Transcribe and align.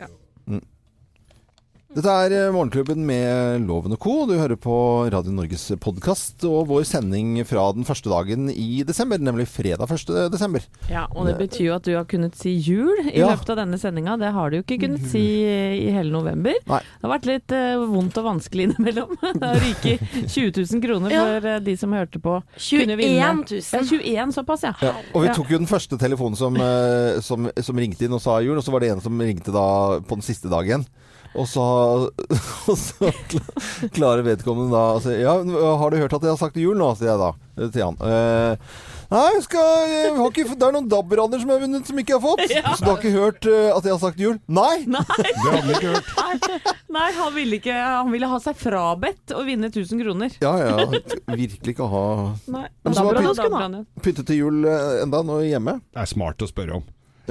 Ja. 0.00 0.08
Mm. 0.46 0.60
Dette 1.90 2.06
er 2.22 2.30
eh, 2.36 2.52
Morgenklubben 2.54 3.00
med 3.02 3.64
Loven 3.66 3.96
og 3.96 3.98
Co. 3.98 4.12
Du 4.30 4.36
hører 4.38 4.54
på 4.62 4.74
Radio 5.10 5.32
Norges 5.34 5.64
podkast 5.82 6.44
og 6.46 6.68
vår 6.68 6.84
sending 6.86 7.32
fra 7.48 7.64
den 7.74 7.82
første 7.88 8.06
dagen 8.12 8.44
i 8.52 8.84
desember, 8.86 9.18
nemlig 9.18 9.48
fredag 9.50 9.90
1. 9.90 10.12
desember. 10.30 10.62
Ja, 10.86 11.08
og 11.10 11.26
det 11.26 11.34
betyr 11.40 11.64
jo 11.64 11.72
at 11.74 11.88
du 11.88 11.90
har 11.96 12.06
kunnet 12.06 12.38
si 12.38 12.52
jul 12.62 12.92
i 13.10 13.16
Ja. 13.18 13.32
løpet 13.32 13.50
av 13.50 13.58
denne 13.64 13.80
sendinga. 13.82 14.14
Det 14.22 14.30
har 14.36 14.52
du 14.54 14.60
jo 14.60 14.62
ikke 14.62 14.78
kunnet 14.84 15.08
si 15.10 15.24
i 15.50 15.90
hele 15.90 16.14
november. 16.14 16.54
Nei. 16.70 16.78
Det 16.78 17.08
har 17.08 17.14
vært 17.16 17.26
litt 17.32 17.56
uh, 17.58 17.82
vondt 17.90 18.22
og 18.22 18.28
vanskelig 18.28 18.68
innimellom. 18.70 19.16
Det 19.42 19.52
ryker 19.66 20.06
20 20.30 20.62
000 20.62 20.86
kroner 20.86 21.16
Ja. 21.16 21.26
for 21.26 21.50
eh, 21.56 21.60
de 21.66 21.76
som 21.82 21.98
hørte 21.98 22.22
på. 22.22 22.38
21 22.54 22.84
kunne 22.86 23.00
vinne. 23.02 23.34
000. 23.50 23.66
Ja, 23.66 23.82
21 23.82 24.38
såpass, 24.38 24.62
ja. 24.68 24.76
Ja, 24.86 24.94
og 25.10 25.26
vi 25.26 25.34
tok 25.34 25.50
jo 25.50 25.58
den 25.58 25.66
første 25.74 25.98
telefonen 25.98 26.38
som, 26.38 26.54
uh, 26.54 27.18
som, 27.18 27.50
som 27.58 27.82
ringte 27.82 28.06
inn 28.06 28.14
og 28.14 28.22
sa 28.22 28.38
jul, 28.46 28.54
og 28.54 28.62
så 28.62 28.78
var 28.78 28.86
det 28.86 28.94
en 28.94 29.02
som 29.02 29.18
ringte 29.26 29.50
da 29.50 29.98
på 30.06 30.20
den 30.22 30.22
siste 30.30 30.46
dagen. 30.54 30.86
Og 31.38 31.46
så, 31.46 31.64
og 32.70 32.76
så 32.78 33.10
klarer 33.94 34.26
vedkommende 34.26 34.74
da 34.74 34.84
å 34.96 35.02
si 35.04 35.14
Ja, 35.20 35.36
har 35.78 35.92
du 35.92 36.00
hørt 36.00 36.16
at 36.16 36.24
jeg 36.26 36.34
har 36.34 36.40
sagt 36.40 36.58
jul 36.58 36.78
nå? 36.78 36.90
sier 36.98 37.12
jeg 37.12 37.20
da 37.22 37.30
til 37.68 37.82
han. 37.84 37.98
Eh, 38.00 38.72
Nei, 39.10 39.40
skal, 39.42 39.88
jeg 39.90 40.10
har 40.14 40.28
ikke, 40.30 40.44
det 40.54 40.66
er 40.68 40.74
noen 40.76 40.86
DAB-raner 40.88 41.40
som 41.42 41.50
jeg 41.50 41.58
har 41.58 41.64
vunnet 41.64 41.88
som 41.90 41.98
ikke 41.98 42.14
har 42.14 42.22
fått. 42.22 42.44
Så 42.78 42.84
du 42.84 42.90
har 42.92 43.00
ikke 43.00 43.10
hørt 43.10 43.48
uh, 43.50 43.72
at 43.74 43.88
jeg 43.88 43.94
har 43.96 43.98
sagt 44.04 44.22
jul? 44.22 44.36
Nei! 44.46 44.84
Det 44.86 45.00
hadde 45.02 45.64
vi 45.66 45.74
ikke 45.80 45.96
hørt. 45.96 46.70
Nei, 46.94 47.08
han 47.18 47.34
ville, 47.34 47.58
ikke, 47.58 47.74
han 47.74 48.14
ville 48.14 48.30
ha 48.30 48.38
seg 48.42 48.54
frabedt 48.60 49.34
å 49.34 49.42
vinne 49.48 49.66
1000 49.72 50.04
kroner. 50.04 50.38
Ja, 50.44 50.54
ja. 50.62 50.86
Virkelig 51.26 51.74
ikke 51.74 51.90
ha 51.90 52.04
Nei. 52.54 52.64
Men 52.86 52.94
så 52.96 53.04
har 53.08 53.18
pynt- 53.18 54.22
han 54.22 54.24
til 54.30 54.40
jul 54.44 54.62
enda 54.70 55.24
nå 55.26 55.42
hjemme. 55.42 55.80
Det 55.90 56.04
er 56.06 56.10
smart 56.14 56.46
å 56.46 56.48
spørre 56.50 56.78
om. 56.78 56.86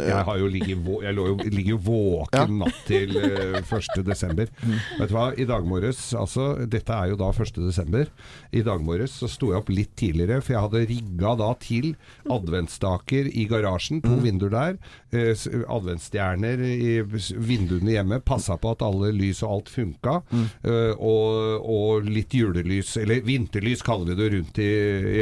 Jeg, 0.07 0.25
har 0.29 0.39
jo 0.39 0.49
ligget, 0.51 0.89
jeg 1.03 1.17
lå 1.17 1.27
jo, 1.31 1.35
ligger 1.45 1.73
jo 1.75 1.79
våken 1.89 2.57
natt 2.61 2.81
til 2.87 3.15
uh, 3.17 3.59
1. 3.61 4.03
desember. 4.07 4.51
Vet 4.99 5.11
du 5.11 5.15
hva, 5.15 5.29
i 5.35 5.47
dag 5.49 5.67
morges, 5.67 6.01
altså, 6.17 6.51
dette 6.69 6.95
er 6.95 7.11
jo 7.13 7.19
da 7.19 7.31
1. 7.33 7.59
desember, 7.59 8.09
i 8.55 8.63
dag 8.65 8.83
morges 8.85 9.17
så 9.19 9.29
sto 9.31 9.51
jeg 9.53 9.61
opp 9.61 9.71
litt 9.73 9.95
tidligere, 9.99 10.41
for 10.43 10.55
jeg 10.55 10.65
hadde 10.67 10.85
rigga 10.93 11.35
da 11.39 11.51
til 11.61 11.91
adventsstaker 12.29 13.29
i 13.33 13.45
garasjen, 13.49 14.03
to 14.05 14.19
vinduer 14.23 14.53
der, 14.55 14.81
Uh, 15.09 15.33
adventsstjerner 15.73 16.61
i 16.61 16.99
vinduene 17.01 17.95
hjemme, 17.95 18.19
passa 18.21 18.57
på 18.61 18.75
at 18.75 18.83
alle 18.85 19.09
lys 19.15 19.41
og 19.45 19.55
alt 19.55 19.71
funka, 19.73 20.19
eh, 20.63 20.91
og, 20.93 21.65
og 21.65 22.09
litt 22.09 22.35
julelys, 22.35 22.95
eller 23.01 23.23
vinterlys 23.25 23.83
kaller 23.85 24.11
vi 24.11 24.19
det 24.19 24.29
rundt 24.35 24.61
i, 24.61 24.69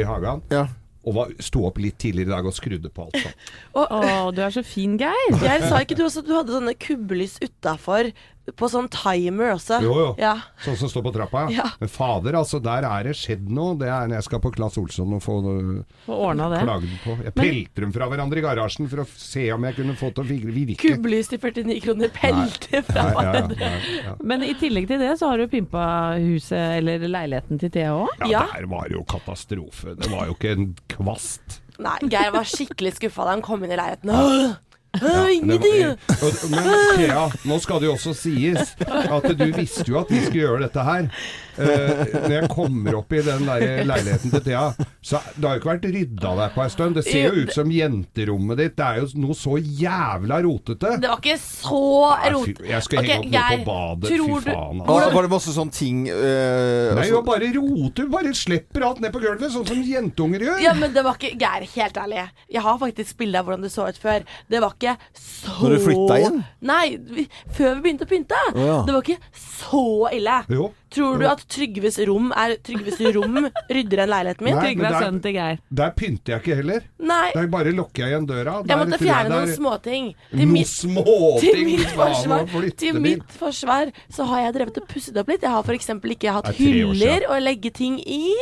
i 0.00 0.04
hagen. 0.08 0.44
Ja. 0.52 0.66
Og 1.08 1.14
var, 1.16 1.30
sto 1.40 1.62
opp 1.68 1.78
litt 1.80 1.96
tidligere 2.02 2.28
i 2.28 2.34
dag 2.36 2.48
og 2.50 2.56
skrudde 2.56 2.90
på 2.92 3.06
alt 3.06 3.20
sånt. 3.22 3.52
Å, 3.80 3.84
du 4.34 4.42
er 4.44 4.52
så 4.52 4.64
fin, 4.66 4.98
Geir. 5.00 5.38
Jeg 5.40 5.62
sa 5.64 5.80
ikke 5.84 5.96
du 5.96 6.04
også 6.04 6.24
at 6.24 6.28
du 6.28 6.34
hadde 6.36 6.56
sånne 6.58 6.74
kubbelys 6.76 7.38
utafor 7.40 8.10
på 8.56 8.68
sånn 8.70 8.88
timer 8.88 9.52
også? 9.56 9.80
Jo, 9.82 9.94
jo. 9.98 10.14
Ja. 10.18 10.34
Sånn 10.64 10.76
som 10.76 10.88
står 10.88 11.02
på 11.08 11.12
trappa, 11.14 11.50
Ja. 11.50 11.66
Men 11.80 11.88
fader, 11.88 12.32
altså, 12.38 12.60
der 12.62 12.84
er 12.88 13.02
det 13.04 13.14
skjedd 13.16 13.48
noe. 13.48 13.76
Det 13.78 13.88
er 13.88 14.06
når 14.08 14.14
jeg 14.18 14.24
skal 14.24 14.40
på 14.40 14.52
Claes 14.54 14.78
Olsson 14.78 15.12
og 15.14 15.22
få 15.22 15.42
noe 15.42 15.84
ordna 16.08 16.48
det. 16.54 16.62
klagen 16.64 16.94
på. 17.04 17.16
Jeg 17.24 17.34
pelter 17.34 17.80
dem 17.86 17.92
fra 17.92 18.08
hverandre 18.08 18.38
i 18.38 18.42
garasjen 18.46 18.88
for 18.88 19.04
å 19.04 19.06
se 19.16 19.50
om 19.52 19.62
jeg 19.64 19.74
kunne 19.76 19.96
få 19.96 20.12
til 20.14 20.24
å 20.24 20.26
vir- 20.28 20.52
virke. 20.54 20.94
Kubbelys 20.94 21.28
til 21.28 21.38
49 21.38 21.80
kroner, 21.82 22.08
pelte 22.08 22.82
fra 22.84 23.02
Nei, 23.02 23.12
ja, 23.12 23.22
ja, 23.22 23.32
hverandre. 23.32 23.60
ja, 23.60 24.02
ja. 24.08 24.14
Men 24.22 24.42
i 24.42 24.54
tillegg 24.54 24.88
til 24.88 24.98
det 24.98 25.18
så 25.18 25.28
har 25.30 25.38
du 25.38 25.46
pimpa 25.48 26.16
huset 26.18 26.78
eller 26.78 26.98
leiligheten 27.08 27.58
til 27.58 27.70
Thea 27.70 27.90
òg. 27.92 28.08
ja, 28.20 28.26
Ja. 28.30 28.46
der 28.54 28.66
var 28.66 28.88
det 28.88 28.92
jo 28.98 29.04
katastrofe. 29.04 29.96
Det 29.98 30.10
var 30.10 30.26
jo 30.26 30.34
ikke 30.34 30.52
en 30.56 30.76
kvast. 30.88 31.60
Nei, 31.78 31.96
Geir 32.10 32.32
var 32.32 32.42
skikkelig 32.42 32.94
skuffa 32.98 33.22
da 33.24 33.30
han 33.36 33.42
kom 33.42 33.62
inn 33.62 33.70
i 33.70 33.76
leiligheten. 33.76 34.56
Ingenting! 35.32 35.96
Men 36.50 36.70
Thea, 36.96 37.26
nå 37.48 37.58
skal 37.62 37.82
det 37.82 37.90
jo 37.90 37.96
også 37.98 38.14
sies 38.16 38.74
at 38.86 39.28
du 39.38 39.44
visste 39.54 39.86
jo 39.88 40.00
at 40.02 40.10
vi 40.12 40.22
skulle 40.24 40.44
gjøre 40.46 40.62
dette 40.66 40.84
her. 40.88 41.10
Eh, 41.58 42.14
når 42.22 42.34
jeg 42.34 42.50
kommer 42.52 42.98
opp 43.00 43.12
i 43.12 43.22
den 43.24 43.44
der 43.48 43.84
leiligheten 43.88 44.32
til 44.34 44.44
Thea, 44.44 44.64
så 45.02 45.20
det 45.34 45.44
har 45.44 45.56
jo 45.56 45.62
ikke 45.62 45.70
vært 45.72 45.86
rydda 45.94 46.32
der 46.40 46.52
på 46.54 46.64
en 46.64 46.72
stund. 46.72 46.98
Det 46.98 47.04
ser 47.06 47.28
jo 47.28 47.44
ut 47.44 47.54
som 47.54 47.72
jenterommet 47.72 48.60
ditt. 48.60 48.76
Det 48.78 48.86
er 48.86 49.00
jo 49.02 49.08
noe 49.22 49.36
så 49.38 49.56
jævla 49.58 50.40
rotete. 50.44 50.94
Det 51.02 51.10
var 51.10 51.22
ikke 51.22 51.38
så 51.42 51.82
rotete. 52.34 52.66
Jeg 52.68 52.86
skal 52.86 53.08
henge 53.08 53.18
opp 53.18 53.32
noe 53.34 53.48
på 53.48 53.68
badet. 53.68 54.12
tror 54.14 54.44
Fy 54.44 54.50
faen. 54.50 54.82
Altså. 54.82 54.98
Altså. 54.98 55.14
var 55.16 55.28
det 55.28 55.32
masse 55.34 55.54
sånne 55.56 55.76
ting 55.78 56.02
uh, 56.08 56.18
Nei, 56.18 57.02
altså- 57.02 57.12
jo 57.12 57.22
bare 57.26 57.52
roter. 57.58 58.10
Bare 58.12 58.34
slipper 58.36 58.86
alt 58.88 59.02
ned 59.04 59.12
på 59.14 59.22
gulvet, 59.22 59.52
sånn 59.54 59.66
som 59.68 59.82
jentunger 59.84 60.46
gjør. 60.46 60.62
Ja, 60.64 60.74
men 60.78 60.94
det 60.94 61.04
var 61.06 61.18
ikke 61.18 61.34
Geir, 61.38 61.66
helt 61.74 62.00
ærlig. 62.00 62.24
Jeg 62.50 62.62
har 62.64 62.78
faktisk 62.80 63.18
bilde 63.20 63.40
av 63.40 63.48
hvordan 63.48 63.64
det 63.66 63.72
så 63.74 63.88
ut 63.88 63.98
før. 64.00 64.24
Det 64.48 64.62
var 64.64 64.74
ikke 64.76 64.96
så 65.18 65.56
Når 65.62 65.74
du 65.74 65.78
flytta 65.86 66.18
inn? 66.24 66.42
Nei, 66.68 66.84
vi, 66.96 67.28
før 67.54 67.76
vi 67.76 67.84
begynte 67.86 68.08
å 68.08 68.10
pynte. 68.10 68.42
Oh, 68.54 68.60
ja. 68.64 68.78
Det 68.86 68.94
var 68.96 69.06
ikke 69.06 69.18
så 69.38 69.86
ille. 70.14 70.36
Jo. 70.52 70.70
Tror 70.90 71.18
du 71.20 71.26
at 71.28 71.42
Trygves 71.52 71.98
rom 72.08 72.30
er 72.32 72.54
Trygves 72.64 73.00
rom 73.14 73.36
rydder 73.68 74.02
enn 74.04 74.08
leiligheten 74.12 74.44
min? 74.46 74.54
Nei. 74.56 74.62
Trygve 74.64 74.82
men 74.82 74.86
er 74.88 74.94
der- 74.94 75.02
sønnen 75.06 75.22
til 75.22 75.32
Geir. 75.36 75.58
Der 75.80 75.90
pynter 75.98 76.32
jeg 76.32 76.42
ikke 76.42 76.56
heller. 76.56 76.80
Nei. 76.98 77.30
Der 77.34 77.46
bare 77.46 77.72
lukker 77.76 78.02
jeg 78.06 78.12
igjen 78.14 78.26
døra. 78.26 78.54
Jeg 78.66 78.78
måtte 78.78 78.98
tror 78.98 79.04
fjerne 79.06 79.28
det 79.28 79.36
noen 79.36 79.48
er- 79.48 79.56
småting. 79.58 80.14
Til 80.30 80.38
Noen 80.38 80.52
mitt, 80.52 80.66
småting! 80.66 81.40
til 81.40 81.64
mitt 81.64 81.90
forsvar, 81.98 82.72
til 82.76 83.00
mitt 83.00 83.32
forsvar 83.38 83.92
så 84.10 84.26
har 84.26 84.40
jeg 84.46 84.54
drevet 84.54 84.78
og 84.82 84.88
pusset 84.88 85.16
opp 85.16 85.28
litt. 85.28 85.42
Jeg 85.42 85.50
har 85.50 85.62
f.eks. 85.62 85.88
ikke 85.88 86.32
hatt 86.32 86.44
Det 86.44 86.54
er 86.54 86.58
tre 86.58 86.84
år 86.84 86.94
hyller 86.94 87.28
å 87.28 87.42
legge 87.42 87.70
ting 87.72 87.98
i. 88.00 88.32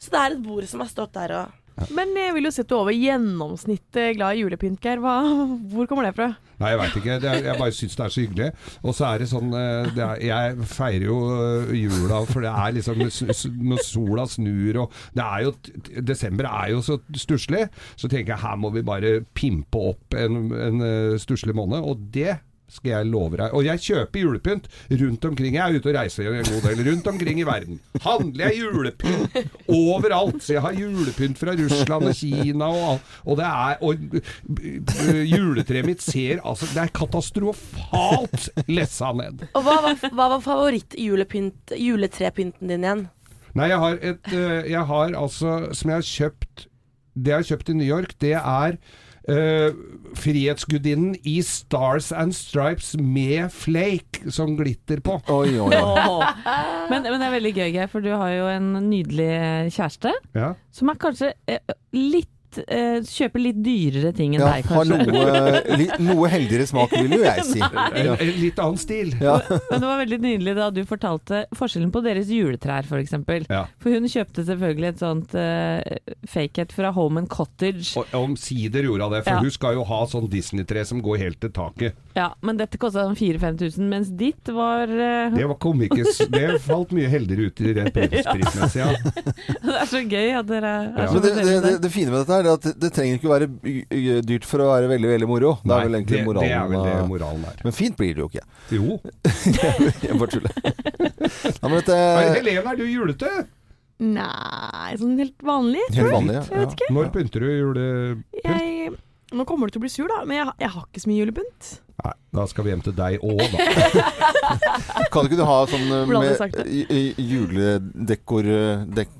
Så 0.00 0.10
det 0.10 0.20
er 0.20 0.30
et 0.36 0.42
bord 0.42 0.64
som 0.68 0.80
har 0.80 0.88
stått 0.88 1.12
der 1.12 1.32
og 1.36 1.52
Men 1.96 2.12
jeg 2.18 2.36
vil 2.36 2.48
jo 2.48 2.52
si 2.54 2.62
at 2.62 2.70
du 2.70 2.76
er 2.76 2.82
over 2.84 2.96
gjennomsnittet 2.96 4.16
glad 4.18 4.36
i 4.36 4.44
julepynt, 4.44 4.80
Geir. 4.84 5.00
Hvor 5.00 5.88
kommer 5.90 6.08
det 6.08 6.14
fra? 6.18 6.32
Nei, 6.60 6.74
jeg 6.74 6.80
veit 6.80 6.96
ikke. 7.00 7.14
Det 7.22 7.30
er, 7.30 7.38
jeg 7.46 7.56
bare 7.60 7.72
syns 7.76 7.96
det 7.96 8.04
er 8.04 8.12
så 8.12 8.24
hyggelig. 8.24 8.48
Og 8.84 8.96
så 8.96 9.06
er 9.08 9.22
det 9.22 9.30
sånn 9.30 9.54
eh, 9.56 9.88
det 9.96 10.04
er, 10.04 10.18
Jeg 10.28 10.68
feirer 10.74 11.06
jo 11.06 11.16
eh, 11.32 11.72
jula, 11.78 12.20
for 12.28 12.44
det 12.44 12.52
er 12.52 12.76
liksom 12.76 13.00
Når 13.70 13.80
sola 13.86 14.26
snur 14.28 14.82
og 14.84 14.98
det 15.16 15.24
er 15.24 15.46
jo 15.46 15.54
Desember 16.04 16.50
er 16.50 16.74
jo 16.74 16.82
så 16.84 16.98
stusslig. 17.16 17.64
Så 17.96 18.10
tenker 18.12 18.34
jeg 18.34 18.44
her 18.44 18.60
må 18.60 18.72
vi 18.74 18.84
bare 18.84 19.16
pimpe 19.36 19.86
opp 19.94 20.18
en, 20.18 20.52
en 20.52 20.84
eh, 20.84 21.18
stusslig 21.22 21.56
måned. 21.56 21.80
Og 21.80 22.04
det 22.12 22.36
skal 22.70 22.92
jeg 22.92 23.10
love 23.10 23.38
deg. 23.40 23.54
Og 23.56 23.66
jeg 23.66 23.82
kjøper 23.84 24.24
julepynt 24.24 24.68
rundt 25.02 25.28
omkring. 25.30 25.56
Jeg 25.58 25.64
er 25.64 25.78
ute 25.80 25.90
og 25.90 25.96
reiser 25.98 26.30
en 26.30 26.48
god 26.48 26.66
del 26.68 26.82
rundt 26.90 27.10
omkring 27.12 27.40
i 27.42 27.46
verden. 27.48 27.80
Handler 28.04 28.50
jeg 28.50 28.62
julepynt 28.64 29.38
overalt. 29.68 30.40
Så 30.44 30.56
jeg 30.56 30.64
har 30.66 30.78
julepynt 30.78 31.40
fra 31.40 31.56
Russland 31.58 32.10
og 32.10 32.16
Kina 32.16 32.70
og. 32.70 33.06
Og 33.26 33.38
det 33.40 33.46
er 33.46 33.78
Og 33.84 34.02
uh, 34.16 35.22
juletreet 35.24 35.86
mitt 35.86 36.02
ser 36.04 36.40
altså 36.46 36.68
Det 36.70 36.82
er 36.82 36.92
katastrofalt 36.94 38.50
lessa 38.70 39.12
ned. 39.16 39.46
Og 39.54 39.64
hva 39.66 39.78
var, 39.84 39.96
hva 40.14 40.28
var 40.34 40.44
favoritt-julepynt 40.44 41.74
Juletrepynten 41.78 42.70
din 42.70 42.86
igjen? 42.86 43.06
Nei, 43.58 43.70
jeg 43.72 43.82
har 43.82 44.00
et 44.12 44.32
eh, 44.32 44.70
Jeg 44.70 44.86
har 44.86 45.14
altså 45.18 45.54
Som 45.74 45.90
jeg 45.90 45.98
har 45.98 46.06
kjøpt 46.06 46.66
Det 47.14 47.32
jeg 47.32 47.42
har 47.42 47.48
kjøpt 47.48 47.72
i 47.72 47.78
New 47.80 47.88
York, 47.88 48.14
det 48.22 48.36
er 48.38 48.78
eh, 49.28 49.70
Frihetsgudinnen 50.16 51.14
i 51.28 51.36
Stars 51.46 52.10
and 52.12 52.34
Stripes 52.34 52.94
med 52.98 53.50
flake 53.54 54.30
som 54.32 54.56
glitter 54.58 55.00
på. 55.04 55.20
Oi, 55.28 55.52
oi, 55.60 55.70
oi. 55.76 56.32
Men, 56.90 57.02
men 57.04 57.20
det 57.20 57.28
er 57.28 57.36
veldig 57.36 57.54
gøy, 57.54 57.68
Geir, 57.76 57.90
for 57.92 58.00
du 58.04 58.10
har 58.14 58.32
jo 58.34 58.48
en 58.50 58.72
nydelig 58.90 59.30
kjæreste 59.76 60.14
Ja. 60.34 60.54
som 60.74 60.90
er 60.92 60.98
kanskje 61.02 61.32
eh, 61.50 61.60
litt 61.94 62.30
eh, 62.66 62.98
Kjøper 63.06 63.42
litt 63.44 63.58
dyrere 63.64 64.12
ting 64.16 64.34
enn 64.36 64.42
Ja, 64.42 64.52
deg, 64.56 64.66
har 64.70 64.84
noe, 64.88 65.62
li, 65.78 65.86
noe 66.02 66.28
heldigere 66.32 66.66
smak, 66.68 66.92
vil 66.96 67.14
jo 67.18 67.22
jeg 67.24 67.44
si. 67.46 67.60
Ja. 68.00 68.14
en 68.16 68.30
litt 68.40 68.58
annen 68.62 68.78
stil. 68.80 69.12
Ja. 69.20 69.36
Men 69.48 69.82
det 69.82 69.88
var 69.90 69.98
veldig 70.02 70.18
nydelig 70.24 70.54
da 70.56 70.68
du 70.74 70.80
fortalte 70.88 71.42
forskjellen 71.56 71.90
på 71.94 72.02
deres 72.04 72.30
juletrær, 72.32 72.86
f.eks. 72.88 73.14
Ja. 73.50 73.64
For 73.82 73.94
hun 73.94 74.08
kjøpte 74.10 74.44
selvfølgelig 74.48 74.88
et 74.94 75.02
sånt 75.02 75.34
uh, 75.36 75.80
fake 76.30 76.64
et 76.64 76.72
fra 76.74 76.90
Home 76.96 77.22
and 77.24 77.30
Cottage. 77.32 77.92
Og 78.00 78.06
omsider 78.16 78.86
gjorde 78.88 79.06
hun 79.08 79.14
det, 79.16 79.22
for 79.26 79.36
Ja. 79.36 79.40
hun 79.44 79.54
skal 79.54 79.76
jo 79.78 79.84
ha 79.90 80.00
sånn 80.10 80.28
Disney-tre 80.32 80.84
som 80.88 81.02
går 81.04 81.20
helt 81.24 81.40
til 81.44 81.52
taket. 81.56 81.98
Ja, 82.16 82.30
Men 82.42 82.56
dette 82.58 82.78
kosta 82.80 83.04
sånn 83.06 83.18
4000-5000, 83.18 83.86
mens 83.90 84.08
ditt 84.18 84.48
var 84.50 84.90
eh, 84.90 85.30
Det 85.36 85.44
var 85.46 85.58
kom 85.62 85.82
ikke 85.86 86.02
s- 86.08 86.24
Det 86.34 86.56
falt 86.64 86.90
mye 86.96 87.06
heldigere 87.12 87.50
ut 87.50 87.60
i 87.62 87.74
rent 87.76 87.94
prismessig, 87.94 88.80
ja. 88.82 88.88
Det 89.66 89.76
er 89.76 89.90
så 89.90 90.00
gøy 90.02 90.32
at 90.40 90.48
dere 90.50 90.72
er 90.80 90.88
Ja. 91.04 91.06
så 91.12 91.20
det, 91.22 91.34
det, 91.38 91.54
det, 91.66 91.74
det 91.84 91.90
fine 91.94 92.10
med 92.12 92.24
dette 92.24 92.39
er 92.48 92.56
at 92.56 92.64
det, 92.66 92.72
det 92.82 92.90
trenger 92.96 93.18
ikke 93.18 93.28
å 93.28 93.32
være 93.34 94.22
dyrt 94.26 94.46
for 94.48 94.64
å 94.64 94.70
være 94.72 94.90
veldig 94.90 95.12
veldig 95.12 95.28
moro. 95.30 95.52
Det 95.62 95.76
er 95.76 95.86
vel 95.86 95.98
egentlig 96.00 96.18
det, 96.18 96.26
moralen. 96.26 96.50
det 96.50 96.56
er 96.56 96.72
vel 96.72 96.84
det 96.88 97.08
moralen 97.10 97.46
er. 97.50 97.62
Men 97.66 97.76
fint 97.76 97.96
blir 98.00 98.16
det 98.16 98.24
jo 98.24 98.28
ikke. 98.30 98.44
Jo. 98.76 98.98
Jeg 100.06 100.18
bare 100.20 100.30
tuller. 100.34 100.60
Ja, 100.60 101.68
men 101.68 101.76
dette 101.78 101.98
Helene, 102.40 102.64
er 102.72 102.80
du 102.80 102.84
julete? 102.88 103.32
Nei, 104.00 104.96
sånn 104.96 105.18
helt 105.20 105.44
vanlig. 105.44 105.82
Helt 105.92 106.14
vanlig, 106.14 106.38
ja. 106.38 106.44
Jeg 106.48 106.64
vet 106.64 106.76
ikke. 106.78 106.90
Når 106.96 107.10
pynter 107.14 107.44
du 107.44 107.50
julepynt? 107.50 108.24
Jeg, 108.46 108.92
nå 109.36 109.46
kommer 109.48 109.68
du 109.68 109.74
til 109.76 109.82
å 109.82 109.84
bli 109.84 109.92
sur, 109.92 110.08
da, 110.08 110.22
men 110.24 110.40
jeg, 110.40 110.54
jeg 110.64 110.72
har 110.76 110.86
ikke 110.88 111.02
så 111.04 111.10
mye 111.10 111.20
julepynt. 111.20 111.72
Nei. 112.00 112.14
Da 112.32 112.44
skal 112.46 112.62
vi 112.64 112.70
hjem 112.70 112.82
til 112.86 112.94
deg 112.94 113.18
òg, 113.26 113.40
da. 113.50 113.58
Kan 115.10 115.26
ikke 115.26 115.38
du 115.38 115.42
ha 115.46 115.56
sånn 115.70 115.82
eh, 115.90 116.04
med 116.06 116.22
du 116.30 116.36
sagt 116.38 116.56
det? 116.60 116.64
i- 116.70 116.86
i- 116.86 117.24
juledekor... 117.30 118.46
Dek, 118.94 119.10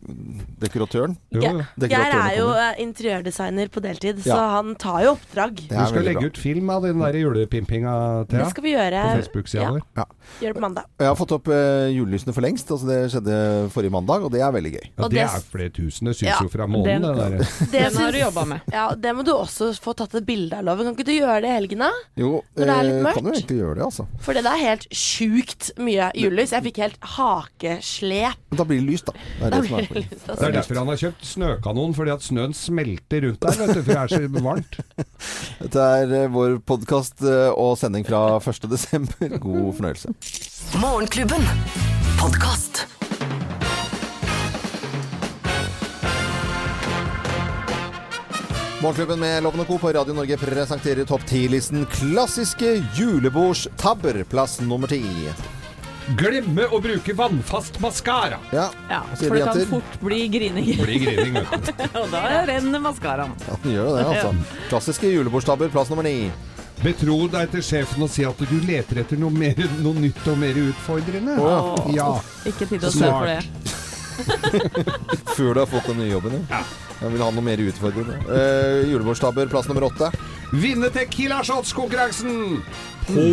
Geir 1.90 2.14
er 2.14 2.36
jo 2.36 2.46
eh, 2.54 2.78
interiørdesigner 2.82 3.70
på 3.72 3.82
deltid, 3.82 4.20
så 4.24 4.36
han 4.54 4.72
tar 4.80 5.00
jo 5.04 5.12
oppdrag. 5.16 5.58
Du 5.70 5.74
skal 5.74 6.06
legge 6.06 6.22
bra. 6.22 6.30
ut 6.30 6.38
film 6.40 6.70
av 6.74 6.86
den 6.86 7.02
der 7.02 7.18
julepimpinga, 7.20 7.94
Det 8.30 8.46
skal 8.52 8.66
vi 8.66 8.74
gjøre. 8.76 9.02
På 9.02 9.18
Facebook-sida 9.20 9.66
Ja, 9.66 9.72
Ja. 10.02 10.06
Gjør 10.40 10.52
det 10.52 10.58
på 10.60 10.62
mandag. 10.62 10.84
Jeg 11.00 11.08
har 11.10 11.18
fått 11.18 11.32
opp 11.34 11.48
eh, 11.50 11.88
julelysene 11.96 12.34
for 12.36 12.44
lengst. 12.46 12.70
Altså 12.70 12.86
det 12.86 12.98
skjedde 13.14 13.38
forrige 13.74 13.94
mandag, 13.94 14.26
og 14.26 14.30
det 14.34 14.42
er 14.46 14.54
veldig 14.54 14.72
gøy. 14.76 14.86
Ja, 14.94 15.02
det 15.08 15.10
det- 15.16 15.26
er 15.26 15.44
flere 15.50 15.70
tusen. 15.74 16.06
Det 16.10 16.16
syns 16.16 16.30
Ja, 16.30 16.38
jo 16.42 16.48
fra 16.52 16.66
månen, 16.70 17.02
det 17.02 17.14
der. 17.18 17.38
Det, 17.74 17.82
har 17.96 18.12
du 18.14 18.18
jobba 18.20 18.44
med. 18.54 18.60
Ja, 18.72 18.86
det 18.94 19.14
må 19.16 19.24
du 19.26 19.32
også 19.34 19.72
få 19.82 19.94
tatt 19.98 20.14
et 20.14 20.26
bilde 20.26 20.54
av, 20.58 20.64
Loven. 20.64 20.90
Kan 20.90 20.94
ikke 20.98 21.06
du 21.10 21.16
gjøre 21.18 21.40
det 21.42 21.50
i 21.50 21.56
helgen, 21.58 21.82
da? 21.86 21.90
Jo, 22.18 22.42
Når 22.56 22.64
det 22.70 22.76
er 22.76 22.86
litt 22.86 22.94
eh, 22.99 22.99
mørkt. 23.06 23.14
kan 23.20 23.24
jo 23.24 23.32
egentlig 23.34 23.58
gjøre 23.60 23.74
det, 23.78 23.84
altså. 23.86 24.06
For 24.20 24.32
det 24.38 24.44
er 24.50 24.60
helt 24.60 24.86
sjukt 24.92 25.70
mye 25.78 26.10
julelys. 26.18 26.52
Jeg 26.56 26.66
fikk 26.68 26.80
helt 26.84 26.98
hakeslep. 27.16 28.36
Men 28.50 28.60
da 28.60 28.64
blir 28.68 28.80
det 28.80 28.86
lys, 28.90 29.02
da. 29.08 29.12
Det 29.16 29.46
er 29.46 29.50
Da 29.50 29.60
det 29.60 29.68
som 29.68 29.74
er 29.74 29.80
det 29.80 29.88
poenget. 29.90 30.10
lyst, 30.10 30.24
Det 30.26 30.30
altså. 30.34 30.46
er 30.46 30.52
derfor 30.58 30.80
han 30.80 30.92
har 30.92 31.00
kjøpt 31.04 31.26
snøkanon, 31.32 31.94
fordi 31.94 32.10
at 32.14 32.22
snøen 32.28 32.54
smelter 32.54 33.26
rundt 33.26 33.40
der, 33.40 33.58
vet 33.60 33.74
du, 33.74 33.82
for 33.82 33.92
det 33.92 33.98
er 33.98 34.14
så 34.14 34.44
varmt. 34.44 34.80
Dette 35.62 35.88
er 36.04 36.14
eh, 36.22 36.30
vår 36.32 36.58
podkast 36.66 37.22
og 37.56 37.76
sending 37.80 38.06
fra 38.06 38.24
1. 38.38 38.70
desember. 38.70 39.36
God 39.38 39.74
fornøyelse. 39.80 40.14
Morgenklubben. 40.80 41.44
Podkast. 42.20 42.99
Morgenklubben 48.82 49.20
med 49.20 49.42
Loven 49.42 49.64
Co. 49.64 49.78
på 49.78 49.92
Radio 49.92 50.14
Norge 50.14 50.36
presenterer 50.36 51.04
topp 51.04 51.20
10-listen 51.28 51.86
klassiske 51.86 52.70
julebordstabber, 52.96 54.22
plass 54.24 54.60
nummer 54.64 54.88
ti. 54.88 55.02
Glemme 56.16 56.64
å 56.72 56.80
bruke 56.82 57.12
vannfast 57.14 57.76
maskara. 57.80 58.38
Ja, 58.56 58.70
Ja, 58.90 59.02
for 59.20 59.36
det 59.36 59.42
de, 59.44 59.44
kan 59.44 59.66
fort 59.74 60.00
bli 60.00 60.22
grining. 60.32 60.70
Bli 60.80 60.96
grining, 61.04 61.36
vet 61.50 61.68
du. 61.68 61.84
Og 62.00 62.08
da 62.10 62.24
renner 62.48 62.80
maskaraen. 62.82 63.36
ja, 63.46 63.58
den 63.62 63.76
gjør 63.76 63.90
jo 63.90 63.96
det, 63.98 64.06
altså. 64.08 64.58
Klassiske 64.72 65.12
julebordstabber, 65.12 65.68
plass 65.76 65.92
nummer 65.92 66.08
ni. 66.08 66.30
Betro 66.80 67.20
deg 67.28 67.50
til 67.52 67.60
sjefen 67.62 68.02
og 68.06 68.08
si 68.08 68.24
at 68.24 68.40
du 68.40 68.56
leter 68.64 69.02
etter 69.04 69.20
noe, 69.20 69.28
mer, 69.30 69.60
noe 69.84 70.00
nytt 70.00 70.24
og 70.32 70.38
mer 70.40 70.56
utfordrende. 70.56 71.36
Oh, 71.36 71.90
Ja. 71.92 72.14
Ikke 72.48 72.64
tid 72.64 72.80
til 72.80 72.88
å 72.88 72.96
se 72.96 73.12
for 73.12 73.28
det. 73.28 73.42
Før 75.36 75.52
du 75.52 75.60
har 75.60 75.68
fått 75.68 75.92
den 75.92 76.00
nye 76.00 76.14
jobben, 76.14 76.40
ja. 76.48 76.64
Jeg 77.00 77.12
vil 77.14 77.22
ha 77.24 77.30
noe 77.32 77.44
mer 77.44 77.60
utfordrende. 77.64 78.18
Uh, 78.28 78.90
julebordstabber, 78.90 79.48
plass 79.48 79.68
nummer 79.70 79.86
åtte. 79.88 80.10
Vinne 80.52 80.90
Tequila 80.92 81.40
Shots-konkurransen 81.46 82.60
på 83.06 83.24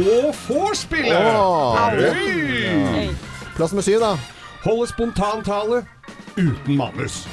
vorspielet! 0.47 1.35
Oh, 1.35 1.75
ja. 1.99 3.07
Plass 3.57 3.73
nummer 3.73 3.83
syv, 3.83 3.99
da. 4.05 4.13
Holde 4.63 4.87
spontantale 4.91 5.83
uten 6.37 6.77
manus. 6.77 7.25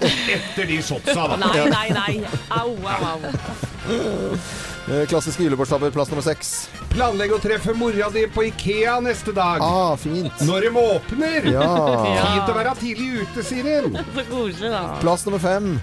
Etter 0.00 0.68
de 0.70 0.80
shotsa, 0.84 1.26
da. 1.34 1.36
Nei, 1.42 1.68
nei, 1.72 1.88
nei. 1.98 2.26
Au, 2.48 2.76
au, 2.86 3.14
au. 3.14 4.38
Eh, 4.90 5.06
klassiske 5.06 5.42
julebordstabber, 5.42 5.90
plass 5.90 6.10
nummer 6.10 6.22
seks. 6.26 6.70
Planlegg 6.90 7.30
å 7.36 7.38
treffe 7.38 7.70
mora 7.78 8.08
di 8.10 8.24
på 8.26 8.42
Ikea 8.48 8.96
neste 9.04 9.30
dag. 9.32 9.62
Ah, 9.62 9.94
fint. 9.96 10.40
Når 10.42 10.60
de 10.66 10.70
åpner! 10.82 11.46
Ja. 11.52 11.68
Fint 12.24 12.50
å 12.50 12.54
være 12.56 12.72
tidlig 12.80 13.22
ute, 13.22 13.44
Siril. 13.46 13.86
Så 14.16 14.24
koselig, 14.26 14.70
da. 14.74 14.80
Plass 14.98 15.22
nummer 15.28 15.38
fem. 15.42 15.76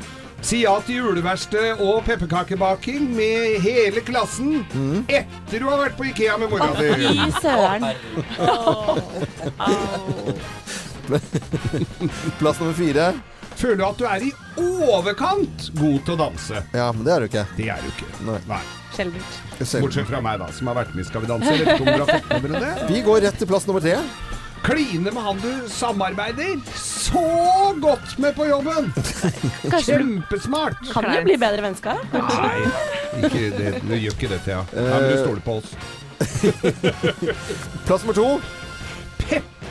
Si 0.44 0.60
ja 0.66 0.76
til 0.86 1.00
juleverksted 1.00 1.80
og 1.82 2.04
pepperkakebaking 2.06 3.08
med 3.16 3.56
hele 3.64 4.04
klassen 4.06 4.60
etter 5.10 5.64
du 5.64 5.66
har 5.66 5.80
vært 5.82 5.96
på 5.98 6.06
Ikea 6.12 6.36
med 6.38 6.52
mora 6.52 6.68
di. 6.78 6.92
Fy 7.00 7.32
søren. 7.40 7.88
Plass 12.38 12.60
nummer 12.60 12.76
fire. 12.78 13.14
Føler 13.58 13.80
du 13.80 13.86
at 13.88 13.98
du 13.98 14.06
er 14.06 14.28
i 14.28 14.32
overkant 14.62 15.72
god 15.80 16.04
til 16.06 16.14
å 16.14 16.20
danse? 16.28 16.62
Ja, 16.76 16.92
men 16.94 17.08
det 17.08 17.16
er 17.16 17.24
du 17.24 17.32
ikke. 17.32 17.48
Det 17.58 17.72
er 17.74 17.82
du 17.82 17.90
ikke. 17.96 18.12
Nei. 18.28 18.38
Nei. 18.52 18.62
Sjeldent. 18.98 19.38
Bortsett 19.82 20.08
fra 20.10 20.22
meg, 20.26 20.40
da, 20.42 20.48
som 20.56 20.72
har 20.72 20.80
vært 20.82 20.96
med 20.98 21.06
i 21.06 21.08
Skal 21.08 21.24
vi 21.24 21.30
danse. 21.30 21.52
Jeg 21.54 21.66
vet 21.66 21.76
ikke 21.76 21.86
om 21.86 21.92
dere 21.92 22.06
har 22.06 22.10
fått 22.16 22.42
med 22.42 22.56
dere 22.56 22.64
det? 22.66 22.90
Vi 22.90 23.04
går 23.06 23.22
rett 23.28 23.38
til 23.42 23.50
plass 23.50 23.68
nummer 23.70 23.84
tre. 23.86 24.00
Kline 24.68 25.12
med 25.14 25.24
han 25.24 25.38
du 25.40 25.52
samarbeider 25.72 26.58
så 26.76 27.22
godt 27.80 28.18
med 28.20 28.36
på 28.36 28.48
jobben! 28.50 28.90
Kjempesmart! 29.86 30.82
kan 30.92 31.08
jo 31.14 31.22
bli 31.24 31.38
bedre 31.40 31.64
vennskap? 31.64 32.18
Nei, 32.18 32.66
ikke 33.22 33.46
det, 33.54 33.72
du 33.86 33.94
gjør 33.96 34.18
ikke 34.18 34.32
det, 34.34 34.42
Thea. 34.44 34.66
Ja, 34.74 34.98
må 34.98 35.08
du 35.08 35.18
stoler 35.22 35.46
på 35.46 35.60
oss. 35.62 35.70
Plass 37.88 38.04
nummer 38.04 38.18
to. 38.18 38.28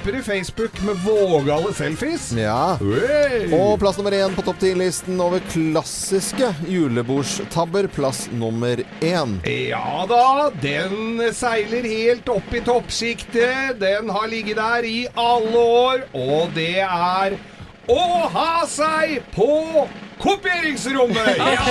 Pepre 0.06 0.22
Facebook 0.22 0.82
med 0.82 0.96
vågale 0.96 1.74
selfies. 1.74 2.32
Ja. 2.32 2.78
Hey! 2.78 3.48
Og 3.52 3.80
plass 3.80 3.96
nummer 3.98 4.14
én 4.14 4.34
på 4.36 4.42
topp 4.46 4.60
10-listen 4.62 5.18
over 5.20 5.40
klassiske 5.50 6.52
julebordstabber. 6.70 7.88
Plass 7.90 8.28
nummer 8.30 8.78
én. 9.02 9.32
Ja 9.50 10.04
da, 10.06 10.52
den 10.62 11.18
seiler 11.34 11.88
helt 11.90 12.30
opp 12.30 12.54
i 12.54 12.60
toppsjiktet. 12.62 13.80
Den 13.80 14.12
har 14.14 14.30
ligget 14.30 14.60
der 14.60 14.86
i 14.86 15.00
alle 15.18 15.64
år, 15.82 16.06
og 16.14 16.54
det 16.54 16.84
er 16.86 17.34
å 17.90 18.06
ha 18.36 18.62
seg 18.70 19.18
på 19.34 19.88
kopieringsrommet! 20.22 21.34
Ja, 21.56 21.66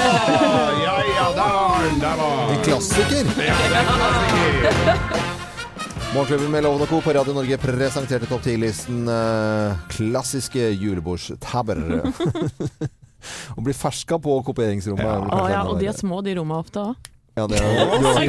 ja, 0.83 0.99
ja, 1.15 1.31
der, 1.39 1.87
der 2.03 2.19
var 2.19 2.51
En 2.51 2.61
klassiker. 2.67 3.31
Ja, 3.47 3.55
det 3.63 3.79
er 3.79 3.87
en 3.87 3.95
klassiker. 3.95 5.34
Morgenklubben 6.15 6.51
med 6.53 6.63
Loven 6.63 6.81
og 6.85 6.87
Co. 6.89 7.01
på 7.03 7.11
Radio 7.15 7.33
Norge 7.35 7.57
presenterte 7.59 8.27
topp 8.29 8.45
10-listen 8.47 9.01
eh, 9.11 9.73
klassiske 9.91 10.69
julebordstabber. 10.79 11.81
Å 13.57 13.63
bli 13.65 13.73
ferska 13.75 14.15
på 14.21 14.37
kopieringsrommet. 14.47 15.03
er 15.03 15.19
vel 15.19 15.27
Å 15.27 15.29
kanskje 15.33 15.51
ja, 15.51 15.59
enda 15.59 15.73
og 15.73 15.79
de 15.81 15.85
verre. 15.89 15.91
er 15.91 15.99
små, 15.99 16.21
de 16.23 16.35
rommene 16.39 16.61
ofte 16.63 16.79
òg. 16.85 17.11
Ja, 17.35 17.43
det 17.51 17.59
er 17.59 17.63
du 17.65 17.67
har- 17.67 18.23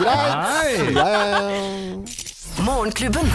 Greit. 0.00 0.96
Ja, 0.96 1.06
ja, 1.14 1.22
ja. 1.30 1.40
Morgenklubben. 2.66 3.30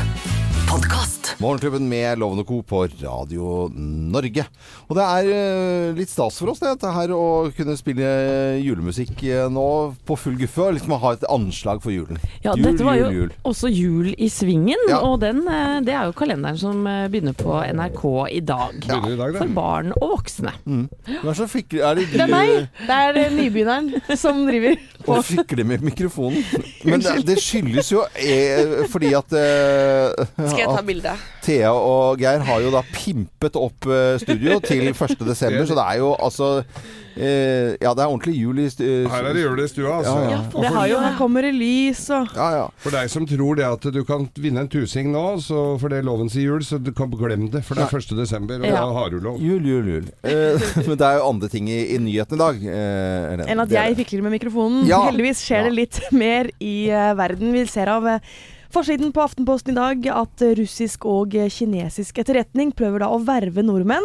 Podkast. 0.68 1.15
Morgenklubben 1.42 1.88
med 1.90 2.20
Loven 2.22 2.40
og 2.44 2.48
Co. 2.48 2.60
på 2.66 2.84
Radio 3.02 3.68
Norge. 3.76 4.46
Og 4.90 4.98
det 4.98 5.06
er 5.06 5.30
eh, 5.34 5.96
litt 5.98 6.12
stas 6.12 6.38
for 6.40 6.52
oss 6.54 6.62
det, 6.62 6.70
dette 6.76 6.92
her 6.96 7.12
å 7.16 7.24
kunne 7.56 7.76
spille 7.80 8.08
julemusikk 8.62 9.24
eh, 9.28 9.46
nå 9.52 9.66
på 10.08 10.18
full 10.20 10.38
guffe. 10.40 10.62
Og 10.68 10.78
liksom 10.78 10.96
ha 11.02 11.14
et 11.18 11.26
anslag 11.34 11.82
for 11.84 11.94
julen. 11.96 12.20
Ja, 12.46 12.54
Jul, 12.56 12.64
dette 12.68 12.88
var 12.88 13.00
jo 13.00 13.08
jul, 13.10 13.18
jul. 13.26 13.34
også 13.52 13.72
Jul 13.74 14.12
i 14.16 14.30
svingen, 14.32 14.86
Ja. 14.90 15.02
og 15.06 15.20
den, 15.26 15.42
eh, 15.50 15.80
det 15.86 15.96
er 15.98 16.10
jo 16.12 16.16
kalenderen 16.18 16.60
som 16.62 16.84
begynner 17.12 17.36
på 17.38 17.58
NRK 17.74 18.06
i 18.32 18.42
dag. 18.46 18.78
Ja. 18.88 19.02
For 19.40 19.52
barn 19.56 19.92
og 20.00 20.16
voksne. 20.18 20.54
Hvem 20.66 20.88
er 21.26 21.46
Er 21.86 21.96
det, 21.96 22.06
Det 22.12 22.22
er 22.22 22.32
meg! 22.32 22.70
Det 22.86 22.96
er 23.02 23.32
nybegynneren 23.36 24.18
som 24.18 24.46
driver. 24.48 24.78
Og 25.08 25.26
fikle 25.26 25.66
med 25.68 25.84
mikrofonen. 25.86 26.44
Men 26.86 27.04
det, 27.04 27.16
det 27.28 27.38
skyldes 27.42 27.92
jo 27.92 28.04
eh, 28.16 28.86
fordi 28.92 29.14
at, 29.18 29.36
eh, 29.38 30.28
Skal 30.50 30.62
jeg 30.64 30.70
ta 30.72 30.84
bilde? 30.86 31.16
Thea 31.46 31.72
og 31.76 32.22
Geir 32.22 32.46
har 32.48 32.62
jo 32.64 32.74
da 32.74 32.82
pimpet 32.94 33.58
opp 33.60 33.90
eh, 33.90 34.16
studio 34.22 34.60
til 34.64 34.90
1. 34.92 35.18
desember, 35.26 35.66
så 35.70 35.78
det 35.78 35.86
er 35.86 36.02
jo 36.02 36.14
altså 36.16 36.50
eh, 37.16 37.76
Ja, 37.82 37.94
det 37.96 38.04
er 38.04 38.10
ordentlig 38.12 38.36
jul 38.38 38.60
i 38.60 38.68
stua. 38.70 39.10
Her 39.12 39.30
er 39.30 39.34
det 39.38 39.44
jul 39.46 39.62
i 39.64 39.68
stua, 39.72 39.98
altså. 40.00 40.16
Ja, 40.26 40.30
ja. 40.36 40.40
For, 40.54 40.68
har 40.76 40.88
jo, 40.92 41.00
her 41.04 41.18
kommer 41.20 41.46
det 41.48 41.54
lys 41.56 42.04
og 42.16 42.32
Ja, 42.36 42.48
ja. 42.60 42.66
for 42.84 42.96
deg 42.96 43.10
som 43.12 43.28
tror 43.30 43.60
det 43.60 43.66
at 43.68 43.88
du 43.96 44.02
kan 44.08 44.28
vinne 44.40 44.64
en 44.66 44.72
tusing 44.72 45.12
nå, 45.14 45.26
så 45.44 45.64
for 45.82 45.94
det 45.94 46.04
loven 46.08 46.30
sier 46.32 46.50
jul, 46.52 46.64
så 46.66 46.80
du 46.82 46.92
kan 46.96 47.12
glemme 47.14 47.50
det. 47.54 47.64
For 47.68 47.76
det 47.80 47.86
er 47.88 47.98
1. 48.02 48.16
desember, 48.20 48.60
og 48.62 48.68
Ja. 48.68 48.82
da 48.82 48.94
har 49.00 49.10
du 49.14 49.20
lov. 49.20 49.40
Jul, 49.42 49.64
jul, 49.66 49.86
jul. 49.96 50.10
Eh, 50.24 50.60
men 50.88 50.98
det 50.98 51.06
er 51.12 51.20
jo 51.22 51.30
andre 51.30 51.50
ting 51.52 51.70
i, 51.70 51.80
i 51.96 52.02
nyheten 52.02 52.36
i 52.40 52.44
dag. 52.44 52.66
Eh, 52.66 53.46
enn 53.52 53.64
at 53.64 53.72
jeg 53.72 53.96
fikler 54.02 54.26
med 54.26 54.36
mikrofonen. 54.40 54.84
Ja. 54.90 55.04
Heldigvis 55.10 55.44
skjer 55.46 55.64
Ja. 55.66 55.70
det 55.70 55.76
litt 55.80 56.02
mer 56.26 56.52
i 56.60 56.90
uh, 56.92 57.14
verden. 57.18 57.54
Vi 57.56 57.66
ser 57.72 57.88
av 57.94 58.04
uh, 58.06 58.20
forsiden 58.76 59.14
på 59.16 59.22
Aftenposten 59.24 59.72
i 59.72 59.78
dag 59.78 60.08
at 60.12 60.42
eh, 60.44 60.52
russisk 60.60 61.06
og 61.08 61.36
eh, 61.38 61.48
kinesisk 61.54 62.18
etterretning 62.20 62.74
prøver 62.76 63.06
da 63.06 63.08
å 63.14 63.22
verve 63.24 63.64
nordmenn 63.64 64.04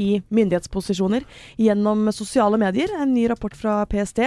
i 0.00 0.22
myndighetsposisjoner 0.32 1.26
gjennom 1.60 2.08
sosiale 2.16 2.60
medier. 2.60 2.92
En 2.96 3.12
ny 3.14 3.26
rapport 3.30 3.56
fra 3.56 3.82
PST. 3.90 4.22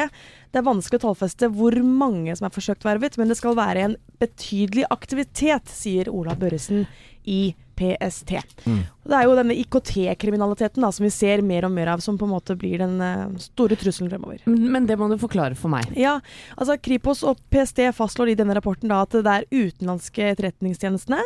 Det 0.54 0.62
er 0.62 0.68
vanskelig 0.68 1.02
å 1.02 1.08
tallfeste 1.08 1.50
hvor 1.54 1.76
mange 1.82 2.36
som 2.38 2.48
er 2.48 2.54
forsøkt 2.54 2.86
vervet, 2.86 3.18
men 3.18 3.32
det 3.32 3.40
skal 3.40 3.58
være 3.58 3.88
en 3.88 3.98
betydelig 4.22 4.86
aktivitet, 4.94 5.72
sier 5.74 6.12
Ola 6.14 6.38
Børresen 6.38 6.86
i 7.24 7.56
PST. 7.76 8.32
Mm. 8.66 8.82
Det 9.04 9.16
er 9.18 9.26
jo 9.26 9.36
denne 9.38 9.56
IKT-kriminaliteten 9.58 10.86
som 10.86 11.06
vi 11.06 11.10
ser 11.14 11.42
mer 11.46 11.66
og 11.66 11.74
mer 11.74 11.90
av, 11.96 12.04
som 12.06 12.18
på 12.20 12.28
en 12.28 12.34
måte 12.36 12.56
blir 12.60 12.84
den 12.84 13.00
eh, 13.02 13.24
store 13.42 13.78
trusselen 13.80 14.12
fremover. 14.12 14.44
Men 14.46 14.86
det 14.90 14.98
må 15.00 15.10
du 15.10 15.18
forklare 15.22 15.58
for 15.60 15.74
meg. 15.74 15.90
Ja, 16.00 16.20
altså 16.56 16.78
Kripos 16.78 17.24
og 17.28 17.42
PST 17.54 17.82
fastslår 17.98 18.34
i 18.34 18.38
denne 18.40 18.56
rapporten 18.58 18.94
da 18.94 19.02
at 19.08 19.16
det 19.16 19.40
er 19.40 19.50
utenlandske 19.50 20.30
etterretningstjenestene 20.36 21.24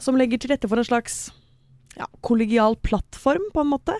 som 0.00 0.18
legger 0.18 0.40
til 0.40 0.54
rette 0.54 0.70
for 0.70 0.80
en 0.80 0.88
slags 0.88 1.26
ja, 1.96 2.06
kollegial 2.20 2.76
plattform, 2.76 3.50
på 3.52 3.60
en 3.60 3.70
måte. 3.72 3.96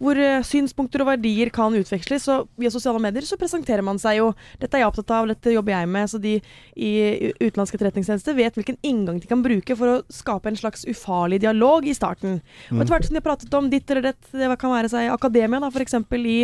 Hvor 0.00 0.18
eh, 0.20 0.42
synspunkter 0.46 1.02
og 1.04 1.10
verdier 1.12 1.50
kan 1.54 1.74
utveksles. 1.76 2.28
Og 2.32 2.50
via 2.60 2.72
sosiale 2.72 3.00
medier 3.02 3.26
så 3.26 3.38
presenterer 3.40 3.84
man 3.86 4.00
seg 4.00 4.20
jo 4.20 4.30
Dette 4.60 4.76
er 4.76 4.84
jeg 4.84 4.90
opptatt 4.90 5.14
av, 5.16 5.28
dette 5.30 5.54
jobber 5.54 5.74
jeg 5.74 5.90
med. 5.90 6.10
Så 6.12 6.20
de 6.22 6.36
i 6.76 6.92
utenlandske 7.40 7.78
etterretningstjenester 7.80 8.36
vet 8.38 8.58
hvilken 8.58 8.78
inngang 8.86 9.20
de 9.22 9.30
kan 9.30 9.44
bruke 9.44 9.76
for 9.78 9.96
å 9.96 9.98
skape 10.12 10.50
en 10.50 10.60
slags 10.60 10.86
ufarlig 10.90 11.40
dialog 11.44 11.88
i 11.88 11.96
starten. 11.96 12.40
Og 12.70 12.82
etter 12.82 12.94
hvert 12.94 13.08
som 13.08 13.16
de 13.16 13.22
har 13.22 13.28
pratet 13.30 13.58
om 13.58 13.70
ditt 13.72 13.90
eller 13.90 14.10
dett, 14.10 14.22
det 14.36 14.50
kan 14.60 14.74
være 14.74 14.92
seg 14.92 15.12
akademia, 15.12 15.62
da, 15.62 15.72
f.eks. 15.72 15.96
i 16.20 16.40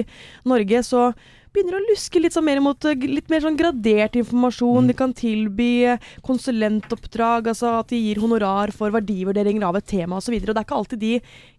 Norge, 0.48 0.82
så 0.86 1.10
begynner 1.56 1.78
å 1.80 1.84
luske 1.88 2.20
litt, 2.22 2.34
sånn 2.36 2.46
mer 2.46 2.60
mot 2.64 2.84
eh, 2.88 3.06
litt 3.08 3.30
mer 3.32 3.42
sånn 3.44 3.56
gradert 3.58 4.16
informasjon. 4.20 4.90
De 4.90 4.96
kan 4.96 5.14
tilby 5.16 5.96
konsulentoppdrag, 6.26 7.48
altså 7.52 7.72
at 7.80 7.90
de 7.92 7.98
gir 8.00 8.20
honorar 8.22 8.72
for 8.76 8.92
verdivurderinger 8.94 9.64
av 9.66 9.78
et 9.80 9.86
tema 9.88 10.20
osv. 10.20 10.36
Og 10.36 10.46
det 10.52 10.54
er 10.56 10.64
ikke 10.66 10.78
alltid 10.78 11.02
de 11.02 11.12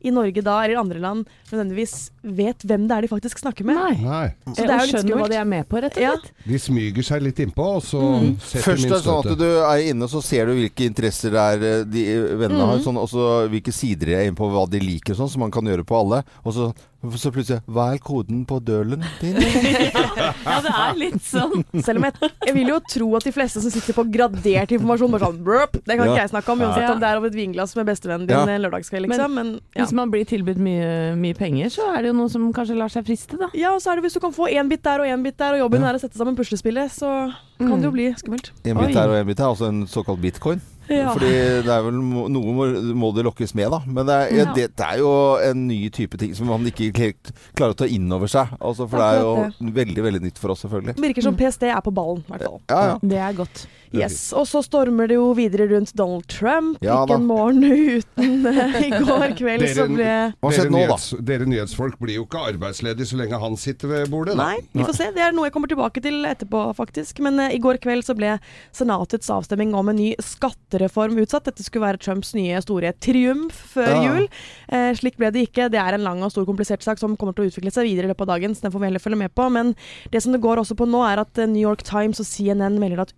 i 0.08 0.14
Norge 0.14 0.44
da, 0.46 0.60
eller 0.64 0.80
andre 0.80 1.02
land, 1.04 1.28
nødvendigvis 1.52 1.96
vet 2.38 2.64
hvem 2.68 2.86
det 2.88 2.96
er 2.98 3.06
de 3.06 3.12
faktisk 3.12 3.42
snakker 3.42 3.68
med. 3.68 3.78
Nei. 3.80 3.96
Nei. 4.04 4.28
Så 4.54 4.64
det 4.64 4.68
er 4.68 4.72
jo 4.72 4.78
og 4.78 4.88
litt 4.88 4.96
skjønner 4.96 5.22
hva 5.22 5.30
de 5.34 5.40
er 5.42 5.50
med 5.50 5.68
på, 5.70 5.82
rett 5.84 5.98
og 5.98 6.04
Ja. 6.04 6.14
slett. 6.16 6.32
De 6.48 6.60
smyger 6.62 7.08
seg 7.08 7.24
litt 7.26 7.42
innpå, 7.44 7.68
og 7.78 7.84
så 7.86 8.02
setter 8.44 8.66
Først 8.68 8.92
er 8.92 9.04
sånn 9.06 9.32
at 9.32 9.40
du 9.42 9.48
er 9.48 9.86
inne, 9.92 10.10
så 10.12 10.22
ser 10.24 10.48
du 10.50 10.54
hvilke 10.58 10.86
interesser 10.88 11.34
det 11.36 11.46
er 11.56 11.68
eh, 11.72 11.84
de 11.88 12.06
vennene 12.38 12.70
har. 12.72 12.84
Sånn, 12.86 13.00
og 13.02 13.10
så 13.12 13.48
hvilke 13.52 13.74
sider 13.76 14.12
de 14.14 14.18
er 14.20 14.28
inne 14.30 14.38
på, 14.38 14.50
hva 14.54 14.68
de 14.70 14.80
liker 14.84 15.18
sånn, 15.18 15.30
som 15.32 15.44
man 15.44 15.52
kan 15.54 15.66
gjøre 15.66 15.86
på 15.88 15.98
alle. 15.98 16.24
Og 16.46 16.54
så, 16.56 16.70
så 17.18 17.30
plutselig 17.32 17.62
Hva 17.70 17.94
er 17.94 18.00
koden 18.02 18.46
på 18.50 18.58
dølen 18.66 19.04
din? 19.22 19.36
Ja, 20.48 20.58
det 20.64 20.72
er 20.72 20.96
litt 20.98 21.22
sånn. 21.24 21.62
Selv 21.84 22.00
om 22.00 22.06
jeg, 22.08 22.30
jeg 22.48 22.54
vil 22.56 22.72
jo 22.72 22.78
tro 22.90 23.08
at 23.20 23.26
de 23.28 23.32
fleste 23.36 23.62
som 23.62 23.72
sitter 23.72 23.94
på 23.96 24.06
gradert 24.12 24.72
informasjon, 24.76 25.12
bare 25.14 25.28
sånn 25.30 25.42
brøp, 25.46 25.78
Det 25.84 25.98
kan 25.98 26.06
Ja. 26.08 26.14
ikke 26.14 26.24
jeg 26.24 26.32
snakke 26.34 26.52
om, 26.54 26.62
uansett 26.66 26.84
Ja. 26.88 26.94
om 26.94 27.00
det 27.04 27.08
er 27.10 27.18
over 27.20 27.28
et 27.28 27.38
vinglass 27.38 27.76
med 27.76 27.86
bestevennen 27.88 28.28
din 28.28 28.36
Ja. 28.38 28.46
en 28.48 28.62
lørdagskveld, 28.66 29.08
liksom. 29.08 29.34
Men, 29.34 29.52
ja. 29.76 29.84
Hvis 29.84 29.94
man 29.94 30.10
blir 30.12 30.26
tilbudt 30.26 30.58
mye, 30.58 31.16
mye 31.20 31.36
penger, 31.38 31.70
så 31.70 31.88
er 31.94 32.02
det 32.02 32.12
jo 32.14 32.18
noe 32.18 32.30
som 32.30 32.52
kanskje 32.54 32.78
lar 32.78 32.90
seg 32.90 33.06
friste, 33.06 33.38
da. 33.38 33.48
ja, 33.54 33.74
og 33.76 33.82
så 33.82 33.92
er 33.92 33.96
det 34.02 34.04
hvis 34.08 34.14
du 34.18 34.20
kan 34.24 34.34
få 34.34 34.50
én 34.50 34.68
bit 34.70 34.82
der 34.84 35.00
og 35.02 35.06
én 35.08 35.24
bit 35.24 35.38
der, 35.38 35.54
og 35.54 35.60
jobben 35.70 35.82
Ja. 35.82 35.90
er 35.92 36.00
å 36.00 36.02
sette 36.02 36.18
sammen 36.18 36.36
puslespillet, 36.36 36.90
så 36.92 37.34
kan 37.60 37.78
det 37.80 37.84
jo 37.84 37.92
bli 37.92 38.10
skummelt. 38.14 38.52
En 38.66 38.78
bit 38.78 38.88
Oi. 38.88 38.94
her 38.94 39.10
og 39.10 39.16
en 39.16 39.28
bit 39.28 39.38
der, 39.38 39.46
altså 39.46 39.68
en 39.68 39.86
såkalt 39.88 40.20
bitcoin. 40.22 40.62
Ja. 40.90 41.12
Fordi 41.14 41.32
det 41.66 41.72
er 41.74 41.82
vel 41.86 41.98
noe 42.00 42.54
må, 42.56 42.68
må 42.96 43.10
det 43.16 43.26
lokkes 43.28 43.54
med, 43.58 43.70
da. 43.74 43.80
Men 43.86 44.08
det 44.08 44.16
er, 44.16 44.36
Ja. 44.38 44.46
det, 44.56 44.68
det 44.80 44.86
er 44.88 45.02
jo 45.02 45.12
en 45.44 45.66
ny 45.68 45.80
type 45.94 46.18
ting 46.22 46.34
som 46.38 46.48
man 46.48 46.64
ikke 46.70 46.92
helt 46.98 47.32
klarer 47.58 47.76
å 47.76 47.80
ta 47.84 47.88
inn 47.92 48.08
over 48.16 48.28
seg. 48.32 48.54
Altså, 48.62 48.88
for 48.88 49.02
det 49.02 49.08
er 49.08 49.26
jo 49.26 49.72
veldig, 49.82 50.04
veldig 50.08 50.22
nytt 50.28 50.40
for 50.40 50.54
oss, 50.56 50.64
selvfølgelig. 50.66 50.96
Virker 51.04 51.28
som 51.28 51.36
PST 51.40 51.68
er 51.72 51.82
på 51.84 51.92
ballen, 51.96 52.24
i 52.28 52.32
hvert 52.36 52.48
fall. 52.48 52.62
Ja, 52.72 52.82
ja. 52.94 52.98
Det 53.04 53.18
er 53.30 53.34
godt. 53.42 53.66
Yes. 53.96 54.34
Og 54.36 54.48
så 54.50 54.60
stormer 54.66 55.08
det 55.08 55.16
jo 55.20 55.30
videre 55.38 55.68
rundt 55.72 55.94
Donald 55.96 56.26
Trump. 56.32 56.78
Ja 56.84 57.04
ikke 57.06 57.16
en 57.20 57.28
morgen 57.30 57.64
uten 57.98 58.48
I 58.48 58.90
går 58.92 59.36
kveld 59.40 59.64
Dere- 59.64 59.76
så 59.78 59.86
ble 59.88 60.10
Hva 60.42 60.52
skjedde 60.52 60.74
nå, 60.74 60.82
da? 60.90 60.98
dere 61.30 61.48
nyhetsfolk 61.48 61.96
blir 62.02 62.18
jo 62.20 62.26
ikke 62.26 62.42
arbeidsledige 62.52 63.08
så 63.12 63.20
lenge 63.22 63.40
han 63.40 63.56
sitter 63.60 63.88
ved 63.92 64.10
bordet, 64.12 64.36
da. 64.38 64.50
Nei, 64.52 64.62
vi 64.76 64.84
får 64.88 64.98
se. 64.98 65.08
Det 65.16 65.24
er 65.24 65.36
noe 65.36 65.48
jeg 65.48 65.56
kommer 65.56 65.72
tilbake 65.72 66.02
til 66.04 66.20
etterpå, 66.28 66.64
faktisk. 66.78 67.22
Men 67.24 67.40
uh, 67.40 67.48
i 67.54 67.60
går 67.64 67.80
kveld 67.84 68.04
så 68.08 68.16
ble 68.18 68.36
Senatets 68.76 69.30
avstemning 69.34 69.72
om 69.78 69.90
en 69.92 69.98
ny 70.00 70.10
skattereform 70.24 71.18
utsatt. 71.22 71.48
Dette 71.48 71.64
skulle 71.66 71.86
være 71.88 72.02
Trumps 72.04 72.34
nye 72.38 72.60
store 72.64 72.92
triumf 73.04 73.58
før 73.74 73.92
Ja. 73.94 74.04
jul. 74.08 74.28
Uh, 74.72 74.92
slik 74.98 75.18
ble 75.20 75.32
det 75.34 75.48
ikke. 75.48 75.70
Det 75.74 75.80
er 75.82 75.96
en 75.98 76.04
lang 76.06 76.24
og 76.26 76.32
stor 76.34 76.46
komplisert 76.48 76.84
sak 76.86 77.00
som 77.02 77.16
kommer 77.18 77.34
til 77.38 77.46
å 77.48 77.52
utvikle 77.52 77.72
seg 77.74 77.88
videre 77.90 78.10
i 78.10 78.12
løpet 78.12 78.28
av 78.28 78.34
dagen, 78.36 78.56
så 78.56 78.68
den 78.68 78.74
får 78.76 78.84
vi 78.84 78.90
heller 78.92 79.04
følge 79.04 79.22
med 79.24 79.34
på. 79.38 79.48
Men 79.54 79.74
det 80.12 80.22
som 80.24 80.34
det 80.36 80.42
går 80.44 80.62
også 80.62 80.76
på 80.80 80.88
nå, 80.90 81.02
er 81.08 81.22
at 81.24 81.38
eh, 81.42 81.48
New 81.50 81.62
York 81.64 81.84
Times 81.88 82.20
og 82.24 82.28
CNN 82.30 82.78
melder 82.82 83.06
at 83.06 83.14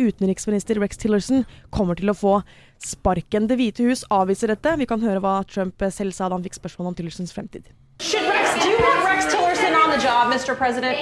utenriksminister 0.59 0.79
Rex 0.79 0.97
Tillerson 0.97 1.45
kommer 1.71 1.95
til 1.95 2.09
å 2.09 2.15
få 2.15 2.41
sparken. 2.79 3.47
Det 3.47 3.57
hvite 3.57 3.83
hus 3.87 4.05
avviser 4.09 4.51
dette. 4.51 4.75
Vi 4.79 4.87
kan 4.87 5.01
høre 5.01 5.19
hva 5.19 5.43
Trump 5.47 5.81
eh, 5.81 5.91
selv 5.91 6.13
sa 6.13 6.29
da 6.29 6.35
han 6.35 6.43
fikk 6.43 6.59
spørsmål 6.59 6.91
om 6.91 6.95
Tillersons 6.95 7.33
fremtid. 7.33 7.69
Should 8.01 8.27
Rex, 8.27 8.55
do 8.63 8.69
you 8.69 8.79
want 8.79 9.03
Rex 9.03 9.25
Tillerson 9.31 9.75
on 9.75 9.89
the 9.91 9.99
job, 9.99 10.31
Mr. 10.31 10.55
President? 10.55 10.97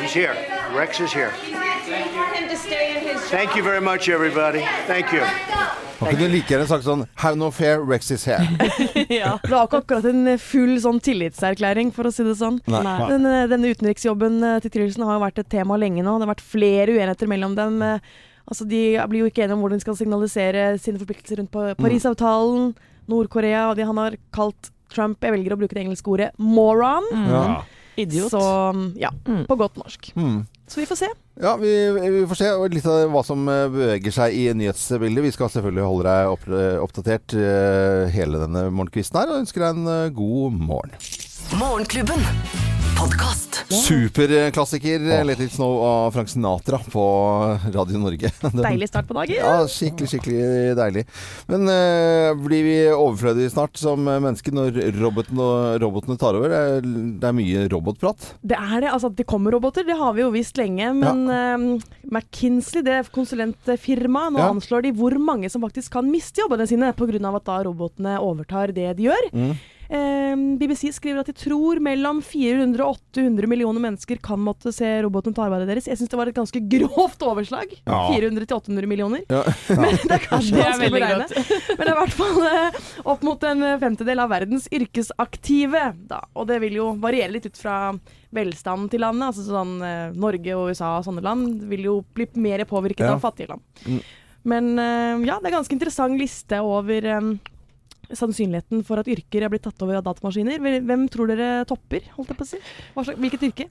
He's 0.00 0.12
here. 0.12 0.34
Rex 0.76 1.00
is 1.00 1.12
here. 1.12 1.32
Do 1.40 1.50
you 1.50 2.16
want 2.16 2.36
him 2.36 2.48
to 2.48 2.56
stay 2.56 2.96
in 2.96 3.02
his 3.04 3.20
job? 3.20 3.30
Thank 3.30 3.56
you 3.56 3.62
very 3.62 3.80
much, 3.80 4.08
everybody. 4.08 4.64
Thank 4.86 5.12
you. 5.12 5.24
Man 6.00 6.10
kunne 6.18 6.28
like 6.28 6.50
gjerne 6.50 6.66
sagt 6.68 6.84
sånn 6.84 7.04
Have 7.22 7.38
no 7.38 7.48
fair, 7.54 7.78
Rex 7.80 8.10
is 8.12 8.26
here. 8.28 8.42
Ja. 9.08 9.38
Det 9.40 9.52
var 9.52 9.68
ikke 9.68 9.80
akkurat 9.84 10.08
en 10.10 10.26
full 10.42 10.74
sånn 10.82 11.00
tillitserklæring, 11.00 11.94
for 11.94 12.10
å 12.10 12.12
si 12.12 12.26
det 12.26 12.34
sånn. 12.40 12.58
Nei. 12.68 12.82
Nei. 12.84 12.98
Den, 13.14 13.24
eh, 13.30 13.46
denne 13.48 13.72
utenriksjobben 13.72 14.36
eh, 14.44 14.60
til 14.64 14.74
Tillerson 14.74 15.06
har 15.08 15.16
jo 15.16 15.24
vært 15.24 15.40
et 15.40 15.50
tema 15.54 15.78
lenge 15.80 16.04
nå. 16.04 16.18
Det 16.18 16.26
har 16.26 16.34
vært 16.34 16.44
flere 16.44 16.98
uenigheter 16.98 17.30
mellom 17.30 17.56
dem. 17.56 17.80
Eh, 18.44 18.50
Altså, 18.50 18.64
De 18.68 18.82
blir 19.08 19.24
jo 19.24 19.30
ikke 19.32 19.42
enige 19.44 19.56
om 19.56 19.60
hvordan 19.64 19.78
de 19.80 19.84
skal 19.86 19.96
signalisere 19.96 20.78
sine 20.78 20.98
forpliktelser 21.00 21.40
rundt 21.40 21.78
Parisavtalen, 21.80 22.74
Nord-Korea 23.08 23.70
og 23.70 23.76
de, 23.76 23.84
Han 23.88 23.96
har 24.00 24.16
kalt 24.32 24.70
Trump 24.92 25.18
Jeg 25.24 25.32
velger 25.32 25.54
å 25.54 25.58
bruke 25.58 25.74
det 25.74 25.84
engelske 25.86 26.06
ordet 26.12 26.30
moron. 26.38 27.04
Ja. 27.12 27.62
Idiot. 27.96 28.30
Så 28.30 28.40
ja, 28.98 29.10
Mm. 29.24 29.46
på 29.46 29.56
godt 29.56 29.76
norsk. 29.78 30.12
Mm. 30.16 30.44
Så 30.66 30.80
vi 30.80 30.86
får 30.86 30.96
se. 30.98 31.08
Ja, 31.40 31.56
vi, 31.56 31.70
vi 31.94 32.26
får 32.26 32.36
se 32.40 32.48
litt 32.72 32.86
av 32.90 33.10
hva 33.12 33.22
som 33.26 33.46
eh, 33.48 33.68
beveger 33.70 34.10
seg 34.14 34.34
i 34.34 34.46
nyhetsbildet. 34.54 35.22
Vi 35.28 35.30
skal 35.34 35.48
selvfølgelig 35.52 35.86
holde 35.86 36.10
deg 36.10 36.32
opp, 36.34 36.46
oppdatert 36.88 37.34
eh, 37.38 38.10
hele 38.14 38.42
denne 38.42 38.66
morgenkvisten 38.74 39.20
her, 39.20 39.30
og 39.34 39.44
ønsker 39.44 39.62
deg 39.66 39.76
en 39.78 39.92
eh, 39.94 40.10
god 40.14 40.58
morgen. 40.58 40.96
Morgenklubben. 41.60 42.73
Podkast. 42.98 43.64
Superklassiker 43.68 45.00
eh, 45.10 45.24
'Let 45.24 45.40
It 45.40 45.52
Snow' 45.52 45.82
av 45.82 46.10
Frank 46.10 46.28
Sinatra 46.28 46.78
på 46.92 47.04
Radio 47.74 47.98
Norge. 47.98 48.30
Deilig 48.52 48.88
start 48.88 49.08
på 49.08 49.16
dagen. 49.16 49.34
Ja, 49.38 49.64
skikkelig, 49.68 50.08
skikkelig 50.12 50.76
deilig. 50.78 51.04
Men 51.50 51.66
uh, 51.68 52.30
blir 52.44 52.64
vi 52.66 52.76
overflødige 52.92 53.50
snart 53.54 53.76
som 53.80 54.04
mennesker 54.04 54.54
når 54.54 54.78
robotene, 55.00 55.48
robotene 55.82 56.18
tar 56.20 56.38
over? 56.38 56.52
Det 56.52 56.62
er, 56.78 56.88
det 57.22 57.30
er 57.30 57.36
mye 57.40 57.66
robotprat. 57.72 58.30
Det 58.42 58.58
er 58.58 58.86
det. 58.86 58.92
altså 58.92 59.10
At 59.12 59.18
det 59.20 59.28
kommer 59.30 59.56
roboter, 59.56 59.86
det 59.88 59.98
har 59.98 60.16
vi 60.16 60.24
jo 60.24 60.32
visst 60.34 60.58
lenge. 60.60 60.92
Men 61.00 61.24
eh, 61.28 61.68
McKinsey, 62.10 62.84
det 62.86 63.04
konsulentfirmaet, 63.14 64.34
nå 64.36 64.44
Ja. 64.44 64.50
anslår 64.54 64.86
de 64.88 64.94
hvor 64.96 65.16
mange 65.18 65.50
som 65.50 65.64
faktisk 65.64 65.92
kan 65.98 66.10
miste 66.10 66.44
jobbene 66.44 66.68
sine 66.70 66.92
pga. 66.92 67.20
at 67.34 67.46
da 67.48 67.62
robotene 67.66 68.18
overtar 68.20 68.72
det 68.74 68.96
de 68.98 69.08
gjør. 69.10 69.30
Mm. 69.32 69.54
Eh, 69.94 70.34
BBC 70.58 70.88
skriver 70.96 71.20
at 71.22 71.28
de 71.30 71.34
tror 71.38 71.78
mellom 71.84 72.18
400 72.24 72.82
og 72.82 72.96
800 73.14 73.46
millioner 73.50 73.82
mennesker 73.84 74.18
kan 74.24 74.40
måtte 74.42 74.72
se 74.74 74.88
robotene 75.04 75.36
ta 75.36 75.44
arbeidet 75.46 75.68
deres. 75.70 75.86
Jeg 75.86 76.00
syns 76.00 76.10
det 76.10 76.18
var 76.18 76.30
et 76.32 76.34
ganske 76.38 76.62
grovt 76.74 77.22
overslag. 77.22 77.76
Ja. 77.86 78.00
400 78.10 78.48
til 78.50 78.56
800 78.58 78.90
millioner. 78.90 79.22
Ja. 79.30 79.44
Men 79.84 79.94
det 80.02 80.16
er 80.18 80.24
kanskje 80.26 80.56
Det 80.56 80.64
er 80.64 80.72
vanskelig 80.72 80.90
å 80.90 80.96
beregne. 80.96 81.28
Men 81.78 81.84
det 81.84 81.86
er 81.86 81.94
i 81.94 82.00
hvert 82.00 82.18
fall 82.18 82.42
eh, 82.50 82.80
opp 83.14 83.24
mot 83.28 83.46
en 83.52 83.64
femtedel 83.84 84.24
av 84.24 84.32
verdens 84.34 84.66
yrkesaktive. 84.74 85.84
Da. 86.10 86.24
Og 86.34 86.50
det 86.50 86.58
vil 86.64 86.80
jo 86.80 86.90
variere 87.02 87.30
litt 87.36 87.46
ut 87.46 87.60
fra 87.60 87.78
velstanden 88.34 88.90
til 88.90 89.04
landet. 89.04 89.30
Altså 89.30 89.46
sånn 89.46 89.76
eh, 89.86 90.10
Norge 90.18 90.58
og 90.58 90.72
USA 90.74 90.96
og 90.98 91.06
sånne 91.06 91.22
land 91.24 91.62
vil 91.70 91.86
jo 91.92 91.96
bli 92.18 92.26
mer 92.42 92.66
påvirket 92.66 93.06
Ja. 93.06 93.14
av 93.14 93.22
fattige 93.22 93.52
land. 93.54 93.62
Mm. 93.86 94.02
Men 94.44 94.74
eh, 94.78 95.22
ja, 95.30 95.38
det 95.40 95.48
er 95.48 95.52
en 95.54 95.60
ganske 95.62 95.76
interessant 95.78 96.18
liste 96.20 96.58
over 96.60 97.06
eh, 97.14 97.34
sannsynligheten 98.12 98.82
for 98.84 99.00
at 99.00 99.08
yrker 99.08 99.44
er 99.46 99.52
blitt 99.52 99.62
tatt 99.64 99.80
over 99.84 99.96
av 100.00 100.04
datamaskiner. 100.04 100.58
Hvem 100.84 101.06
tror 101.12 101.30
dere 101.30 101.64
topper, 101.68 102.04
holdt 102.16 102.28
jeg 102.32 102.38
på 102.40 102.44
å 102.44 102.50
si? 102.50 102.60
Hva 102.94 103.04
slags, 103.06 103.20
hvilket 103.22 103.46
yrke? 103.48 103.66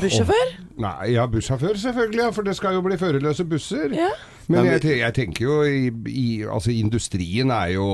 Bussjåfør? 0.00 0.50
Nei, 0.82 1.12
ja, 1.14 1.26
bussjåfør 1.30 1.78
selvfølgelig, 1.78 2.22
ja, 2.24 2.30
for 2.34 2.42
det 2.48 2.56
skal 2.58 2.74
jo 2.78 2.82
bli 2.86 2.98
førerløse 3.00 3.46
busser. 3.48 3.94
Ja. 3.96 4.10
Men 4.48 4.64
jeg, 4.70 4.82
jeg 5.02 5.12
tenker 5.14 5.44
jo 5.44 5.56
i, 5.68 5.88
i 6.08 6.26
Altså, 6.48 6.70
industrien 6.72 7.50
er 7.52 7.74
jo 7.74 7.84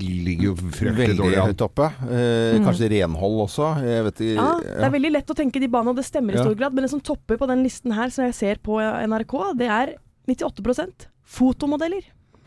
ligger 0.00 0.46
jo 0.48 0.54
fryktelig 0.56 0.96
Veldig 0.96 1.16
dårlig 1.18 1.40
an. 1.42 1.50
høyt 1.50 1.64
oppe. 1.66 1.88
Eh, 2.08 2.56
Kanskje 2.64 2.88
renhold 2.94 3.42
også. 3.44 3.66
Jeg 3.84 4.06
vet 4.08 4.22
ja, 4.30 4.36
Ja, 4.40 4.52
Det 4.64 4.86
er 4.88 4.94
veldig 4.96 5.10
lett 5.18 5.34
å 5.34 5.36
tenke 5.36 5.60
de 5.60 5.68
banene, 5.68 5.92
og 5.92 6.00
det 6.00 6.06
stemmer 6.08 6.32
i 6.32 6.40
Ja. 6.40 6.46
stor 6.48 6.56
grad. 6.56 6.72
Men 6.72 6.86
det 6.86 6.90
som 6.94 7.02
topper 7.04 7.36
på 7.36 7.46
den 7.50 7.62
listen 7.66 7.92
her, 7.92 8.08
som 8.08 8.24
jeg 8.24 8.34
ser 8.38 8.62
på 8.64 8.80
NRK, 8.80 9.34
det 9.60 9.68
er 9.68 9.94
98% 10.30 11.06
fotomodeller. 11.26 12.02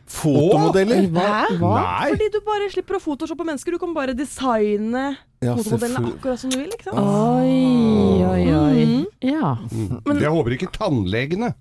Fotomodeller? 0.10 1.08
Hva? 1.14 1.28
Nei! 1.60 2.10
Fordi 2.14 2.28
du 2.34 2.40
bare 2.46 2.70
slipper 2.74 2.98
å 2.98 3.02
photoshoppe 3.04 3.46
mennesker. 3.48 3.76
Du 3.76 3.80
kan 3.82 3.94
bare 3.96 4.14
designe 4.18 5.04
Ja, 5.44 5.56
fotomodellene 5.58 6.14
akkurat 6.16 6.40
som 6.42 6.52
du 6.54 6.58
vil. 6.60 6.70
ikke 6.76 6.90
sant? 6.90 7.00
Oi, 7.00 8.24
oi, 8.28 8.44
oi. 8.54 9.06
Ja. 9.24 9.56
Mm. 9.72 10.20
Jeg 10.20 10.34
håper 10.36 10.58
ikke 10.58 10.72
tannlegene. 10.76 11.54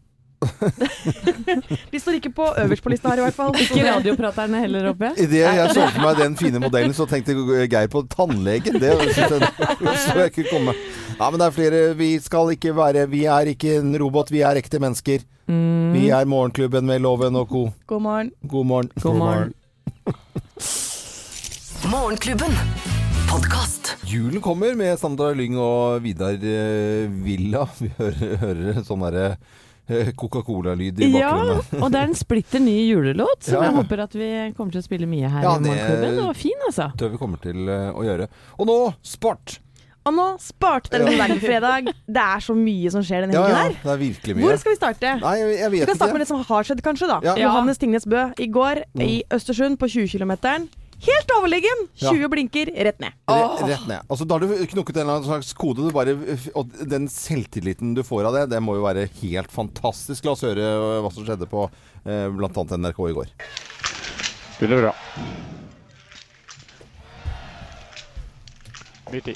De 1.92 2.00
står 2.00 2.18
ikke 2.18 2.32
på 2.36 2.46
øverst 2.62 2.84
på 2.84 2.92
lista 2.92 3.12
her, 3.12 3.22
i 3.22 3.26
hvert 3.26 3.36
fall. 3.36 3.52
Ikke 3.60 3.84
radiopraterne 3.86 4.62
heller 4.64 4.88
oppe? 4.92 5.12
Idet 5.20 5.42
jeg 5.42 5.74
så 5.74 5.86
for 5.88 6.00
meg 6.04 6.20
den 6.20 6.36
fine 6.40 6.62
modellen, 6.62 6.94
så 6.96 7.06
tenkte 7.10 7.36
Geir 7.66 7.90
på 7.92 8.04
tannlegen. 8.12 8.78
Det 8.82 8.92
syns 9.12 9.18
jeg, 9.18 9.40
jeg 10.18 10.32
ikke 10.32 10.48
komme. 10.50 10.74
Ja, 11.18 11.28
men 11.30 11.38
det 11.40 11.48
er 11.48 11.56
flere. 11.56 11.82
Vi 11.98 12.10
skal 12.24 12.54
ikke 12.56 12.74
være 12.76 13.06
Vi 13.12 13.24
er 13.30 13.52
ikke 13.52 13.76
en 13.80 13.94
robot, 14.00 14.32
vi 14.32 14.44
er 14.46 14.60
ekte 14.60 14.80
mennesker. 14.82 15.24
Vi 15.46 16.08
er 16.14 16.24
Morgenklubben 16.30 16.86
med 16.88 17.02
Loven 17.04 17.36
og 17.36 17.48
co. 17.50 17.66
God 17.86 18.02
morgen. 18.02 18.32
God 18.48 18.66
morgen. 18.66 18.90
God 19.02 19.16
morgen. 19.20 19.52
Morgenklubben. 21.92 22.56
Julen 24.12 24.42
kommer 24.44 24.74
med 24.76 24.98
Sandra 25.00 25.30
Lyng 25.32 25.54
og 25.56 26.02
Vidar 26.04 26.36
eh, 26.36 27.08
Villa. 27.24 27.62
Vi 27.78 27.88
hører, 27.96 28.34
hører 28.42 28.82
sånn 28.84 29.00
derre 29.06 29.22
eh, 29.30 29.60
Coca-Cola-lyd 30.16 31.00
i 31.00 31.08
bakgrunnen. 31.14 31.62
Ja, 31.72 31.80
og 31.82 31.90
det 31.94 32.00
er 32.02 32.08
en 32.10 32.14
splitter 32.18 32.60
ny 32.62 32.76
julelåt 32.90 33.42
som 33.48 33.58
Ja. 33.58 33.68
jeg 33.70 33.76
håper 33.80 34.02
at 34.06 34.14
vi 34.18 34.30
kommer 34.56 34.72
til 34.72 34.80
å 34.82 34.86
spille 34.86 35.06
mye 35.10 35.28
her 35.30 35.42
Ja, 35.46 35.56
i 35.56 35.60
Morgenklubben. 35.66 36.16
Det 36.16 36.24
var 36.28 36.34
fin, 36.38 36.64
altså. 36.68 36.88
Det 36.96 37.10
vi 37.12 37.20
kommer 37.20 37.42
til 37.42 37.68
eh, 37.68 37.90
å 37.92 38.02
gjøre. 38.06 38.28
Og 38.58 38.66
nå 38.70 38.78
sport! 39.02 39.58
Og 40.02 40.10
nå 40.16 40.24
sparte 40.42 40.90
dere 40.98 41.28
en 41.30 41.38
fredag. 41.38 41.92
Det 42.10 42.22
er 42.24 42.40
så 42.42 42.56
mye 42.58 42.90
som 42.90 43.04
skjer 43.06 43.22
denne 43.22 43.36
helgen 43.38 43.52
ja, 43.54 43.60
her. 43.68 43.76
det 43.84 43.92
er 43.92 44.00
virkelig 44.00 44.34
mye. 44.34 44.42
Hvor 44.48 44.56
skal 44.58 44.72
vi 44.72 44.78
starte? 44.80 45.12
Nei, 45.22 45.34
jeg, 45.38 45.52
jeg 45.60 45.70
Vi 45.70 45.78
kan 45.86 45.94
starte 45.94 46.08
ikke. 46.08 46.16
med 46.16 46.22
det 46.24 46.28
som 46.32 46.40
har 46.48 46.66
skjedd, 46.66 46.82
kanskje. 46.82 47.06
da 47.12 47.18
Ja. 47.22 47.34
Mm. 47.36 47.42
Johannes 47.44 47.78
Tingnes 47.78 48.06
Bø 48.10 48.24
i 48.42 48.48
går 48.50 48.82
i 48.98 49.22
Østersund 49.30 49.78
på 49.78 49.86
20 49.86 50.10
km. 50.18 50.32
Helt 51.02 51.32
overlegen! 51.34 51.80
20 51.98 52.28
blinker 52.30 52.68
rett 52.86 53.00
ned. 53.02 53.14
Re- 53.26 53.68
Rett 53.72 53.86
ned. 53.90 54.04
Altså, 54.06 54.26
da 54.28 54.36
har 54.36 54.44
du 54.46 54.66
knukket 54.70 54.96
en 54.96 55.02
eller 55.02 55.16
annen 55.18 55.26
slags 55.26 55.50
kode. 55.58 55.82
Du 55.82 55.90
bare, 55.94 56.14
og 56.54 56.76
den 56.86 57.08
selvtilliten 57.10 57.94
du 57.96 58.04
får 58.06 58.28
av 58.28 58.36
det, 58.38 58.44
det 58.54 58.60
må 58.62 58.76
jo 58.78 58.84
være 58.86 59.08
helt 59.22 59.50
fantastisk. 59.50 60.24
La 60.28 60.36
oss 60.36 60.44
høre 60.46 60.62
eh, 60.62 61.00
hva 61.02 61.10
som 61.10 61.26
skjedde 61.26 61.48
på 61.50 61.64
eh, 62.06 62.28
bl.a. 62.30 62.52
NRK 62.78 63.02
i 63.10 63.16
går. 63.18 63.32
Spiller 64.54 64.84
bra. 64.86 64.94
Midt 69.12 69.28
i. 69.28 69.34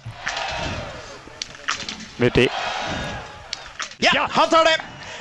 Midt 2.22 2.38
i. 2.46 2.48
Ja, 4.06 4.26
han 4.30 4.48
tar 4.52 4.64
det! 4.70 4.76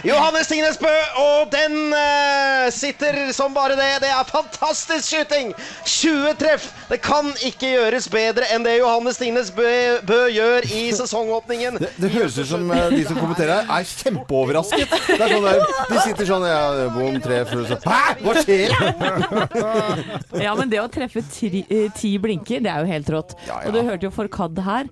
Johannes 0.05 0.47
Tingnes 0.47 0.77
Bø, 0.77 0.91
og 1.17 1.47
den 1.49 1.89
uh, 1.89 2.67
sitter 2.69 3.15
som 3.33 3.55
bare 3.55 3.73
det. 3.73 3.87
Det 4.03 4.09
er 4.13 4.27
fantastisk 4.29 5.07
skyting! 5.07 5.53
20 5.81 6.35
treff! 6.37 6.67
Det 6.91 6.99
kan 7.01 7.31
ikke 7.41 7.71
gjøres 7.71 8.05
bedre 8.13 8.45
enn 8.53 8.61
det 8.67 8.75
Johannes 8.77 9.17
Tingnes 9.17 9.49
Bø, 9.55 9.65
Bø 10.05 10.19
gjør 10.29 10.67
i 10.69 10.83
sesongåpningen. 10.93 11.79
Det, 11.81 11.89
det 12.03 12.11
høres 12.13 12.37
ut 12.37 12.49
som 12.51 12.69
uh, 12.69 12.83
de 12.93 13.01
som 13.07 13.17
kommenterer 13.17 13.63
her, 13.63 13.71
er 13.79 13.89
kjempeoverrasket. 14.03 14.93
Det 15.07 15.17
er 15.17 15.33
sånn 15.33 15.47
der, 15.47 15.63
de 15.89 16.03
sitter 16.03 16.29
sånn 16.29 16.45
ja, 16.51 16.61
Bom, 16.93 17.17
tre, 17.25 17.41
full, 17.49 17.65
så 17.65 17.79
Hæ?! 17.85 18.03
Hva 18.21 18.37
skjer? 18.45 18.75
Ja, 20.45 20.51
men 20.57 20.69
det 20.69 20.77
å 20.81 20.87
treffe 20.91 21.21
tri, 21.31 21.63
eh, 21.71 21.87
ti 21.95 22.11
blinker, 22.21 22.61
det 22.61 22.69
er 22.69 22.83
jo 22.83 22.89
helt 22.91 23.09
rått. 23.13 23.33
Ja, 23.47 23.61
ja. 23.63 23.69
Og 23.69 23.73
du 23.73 23.81
hørte 23.87 24.05
jo 24.05 24.11
Forkad 24.13 24.59
her. 24.65 24.89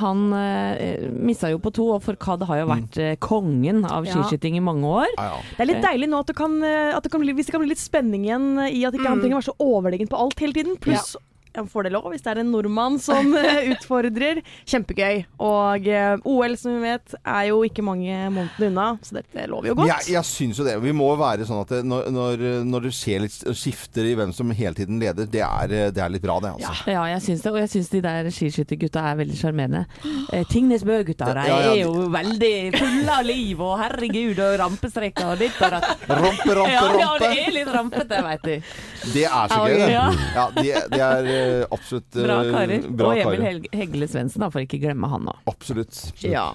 Han 0.00 0.28
uh, 0.32 1.08
missa 1.12 1.50
jo 1.52 1.60
på 1.60 1.72
to, 1.74 1.90
og 1.96 2.04
Forkad 2.06 2.46
har 2.48 2.62
jo 2.62 2.68
vært 2.70 3.00
kongen 3.20 3.84
av 3.84 4.08
Ja. 4.08 4.37
Skiskyting 4.38 4.56
i 4.56 4.60
mange 4.60 4.86
år. 4.86 5.06
Ja, 5.16 5.24
ja. 5.34 5.40
Det 5.56 5.64
er 5.64 5.70
litt 5.72 5.84
deilig 5.84 6.08
nå 6.08 6.20
at 6.22 6.30
det 6.30 6.36
kan, 6.36 6.62
eh, 6.62 6.96
at 6.96 7.02
det 7.02 7.10
kan 7.12 7.20
bli, 7.20 7.34
hvis 7.34 7.46
det 7.46 7.52
kan 7.52 7.62
bli 7.62 7.72
litt 7.72 7.82
spenning 7.82 8.24
igjen 8.24 8.58
eh, 8.58 8.72
i 8.78 8.84
at 8.86 8.94
ikke 8.94 9.08
han 9.08 9.20
trenger 9.20 9.38
å 9.38 9.40
være 9.40 9.50
så 9.50 9.56
overlegen 9.58 10.08
på 10.08 10.18
alt 10.18 10.38
hele 10.40 10.54
tiden. 10.54 10.78
Pluss 10.78 11.16
en 11.56 11.68
det 11.68 11.92
lov 11.94 12.08
hvis 12.12 12.24
det 12.24 12.32
er 12.32 12.40
en 12.42 12.50
nordmann 12.52 12.98
som 13.02 13.32
eh, 13.38 13.70
utfordrer. 13.74 14.42
Kjempegøy. 14.68 15.24
Og 15.44 15.88
eh, 15.88 16.16
OL, 16.28 16.56
som 16.60 16.76
vi 16.76 16.88
vet, 16.88 17.14
er 17.22 17.48
jo 17.50 17.62
ikke 17.66 17.84
mange 17.86 18.16
månedene 18.34 18.70
unna, 18.72 18.88
så 19.02 19.18
dette 19.20 19.46
lover 19.50 19.72
jo 19.72 19.78
godt. 19.78 19.92
Jeg, 19.92 20.14
jeg 20.16 20.28
syns 20.28 20.60
jo 20.60 20.66
det. 20.66 20.76
Vi 20.82 20.94
må 20.96 21.08
være 21.18 21.46
sånn 21.48 21.62
at 21.62 21.72
det, 21.76 21.82
når, 21.88 22.10
når, 22.14 22.44
når 22.68 22.88
det 22.88 22.94
skjer 22.98 23.24
litt 23.24 23.38
skifter 23.58 24.08
i 24.08 24.14
hvem 24.18 24.32
som 24.36 24.50
hele 24.54 24.74
tiden 24.76 25.00
leder, 25.00 25.28
det 25.30 25.44
er, 25.44 25.74
det 25.94 26.02
er 26.02 26.12
litt 26.12 26.24
bra, 26.24 26.38
det. 26.44 26.54
altså. 26.58 26.90
Ja, 26.90 27.06
jeg 27.14 27.24
syns 27.24 27.44
det. 27.44 27.54
Og 27.54 27.60
jeg 27.62 27.72
syns 27.76 27.92
de 27.94 28.02
der 28.04 28.30
skiskyttergutta 28.34 29.04
er 29.12 29.20
veldig 29.22 29.38
sjarmerende. 29.40 29.84
Eh, 30.28 30.42
Tingnes 30.50 30.82
Bø-gutta 30.84 31.30
de 31.32 31.44
Ja, 31.48 31.54
ja, 31.62 31.68
er 31.72 31.78
jo 31.86 32.02
veldig 32.12 32.50
fulle 32.74 33.14
av 33.14 33.24
liv, 33.24 33.60
og 33.64 33.78
herregud, 33.80 34.40
og 34.44 34.58
rampestreker 34.60 35.30
og 35.32 35.40
ditt 35.40 35.56
og 35.64 35.72
datt. 35.72 36.02
Rampe, 36.18 36.56
rampe, 36.58 36.72
Ja, 36.74 36.82
ja, 37.00 37.08
det 37.22 37.30
er 37.46 37.54
litt 37.54 37.70
rampete, 37.72 38.18
veit 38.26 38.44
du. 38.44 38.68
Det 39.14 39.24
er 39.24 39.52
så 39.54 39.60
gøy, 39.62 39.76
det. 39.78 39.88
Ja. 39.94 40.04
Ja, 40.36 40.44
det, 40.58 40.74
det 40.92 41.00
er 41.06 41.30
eh, 41.32 41.37
absolutt 41.74 42.16
eh, 42.18 42.24
Bra 42.26 42.36
karer. 42.48 42.86
bra 43.00 43.08
og 43.12 43.20
Emil. 43.22 43.42
Heg 43.44 43.68
Hegle 43.78 44.08
Svendsen, 44.10 44.44
for 44.52 44.60
ikke 44.64 44.80
glemme 44.82 45.08
han 45.12 45.28
òg. 45.32 45.38
Absolutt. 45.50 45.92
absolutt. 45.92 46.24
Ja. 46.32 46.46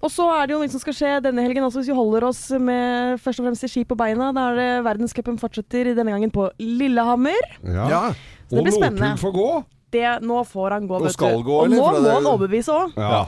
Og 0.00 0.10
så 0.12 0.26
er 0.36 0.46
det 0.46 0.56
jo 0.56 0.60
noe 0.62 0.72
som 0.72 0.82
skal 0.82 0.96
skje 0.98 1.12
denne 1.26 1.44
helgen 1.46 1.66
også, 1.66 1.82
hvis 1.82 1.90
vi 1.92 1.96
holder 1.98 2.26
oss 2.28 2.42
med 2.58 3.20
først 3.22 3.40
og 3.42 3.48
fremst 3.48 3.68
ski 3.72 3.84
på 3.88 3.98
beina. 3.98 4.32
Da 4.36 4.48
er 4.52 4.60
det 4.60 4.68
verdenscupen 4.86 5.38
fortsetter 5.42 5.92
denne 5.96 6.12
gangen 6.14 6.32
på 6.34 6.48
Lillehammer. 6.62 7.50
Ja. 7.64 7.88
Ja. 7.90 8.02
Så 8.46 8.54
det 8.54 8.60
Og 8.62 8.68
blir 8.68 8.76
spennende. 8.76 9.08
Northug 9.14 9.24
får 9.26 9.36
gå. 9.40 9.48
Det, 9.96 10.06
nå 10.26 10.40
får 10.46 10.70
han 10.76 10.86
gå, 10.90 10.96
Og 11.00 11.06
vet 11.06 11.14
skal 11.14 11.38
du. 11.38 11.44
gå, 11.46 11.56
og 11.62 11.70
nå 11.70 11.78
må 11.80 12.10
han 12.10 12.26
overbevise 12.32 12.74
òg. 12.74 12.96
Ja. 12.98 13.24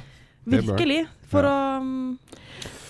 Virkelig. 0.49 1.03
For 1.29 1.45
å 1.45 1.57
mm, 1.85 2.19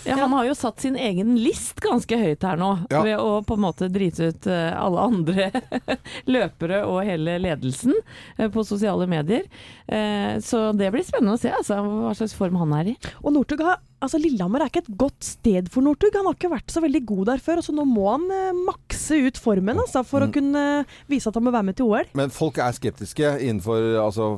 Ja, 0.09 0.17
han 0.25 0.33
har 0.33 0.45
jo 0.49 0.55
satt 0.57 0.81
sin 0.81 0.97
egen 0.97 1.35
list 1.43 1.81
ganske 1.85 2.17
høyt 2.19 2.43
her 2.49 2.57
nå, 2.61 2.71
Ja. 2.91 3.03
ved 3.05 3.19
å 3.21 3.43
på 3.47 3.55
en 3.59 3.65
måte 3.67 3.88
drite 3.93 4.31
ut 4.33 4.47
eh, 4.50 4.71
alle 4.79 5.00
andre 5.05 5.50
løpere 6.35 6.83
og 6.88 7.03
hele 7.07 7.38
ledelsen 7.43 7.95
eh, 8.38 8.49
på 8.53 8.65
sosiale 8.67 9.07
medier. 9.11 9.45
Eh, 9.87 10.38
Så 10.45 10.73
det 10.77 10.91
blir 10.95 11.05
spennende 11.07 11.37
å 11.37 11.41
se 11.41 11.53
altså, 11.53 11.81
hva 11.85 12.15
slags 12.17 12.35
form 12.38 12.57
han 12.61 12.73
er 12.81 12.93
i. 12.95 12.97
Og 13.23 13.33
Northug 13.37 13.62
har 13.67 13.79
Altså 14.05 14.19
Lillehammer 14.23 14.62
er 14.62 14.71
ikke 14.71 14.85
et 14.85 14.93
godt 15.00 15.26
sted 15.26 15.67
for 15.75 15.83
Northug. 15.83 16.14
Han 16.14 16.28
har 16.28 16.37
ikke 16.37 16.52
vært 16.52 16.71
så 16.71 16.83
veldig 16.85 17.00
god 17.09 17.25
der 17.33 17.40
før, 17.43 17.59
og 17.59 17.67
så 17.67 17.73
nå 17.75 17.83
må 17.88 18.05
han 18.12 18.28
eh, 18.31 18.52
makse 18.69 19.19
ut 19.26 19.40
formen 19.43 19.81
altså, 19.83 20.05
for 20.07 20.23
Mm. 20.23 20.28
å 20.28 20.35
kunne 20.38 20.62
vise 21.11 21.29
at 21.31 21.35
han 21.35 21.44
må 21.46 21.51
være 21.55 21.66
med 21.70 21.77
til 21.79 21.87
OL. 21.90 22.07
Men 22.18 22.31
folk 22.31 22.59
er 22.62 22.77
skeptiske 22.77 23.33
innenfor 23.42 23.99
altså, 24.05 24.29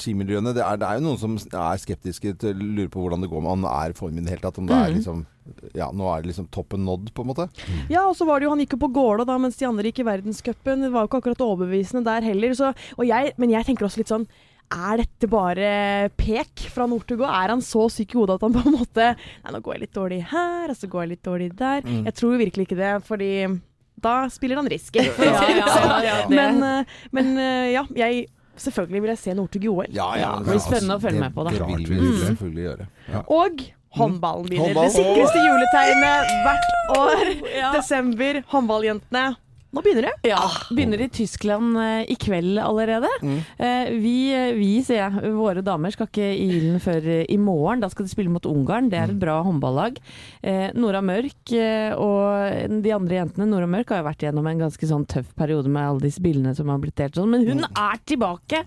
skimiljøene. 0.00 0.52
Det 0.56 0.62
er, 0.64 0.78
det 0.80 0.86
er 0.88 0.98
jo 1.00 1.04
noen 1.08 1.20
som 1.20 1.36
er 1.40 1.80
skeptiske 1.82 2.32
til 2.42 2.60
lurer 2.60 2.90
på 2.92 3.02
hvordan 3.02 3.24
det 3.24 3.30
går 3.32 3.42
med 3.44 3.54
han 3.56 3.66
er 3.70 3.94
formen 3.98 3.98
form 4.00 4.18
i 4.18 4.24
det 4.26 4.32
hele 4.36 4.44
tatt. 4.46 4.58
Om 4.62 4.68
det 4.70 4.76
er 4.78 4.94
liksom 4.96 5.26
Ja, 5.74 5.88
nå 5.90 6.06
er 6.12 6.22
det 6.22 6.30
liksom 6.30 6.46
toppen 6.54 6.84
nådd, 6.86 7.10
på 7.16 7.24
en 7.24 7.30
måte. 7.32 7.48
Ja, 7.90 8.04
og 8.06 8.14
så 8.16 8.26
var 8.28 8.38
det 8.40 8.46
jo 8.46 8.52
Han 8.54 8.60
gikk 8.62 8.76
jo 8.76 8.84
på 8.86 8.92
Gålå 8.94 9.26
da, 9.26 9.36
mens 9.42 9.58
de 9.58 9.66
andre 9.66 9.90
gikk 9.90 10.02
i 10.04 10.06
verdenscupen. 10.08 10.84
Det 10.86 10.92
var 10.94 11.04
jo 11.04 11.10
ikke 11.10 11.20
akkurat 11.24 11.42
overbevisende 11.44 12.04
der 12.06 12.22
heller. 12.22 12.54
Så, 12.54 12.70
og 12.96 13.04
jeg, 13.08 13.34
men 13.40 13.50
jeg 13.50 13.66
tenker 13.66 13.88
også 13.88 14.02
litt 14.02 14.12
sånn 14.12 14.28
er 14.70 15.00
dette 15.02 15.28
bare 15.30 15.70
pek 16.18 16.66
fra 16.70 16.86
Northug? 16.90 17.24
Er 17.26 17.54
han 17.54 17.62
så 17.64 17.88
syk 17.92 18.14
i 18.14 18.20
hodet 18.20 18.38
at 18.38 18.44
han 18.46 18.54
på 18.54 18.62
en 18.66 18.76
måte 18.78 19.08
Nei, 19.16 19.52
nå 19.54 19.60
går 19.64 19.76
jeg 19.76 19.82
litt 19.86 19.96
dårlig 19.96 20.20
her, 20.30 20.70
og 20.70 20.78
så 20.78 20.90
går 20.90 21.04
jeg 21.04 21.12
litt 21.14 21.26
dårlig 21.26 21.48
der. 21.58 21.82
Mm. 21.86 22.04
Jeg 22.06 22.16
tror 22.20 22.36
virkelig 22.40 22.68
ikke 22.68 22.78
det, 22.78 22.92
fordi 23.08 23.30
da 24.00 24.14
spiller 24.32 24.60
han 24.60 24.68
risky. 24.70 25.02
Ja, 25.02 25.42
ja, 25.50 25.66
ja, 25.66 25.96
ja, 26.06 26.14
men, 26.30 26.62
eh, 26.64 27.00
men 27.16 27.34
eh, 27.38 27.72
ja, 27.76 27.86
jeg 27.98 28.28
Selvfølgelig 28.60 29.00
vil 29.00 29.08
jeg 29.08 29.18
se 29.22 29.32
Northug 29.32 29.62
i 29.64 29.68
OL. 29.72 29.86
Ja, 29.96 30.06
ja, 30.20 30.30
det 30.36 30.50
blir 30.50 30.58
spennende 30.60 30.98
å 30.98 31.00
følge 31.00 31.20
med 31.22 31.32
på, 31.32 31.46
da. 31.46 31.52
Det 31.54 31.68
vil 31.70 31.86
vi 31.88 32.08
selvfølgelig 32.26 32.64
gjøre. 32.66 32.86
Og 33.32 33.62
håndballen 33.96 34.50
begynner. 34.50 34.74
Håndball. 34.74 34.90
Det 34.90 34.96
sikreste 34.98 35.44
juletegnet 35.46 36.32
hvert 36.44 36.98
år. 36.98 37.30
Ja. 37.56 37.70
Desember. 37.78 38.42
Håndballjentene. 38.52 39.22
Nå 39.70 39.82
begynner 39.84 40.08
det. 40.08 40.30
Ja, 40.32 40.42
begynner 40.74 41.00
i 41.04 41.08
Tyskland 41.14 41.78
eh, 41.78 42.10
i 42.10 42.16
kveld 42.18 42.58
allerede. 42.58 43.10
Mm. 43.22 43.36
Eh, 43.54 43.90
vi, 44.02 44.14
vi, 44.56 44.70
sier 44.82 45.04
jeg, 45.04 45.30
våre 45.36 45.62
damer 45.62 45.94
skal 45.94 46.08
ikke 46.10 46.26
i 46.26 46.48
ilden 46.56 46.80
før 46.82 47.06
eh, 47.06 47.22
i 47.30 47.38
morgen. 47.38 47.82
Da 47.84 47.90
skal 47.92 48.08
de 48.08 48.12
spille 48.12 48.32
mot 48.34 48.48
Ungarn. 48.50 48.90
Det 48.90 48.98
er 48.98 49.12
et 49.12 49.20
bra 49.20 49.38
håndballag. 49.46 50.00
Eh, 50.42 50.72
Nora 50.74 51.02
Mørk 51.06 51.54
eh, 51.54 51.94
og 51.94 52.80
de 52.82 52.94
andre 52.96 53.20
jentene 53.20 53.46
Nora 53.46 53.68
Mørk 53.70 53.94
har 53.94 54.02
jo 54.02 54.08
vært 54.08 54.26
gjennom 54.26 54.50
en 54.50 54.64
ganske 54.66 54.90
sånn 54.90 55.06
tøff 55.10 55.30
periode 55.38 55.70
med 55.70 55.86
alle 55.86 56.04
disse 56.08 56.22
bildene 56.24 56.56
som 56.58 56.72
har 56.72 56.82
blitt 56.82 56.98
delt 56.98 57.20
sånn, 57.20 57.30
men 57.30 57.46
hun 57.46 57.62
er 57.68 58.02
tilbake! 58.10 58.64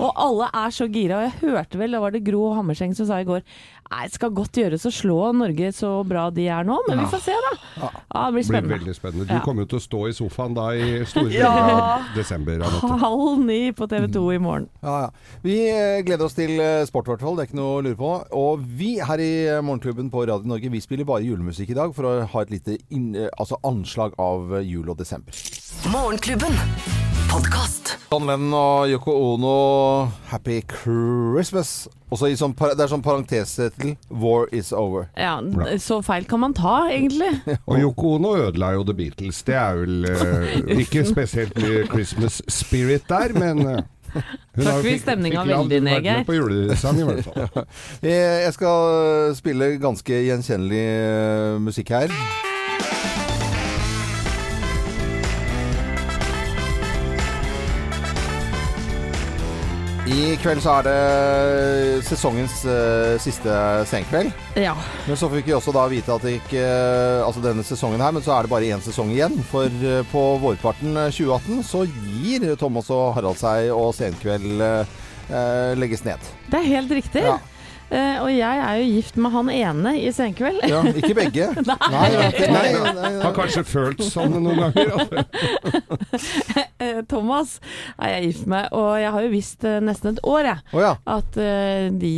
Og 0.00 0.08
alle 0.08 0.48
er 0.56 0.72
så 0.72 0.88
gira. 0.88 1.20
Og 1.20 1.28
jeg 1.28 1.52
hørte 1.52 1.80
vel, 1.80 1.92
da 1.92 2.00
var 2.00 2.16
det 2.16 2.24
Gro 2.24 2.48
Hammerseng 2.56 2.96
som 2.96 3.08
sa 3.08 3.20
i 3.20 3.28
går 3.28 3.44
Nei, 3.86 4.06
skal 4.10 4.32
godt 4.34 4.58
gjøres 4.58 4.82
å 4.88 4.90
slå 4.90 5.18
Norge 5.36 5.68
så 5.76 5.90
bra 6.06 6.24
de 6.34 6.48
er 6.50 6.66
nå, 6.66 6.80
men 6.88 7.04
vi 7.04 7.06
får 7.12 7.20
se, 7.22 7.34
da. 7.44 7.52
Ja, 7.78 7.90
det 7.92 8.32
blir 8.34 8.34
blir 8.34 8.46
spennende. 8.48 8.78
veldig 8.78 8.94
spennende. 8.96 9.26
Du 9.30 9.44
kommer 9.44 9.62
jo 9.62 9.70
til 9.74 9.78
å 9.78 9.84
stå 9.84 10.00
i 10.08 10.14
sofaen 10.16 10.45
da 10.54 10.68
i 10.76 11.04
store 11.08 11.32
Ja. 11.32 11.50
av 11.50 12.14
desember. 12.14 12.60
Anette. 12.60 12.98
Halv 13.02 13.40
ni 13.44 13.72
på 13.72 13.88
TV 13.88 14.06
2 14.12 14.22
i 14.34 14.38
morgen. 14.38 14.68
Ja, 14.82 15.00
ja. 15.06 15.10
Vi 15.42 15.56
eh, 15.70 16.02
gleder 16.06 16.24
oss 16.28 16.34
til 16.34 16.60
eh, 16.60 16.84
sport, 16.86 17.08
i 17.08 17.14
hvert 17.14 17.20
fall. 17.26 17.36
Det 17.36 17.46
er 17.46 17.50
ikke 17.50 17.60
noe 17.60 17.78
å 17.78 17.82
lure 17.82 17.96
på. 17.98 18.12
Og 18.36 18.60
vi 18.78 18.96
her 19.00 19.18
i 19.18 19.30
eh, 19.48 19.60
Morgenklubben 19.64 20.10
på 20.12 20.26
Radio 20.28 20.46
Norge 20.46 20.70
vi 20.70 20.80
spiller 20.84 21.04
bare 21.08 21.24
julemusikk 21.26 21.70
i 21.70 21.78
dag 21.80 21.94
for 21.96 22.04
å 22.06 22.14
ha 22.32 22.42
et 22.46 22.50
lite 22.54 22.78
inn, 22.90 23.10
altså 23.38 23.58
anslag 23.66 24.14
av 24.18 24.60
jul 24.62 24.88
og 24.92 24.98
desember. 25.00 25.32
Morgenklubben. 25.90 27.15
Podkast. 27.30 27.96
John 28.12 28.26
Lennon 28.26 28.54
og 28.54 28.88
Yoko 28.90 29.12
Ono, 29.34 30.08
'Happy 30.30 30.60
Christmas'. 30.72 31.86
Også 32.10 32.26
i 32.30 32.36
sånn, 32.38 32.54
par- 32.54 32.74
det 32.78 32.80
er 32.84 32.88
sånn 32.92 33.02
parentestittel 33.02 33.96
'War 34.10 34.46
is 34.52 34.72
over'. 34.72 35.06
Ja, 35.16 35.40
så 35.78 36.00
feil 36.04 36.24
kan 36.24 36.40
man 36.40 36.54
ta, 36.54 36.88
egentlig. 36.90 37.40
Og 37.68 37.78
Yoko 37.80 38.14
Ono 38.16 38.34
ødela 38.36 38.72
jo 38.74 38.84
The 38.84 38.94
Beatles. 38.94 39.42
Det 39.42 39.54
er 39.54 39.74
vel 39.74 40.04
eh, 40.04 40.78
ikke 40.84 41.04
spesielt 41.06 41.54
mye 41.58 41.86
Christmas 41.90 42.42
spirit 42.48 43.02
der, 43.08 43.32
men 43.34 43.58
eh, 43.66 43.82
hun 44.56 44.82
vi 44.82 44.94
fikk- 44.94 45.02
stemninga 45.02 45.44
veldig 45.46 45.82
ned, 45.82 46.02
Geir. 46.02 46.24
På 46.24 46.32
julesang, 46.38 46.98
i 47.00 47.04
hvert 47.10 47.24
fall. 47.24 47.64
Eh, 48.02 48.44
Jeg 48.46 48.52
skal 48.54 49.34
spille 49.34 49.78
ganske 49.82 50.22
gjenkjennelig 50.28 50.84
eh, 50.86 51.58
musikk 51.58 51.88
her. 51.90 52.08
I 60.06 60.36
kveld 60.38 60.60
så 60.62 60.76
er 60.78 60.84
det 60.86 62.02
sesongens 62.06 62.60
uh, 62.62 63.16
siste 63.18 63.50
senkveld. 63.90 64.30
Ja. 64.54 64.76
Men 65.08 65.18
så 65.18 65.26
fikk 65.32 65.48
vi 65.48 65.54
også 65.56 65.74
da 65.74 65.82
vite 65.90 66.14
at 66.14 66.22
det 66.22 66.36
ikke 66.38 66.62
Altså 67.26 67.42
denne 67.42 67.64
sesongen 67.66 68.02
her, 68.02 68.14
men 68.14 68.22
så 68.22 68.36
er 68.36 68.46
det 68.46 68.52
bare 68.52 68.68
én 68.70 68.84
sesong 68.84 69.10
igjen. 69.10 69.34
For 69.50 69.66
uh, 69.82 70.04
på 70.12 70.22
vårparten 70.44 70.94
eh, 70.94 71.10
2018 71.10 71.66
så 71.66 71.82
gir 71.90 72.46
Thomas 72.60 72.90
og 72.94 73.16
Harald 73.16 73.40
seg, 73.40 73.72
og 73.74 73.90
Senkveld 73.96 74.62
eh, 74.62 74.94
eh, 75.26 75.74
legges 75.78 76.04
ned. 76.06 76.22
Det 76.52 76.60
er 76.60 76.70
helt 76.76 76.94
riktig. 77.00 77.24
Ja. 77.26 77.38
Eh, 77.86 78.16
og 78.18 78.30
jeg 78.34 78.58
er 78.58 78.80
jo 78.80 78.86
gift 78.96 79.18
med 79.22 79.30
han 79.30 79.50
ene 79.52 79.92
i 80.00 80.10
Senkveld. 80.14 80.64
Ja, 80.66 80.80
ikke 80.90 81.14
begge. 81.14 81.46
Nei. 81.68 81.76
Nei, 81.86 82.08
nei, 82.16 82.72
nei, 82.74 82.92
nei. 82.98 83.10
Har 83.22 83.34
kanskje 83.36 83.62
følt 83.66 84.02
sånn 84.06 84.34
noen 84.42 84.66
ganger. 84.66 85.24
Eh, 86.76 86.98
Thomas 87.08 87.54
er 87.96 88.10
jeg 88.18 88.26
gift 88.26 88.48
med, 88.52 88.66
og 88.76 88.98
jeg 89.00 89.08
har 89.14 89.22
jo 89.24 89.28
visst 89.32 89.64
eh, 89.64 89.78
nesten 89.84 90.10
et 90.12 90.18
år 90.28 90.44
jeg, 90.44 90.60
oh, 90.76 90.80
ja. 90.82 90.90
at 91.08 91.38
uh, 91.40 91.86
de 91.96 92.10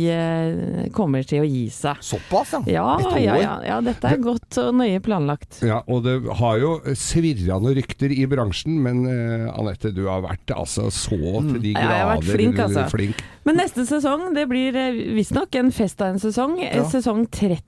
kommer 0.95 1.23
til 1.27 1.45
å 1.45 1.47
gi 1.47 1.63
seg. 1.71 2.01
Såpass, 2.03 2.51
ja. 2.57 2.59
Ja, 2.67 2.83
Et 2.99 3.07
år? 3.07 3.17
ja, 3.23 3.37
ja, 3.39 3.53
ja, 3.69 3.77
dette 3.85 4.11
er 4.11 4.19
godt 4.19 4.59
og 4.59 4.75
nøye 4.81 4.99
planlagt. 5.03 5.61
Ja, 5.65 5.79
og 5.87 6.03
det 6.07 6.17
har 6.41 6.59
jo 6.59 6.73
svirra 6.91 7.61
noen 7.63 7.77
rykter 7.79 8.11
i 8.11 8.25
bransjen, 8.29 8.81
men 8.83 9.05
uh, 9.07 9.47
Anette, 9.55 9.93
du 9.95 10.05
har 10.09 10.25
vært 10.27 10.51
altså 10.55 10.89
så 10.91 11.15
til 11.15 11.55
de 11.63 11.73
Ja, 11.73 11.79
grader 11.79 11.95
jeg 11.95 12.03
har 12.03 12.11
vært 12.13 12.31
flink, 12.35 12.61
altså. 12.65 12.85
flink. 12.91 13.23
Men 13.47 13.61
neste 13.63 13.87
sesong, 13.87 14.27
det 14.35 14.43
blir 14.51 14.75
visstnok 15.15 15.55
en 15.59 15.71
fest 15.71 16.01
av 16.01 16.07
en 16.07 16.19
sesong. 16.19 16.59
Eh, 16.63 16.77
Ja. 16.77 16.89
Sesong 16.89 17.25
30. 17.31 17.63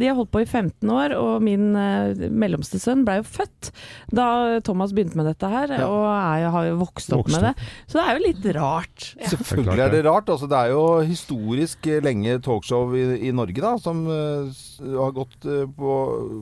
De 0.00 0.06
har 0.08 0.16
holdt 0.18 0.30
på 0.34 0.40
i 0.42 0.46
15 0.48 0.90
år, 0.90 1.14
og 1.18 1.42
min 1.46 1.70
eh, 1.78 2.26
mellomste 2.30 2.80
sønn 2.82 3.04
ble 3.06 3.18
jo 3.20 3.26
født 3.26 3.70
da 4.14 4.58
Thomas 4.66 4.92
begynte 4.96 5.16
med 5.18 5.26
dette 5.30 5.48
her, 5.50 5.70
Ja. 5.78 5.86
og 5.86 6.04
er, 6.10 6.42
jo- 6.44 6.50
har 6.56 6.64
jo 6.70 6.76
vokst 6.80 7.12
opp 7.14 7.20
Vokst 7.24 7.36
med 7.36 7.48
det. 7.50 7.68
Så 7.86 7.98
det 7.98 8.04
er 8.08 8.18
jo 8.18 8.24
litt 8.26 8.48
rart. 8.56 9.08
Selvfølgelig 9.30 9.78
er 9.86 9.90
det 9.94 10.04
rart. 10.06 10.28
Altså, 10.32 10.48
det 10.50 10.58
er 10.58 10.72
jo 10.74 10.82
historisk 11.06 11.86
eh, 11.86 12.00
lenge 12.04 12.38
talkshow 12.42 12.94
i, 12.96 13.04
i 13.28 13.32
Norge 13.36 13.60
da, 13.62 13.76
som 13.78 14.02
eh, 14.10 14.48
s- 14.50 14.80
har 14.80 15.12
gått 15.16 15.44
eh, 15.46 15.66
på, 15.76 15.96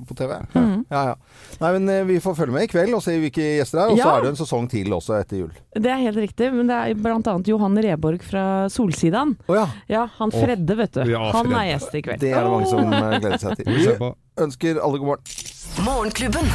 på 0.09 0.17
TV. 0.19 0.37
Mhm. 0.55 0.85
Ja, 0.89 1.03
ja. 1.11 1.15
Nei, 1.61 1.73
men 1.77 1.89
eh, 1.93 2.05
Vi 2.09 2.21
får 2.25 2.37
følge 2.39 2.55
med 2.55 2.65
i 2.69 2.71
kveld 2.73 2.95
og 2.97 3.03
se 3.05 3.19
hvilke 3.21 3.45
gjester 3.59 3.79
det 3.79 3.85
er. 3.85 3.91
Og 3.93 3.99
så 3.99 4.05
Ja. 4.07 4.17
er 4.17 4.23
det 4.25 4.31
en 4.35 4.41
sesong 4.41 4.69
til 4.73 4.93
også 4.97 5.19
etter 5.21 5.43
jul. 5.43 5.53
Det 5.79 5.91
er 5.93 6.01
helt 6.01 6.17
riktig, 6.19 6.49
men 6.55 6.67
det 6.71 6.75
er 6.79 6.95
bl.a. 6.99 7.35
Johan 7.47 7.77
Reborg 7.85 8.23
fra 8.25 8.45
Solsidan. 8.73 9.37
Å 9.49 9.55
ja. 9.59 9.67
Ja, 9.89 10.07
han 10.19 10.33
Fredde, 10.33 10.75
vet 10.79 10.93
du. 10.97 11.03
ja, 11.13 11.21
han 11.33 11.47
Fredde. 11.47 11.61
er 11.61 11.69
gjest 11.75 11.95
i 11.99 12.03
kveld. 12.07 12.21
Det 12.23 12.33
er 12.33 12.47
det 12.47 12.51
mange 12.55 12.71
som 12.71 12.93
eh, 12.93 13.18
gleder 13.23 13.43
seg 13.43 13.61
til. 13.61 13.71
Vi 13.75 13.87
ønsker 14.45 14.81
alle 14.83 14.99
god 14.99 15.07
morgen. 15.13 15.23
Morgenklubben. 15.87 16.51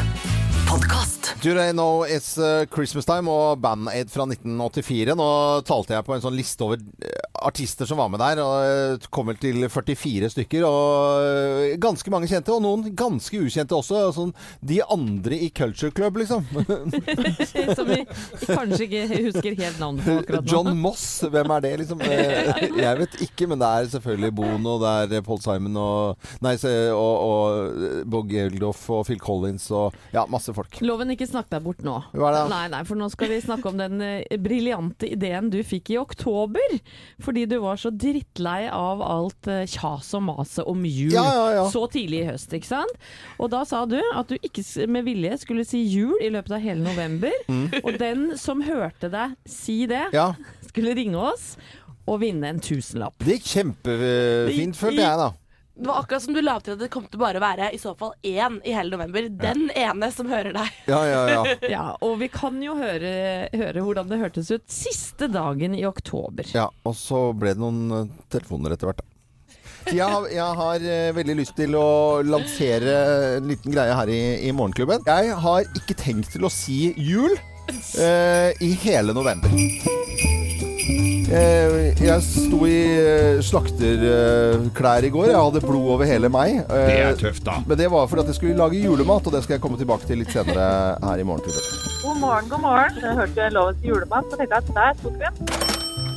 Podkast. 0.67 1.22
Do 1.41 1.53
they 1.53 1.71
know 1.73 2.03
it's 2.03 2.37
uh, 2.37 2.65
Christmas 2.65 3.05
time 3.05 3.31
og 3.31 3.59
Band 3.61 3.89
Aid 3.89 4.11
fra 4.11 4.25
1984. 4.29 5.15
Nå 5.17 5.27
talte 5.67 5.95
jeg 5.95 6.05
på 6.07 6.15
en 6.15 6.23
sånn 6.23 6.37
liste 6.37 6.63
over 6.65 6.79
eh, 6.79 7.23
artister 7.43 7.87
som 7.89 7.99
var 7.99 8.11
med 8.11 8.21
der, 8.21 8.41
og 8.43 8.53
eh, 8.63 9.07
kom 9.13 9.29
vel 9.31 9.39
til 9.41 9.65
44 9.71 10.29
stykker. 10.33 10.65
Og 10.67 11.25
eh, 11.27 11.75
ganske 11.81 12.13
mange 12.13 12.29
kjente, 12.31 12.53
og 12.53 12.63
noen 12.63 12.93
ganske 12.97 13.41
ukjente 13.43 13.75
også. 13.77 14.03
Sånn, 14.15 14.33
de 14.63 14.79
andre 14.93 15.39
i 15.47 15.49
Culture 15.55 15.91
Club, 15.95 16.21
liksom. 16.21 16.45
som 17.77 17.89
vi 17.89 17.99
kanskje 18.45 18.87
ikke 18.87 19.03
husker 19.27 19.57
helt 19.59 19.81
navnet 19.81 20.05
på 20.05 20.17
akkurat 20.21 20.47
nå. 20.47 20.53
John 20.53 20.79
Moss, 20.79 21.05
hvem 21.33 21.55
er 21.57 21.65
det, 21.65 21.73
liksom? 21.83 22.03
Jeg 22.83 23.01
vet 23.01 23.19
ikke, 23.27 23.49
men 23.51 23.61
det 23.61 23.69
er 23.69 23.91
selvfølgelig 23.95 24.33
Bono, 24.37 24.77
det 24.83 25.19
er 25.19 25.25
Paul 25.25 25.41
Simon 25.43 25.77
og, 25.79 26.29
nei, 26.43 26.55
og, 26.93 27.13
og 27.27 28.05
Bog 28.09 28.31
Geldof 28.31 28.85
og 28.93 29.05
Phil 29.07 29.21
Collins 29.21 29.69
og 29.73 29.95
ja, 30.13 30.25
masse 30.31 30.53
folk. 30.55 30.79
Loven, 30.85 31.13
ikke 31.15 31.22
snakk 31.29 31.49
deg 31.51 31.63
bort 31.65 31.81
nå. 31.85 31.95
Nei, 32.51 32.63
nei, 32.73 32.81
for 32.87 32.99
nå 32.99 33.07
skal 33.13 33.29
vi 33.31 33.39
snakke 33.43 33.69
om 33.71 33.77
den 33.79 34.01
uh, 34.03 34.37
briljante 34.43 35.09
ideen 35.11 35.49
du 35.53 35.59
fikk 35.65 35.91
i 35.93 35.97
oktober. 36.01 36.77
Fordi 37.23 37.45
du 37.49 37.57
var 37.63 37.77
så 37.81 37.91
drittlei 37.91 38.67
av 38.71 39.01
alt 39.05 39.49
uh, 39.51 39.63
kjas 39.69 40.13
og 40.17 40.25
maset 40.29 40.65
om 40.69 40.83
jul 40.87 41.13
Ja, 41.15 41.23
ja, 41.27 41.45
ja. 41.59 41.65
så 41.73 41.85
tidlig 41.93 42.23
i 42.23 42.27
høst, 42.31 42.53
ikke 42.55 42.69
sant? 42.71 43.05
Og 43.39 43.51
da 43.53 43.63
sa 43.67 43.83
du 43.89 43.99
at 43.99 44.29
du 44.31 44.37
ikke 44.39 44.63
med 44.91 45.05
vilje 45.07 45.37
skulle 45.43 45.65
si 45.67 45.83
jul 45.87 46.15
i 46.23 46.29
løpet 46.33 46.57
av 46.57 46.63
hele 46.63 46.83
november. 46.85 47.33
Og 47.83 47.93
den 48.01 48.33
som 48.39 48.61
hørte 48.65 49.09
deg 49.13 49.37
si 49.49 49.83
det, 49.89 50.05
Mm. 50.33 50.45
Skulle 50.73 50.93
ringe 50.97 51.19
oss 51.19 51.55
og 52.09 52.19
vinne 52.21 52.49
en 52.49 52.59
tusenlapp. 52.63 53.13
det 53.23 53.37
gikk 53.37 53.45
kjempefint, 53.53 54.75
følte 54.77 55.01
jeg, 55.03 55.17
da. 55.19 55.27
Det 55.75 55.87
var 55.87 55.99
akkurat 55.99 56.21
som 56.21 56.35
du 56.35 56.41
la 56.41 56.59
til 56.61 56.75
at 56.75 56.81
det 56.83 56.89
kom 56.93 57.05
til 57.09 57.17
bare 57.17 57.39
å 57.39 57.43
være 57.43 57.71
i 57.73 57.79
så 57.81 57.95
fall 57.97 58.11
én 58.21 58.59
i 58.61 58.75
hele 58.75 58.93
november. 58.93 59.25
Den 59.41 59.71
ene 59.73 60.09
som 60.13 60.29
hører 60.29 60.53
deg. 60.53 60.75
Ja, 60.85 60.99
ja, 61.09 61.21
ja. 61.31 61.55
Ja, 61.73 61.85
og 62.05 62.19
vi 62.21 62.29
kan 62.29 62.59
jo 62.61 62.75
høre, 62.77 63.13
høre 63.49 63.81
hvordan 63.81 64.11
det 64.11 64.19
hørtes 64.21 64.51
ut 64.53 64.67
siste 64.69 65.31
dagen 65.33 65.73
i 65.73 65.81
oktober. 65.89 66.45
Ja, 66.53 66.67
og 66.85 66.93
så 66.99 67.25
ble 67.33 67.55
det 67.55 67.63
noen 67.63 67.81
eh, 67.89 68.13
telefoner 68.33 68.75
etter 68.75 68.91
hvert, 68.91 69.01
da. 69.01 69.09
Jeg 69.89 70.05
har, 70.07 70.29
jeg 70.31 70.59
har 70.61 70.85
eh, 70.93 71.09
veldig 71.17 71.37
lyst 71.41 71.57
til 71.57 71.73
å 71.75 72.21
lansere 72.23 72.93
en 73.39 73.49
liten 73.49 73.73
greie 73.73 73.97
her 73.97 74.13
i, 74.13 74.21
i 74.45 74.53
Morgenklubben. 74.55 75.03
Jeg 75.09 75.41
har 75.41 75.73
ikke 75.81 75.97
tenkt 75.99 76.31
til 76.37 76.45
å 76.45 76.53
si 76.53 76.93
jul 77.01 77.33
eh, 78.05 78.53
i 78.61 78.75
hele 78.85 79.17
november. 79.17 79.49
Eh, 81.33 81.95
jeg 81.97 82.21
sto 82.25 82.59
i 82.69 82.75
eh, 82.93 83.39
slakterklær 83.41 85.07
i 85.07 85.09
går. 85.13 85.31
Jeg 85.31 85.39
hadde 85.39 85.61
blod 85.65 85.87
over 85.95 86.05
hele 86.09 86.29
meg. 86.33 86.59
Eh, 86.67 86.85
Det 86.89 86.97
er 87.07 87.17
tøft, 87.23 87.43
da. 87.47 87.55
Men 87.67 87.79
det 87.79 87.87
var 87.91 88.05
fordi 88.11 88.21
at 88.25 88.31
jeg 88.33 88.37
skulle 88.37 88.57
lage 88.59 88.81
julemat, 88.83 89.25
og 89.27 89.33
det 89.33 89.41
skal 89.45 89.55
jeg 89.57 89.63
komme 89.63 89.79
tilbake 89.81 90.05
til 90.09 90.21
litt 90.21 90.33
senere 90.33 90.67
her 91.01 91.23
i 91.23 91.25
morgen. 91.25 91.57
God 92.03 92.19
morgen, 92.21 92.49
god 92.53 92.61
morgen. 92.67 92.99
Jeg 93.01 93.17
hørte 93.21 93.49
lovens 93.55 93.81
julemat, 93.87 94.29
så 94.29 94.37
tenkte 94.41 94.59
jeg 94.59 94.63
at 94.63 94.75
der 94.77 95.01
tok 95.01 95.17
vi 95.17 95.25
den. 95.25 95.35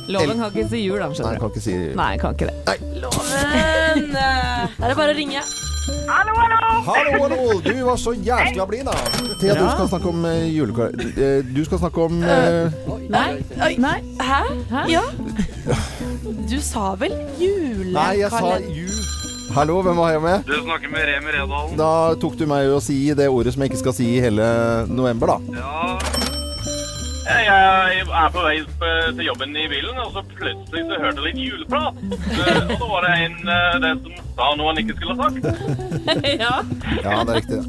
Loven 0.07 0.37
kan 0.39 0.53
ikke 0.53 0.69
si 0.71 0.79
jul, 0.85 0.99
da, 1.01 1.07
Nei, 1.09 1.15
skjønner 1.17 1.33
du. 1.35 1.39
kan 1.41 1.49
ikke 1.51 1.63
si 1.65 1.73
jul. 1.73 1.95
Nei, 1.99 2.11
kan 2.21 2.37
ikke 2.37 2.47
det. 2.47 2.77
Loven! 3.01 3.25
eh, 4.21 4.67
Da 4.77 4.85
er 4.85 4.93
det 4.93 4.99
bare 5.01 5.11
å 5.11 5.17
ringe. 5.17 5.41
Hallo, 5.87 6.33
hallo! 6.35 6.81
Hallo, 6.87 7.11
hallo! 7.23 7.59
Du 7.63 7.83
var 7.85 7.95
så 7.97 8.11
jævla 8.13 8.65
blid, 8.67 8.83
da. 8.87 8.95
Thea, 9.41 9.53
du 9.55 9.67
skal 9.71 9.87
snakke 9.91 10.09
om 10.11 10.25
julekar... 10.51 10.91
eh, 11.17 11.43
Du 11.55 11.61
skal 11.65 11.79
snakke 11.79 12.01
om 12.07 12.23
eh, 12.23 12.71
Nei. 13.09 13.29
Nei. 13.79 13.97
Hæ? 14.19 14.41
Hæ? 14.71 14.83
Ja. 14.91 15.03
Du 16.49 16.57
sa 16.61 16.93
vel 16.99 17.15
julekalender? 17.39 17.93
Nei, 17.93 18.13
jeg 18.19 18.31
sa 18.31 18.57
jul. 18.59 19.03
Hallo, 19.55 19.79
hvem 19.81 19.97
var 19.97 20.11
jeg 20.11 20.21
med? 20.21 20.43
Du 20.47 20.57
snakker 20.63 20.91
med 20.91 21.07
Remi 21.07 21.31
Redalen. 21.37 21.77
Da 21.79 21.91
tok 22.19 22.35
du 22.39 22.43
meg 22.51 22.67
å 22.75 22.81
si 22.83 22.97
det 23.15 23.29
ordet 23.31 23.55
som 23.55 23.63
jeg 23.63 23.71
ikke 23.71 23.83
skal 23.85 23.95
si 23.95 24.09
i 24.17 24.19
hele 24.23 24.47
november, 24.91 25.37
da. 25.37 25.61
Ja. 25.61 26.36
Jeg 27.27 28.03
er 28.07 28.29
på 28.31 28.43
vei 28.43 28.57
til 29.17 29.25
jobben 29.27 29.55
i 29.59 29.65
bilen, 29.71 29.97
og 29.99 30.13
så 30.15 30.21
plutselig 30.31 30.83
så 30.87 30.99
hørte 31.01 31.23
jeg 31.23 31.25
litt 31.27 31.41
juleprat. 31.43 31.97
Eh, 32.07 32.59
Og 32.71 32.77
så 32.79 32.87
var 32.91 33.07
det 33.07 33.13
en 33.25 33.35
eh, 33.51 33.87
som 34.03 34.13
sa 34.37 34.47
noe 34.55 34.69
han 34.71 34.79
ikke 34.83 34.95
skulle 34.95 35.15
ha 35.15 35.27
sagt. 35.27 35.41
ja. 36.45 36.53
Ja, 37.03 37.17
det 37.27 37.33
er 37.33 37.39
riktig. 37.41 37.59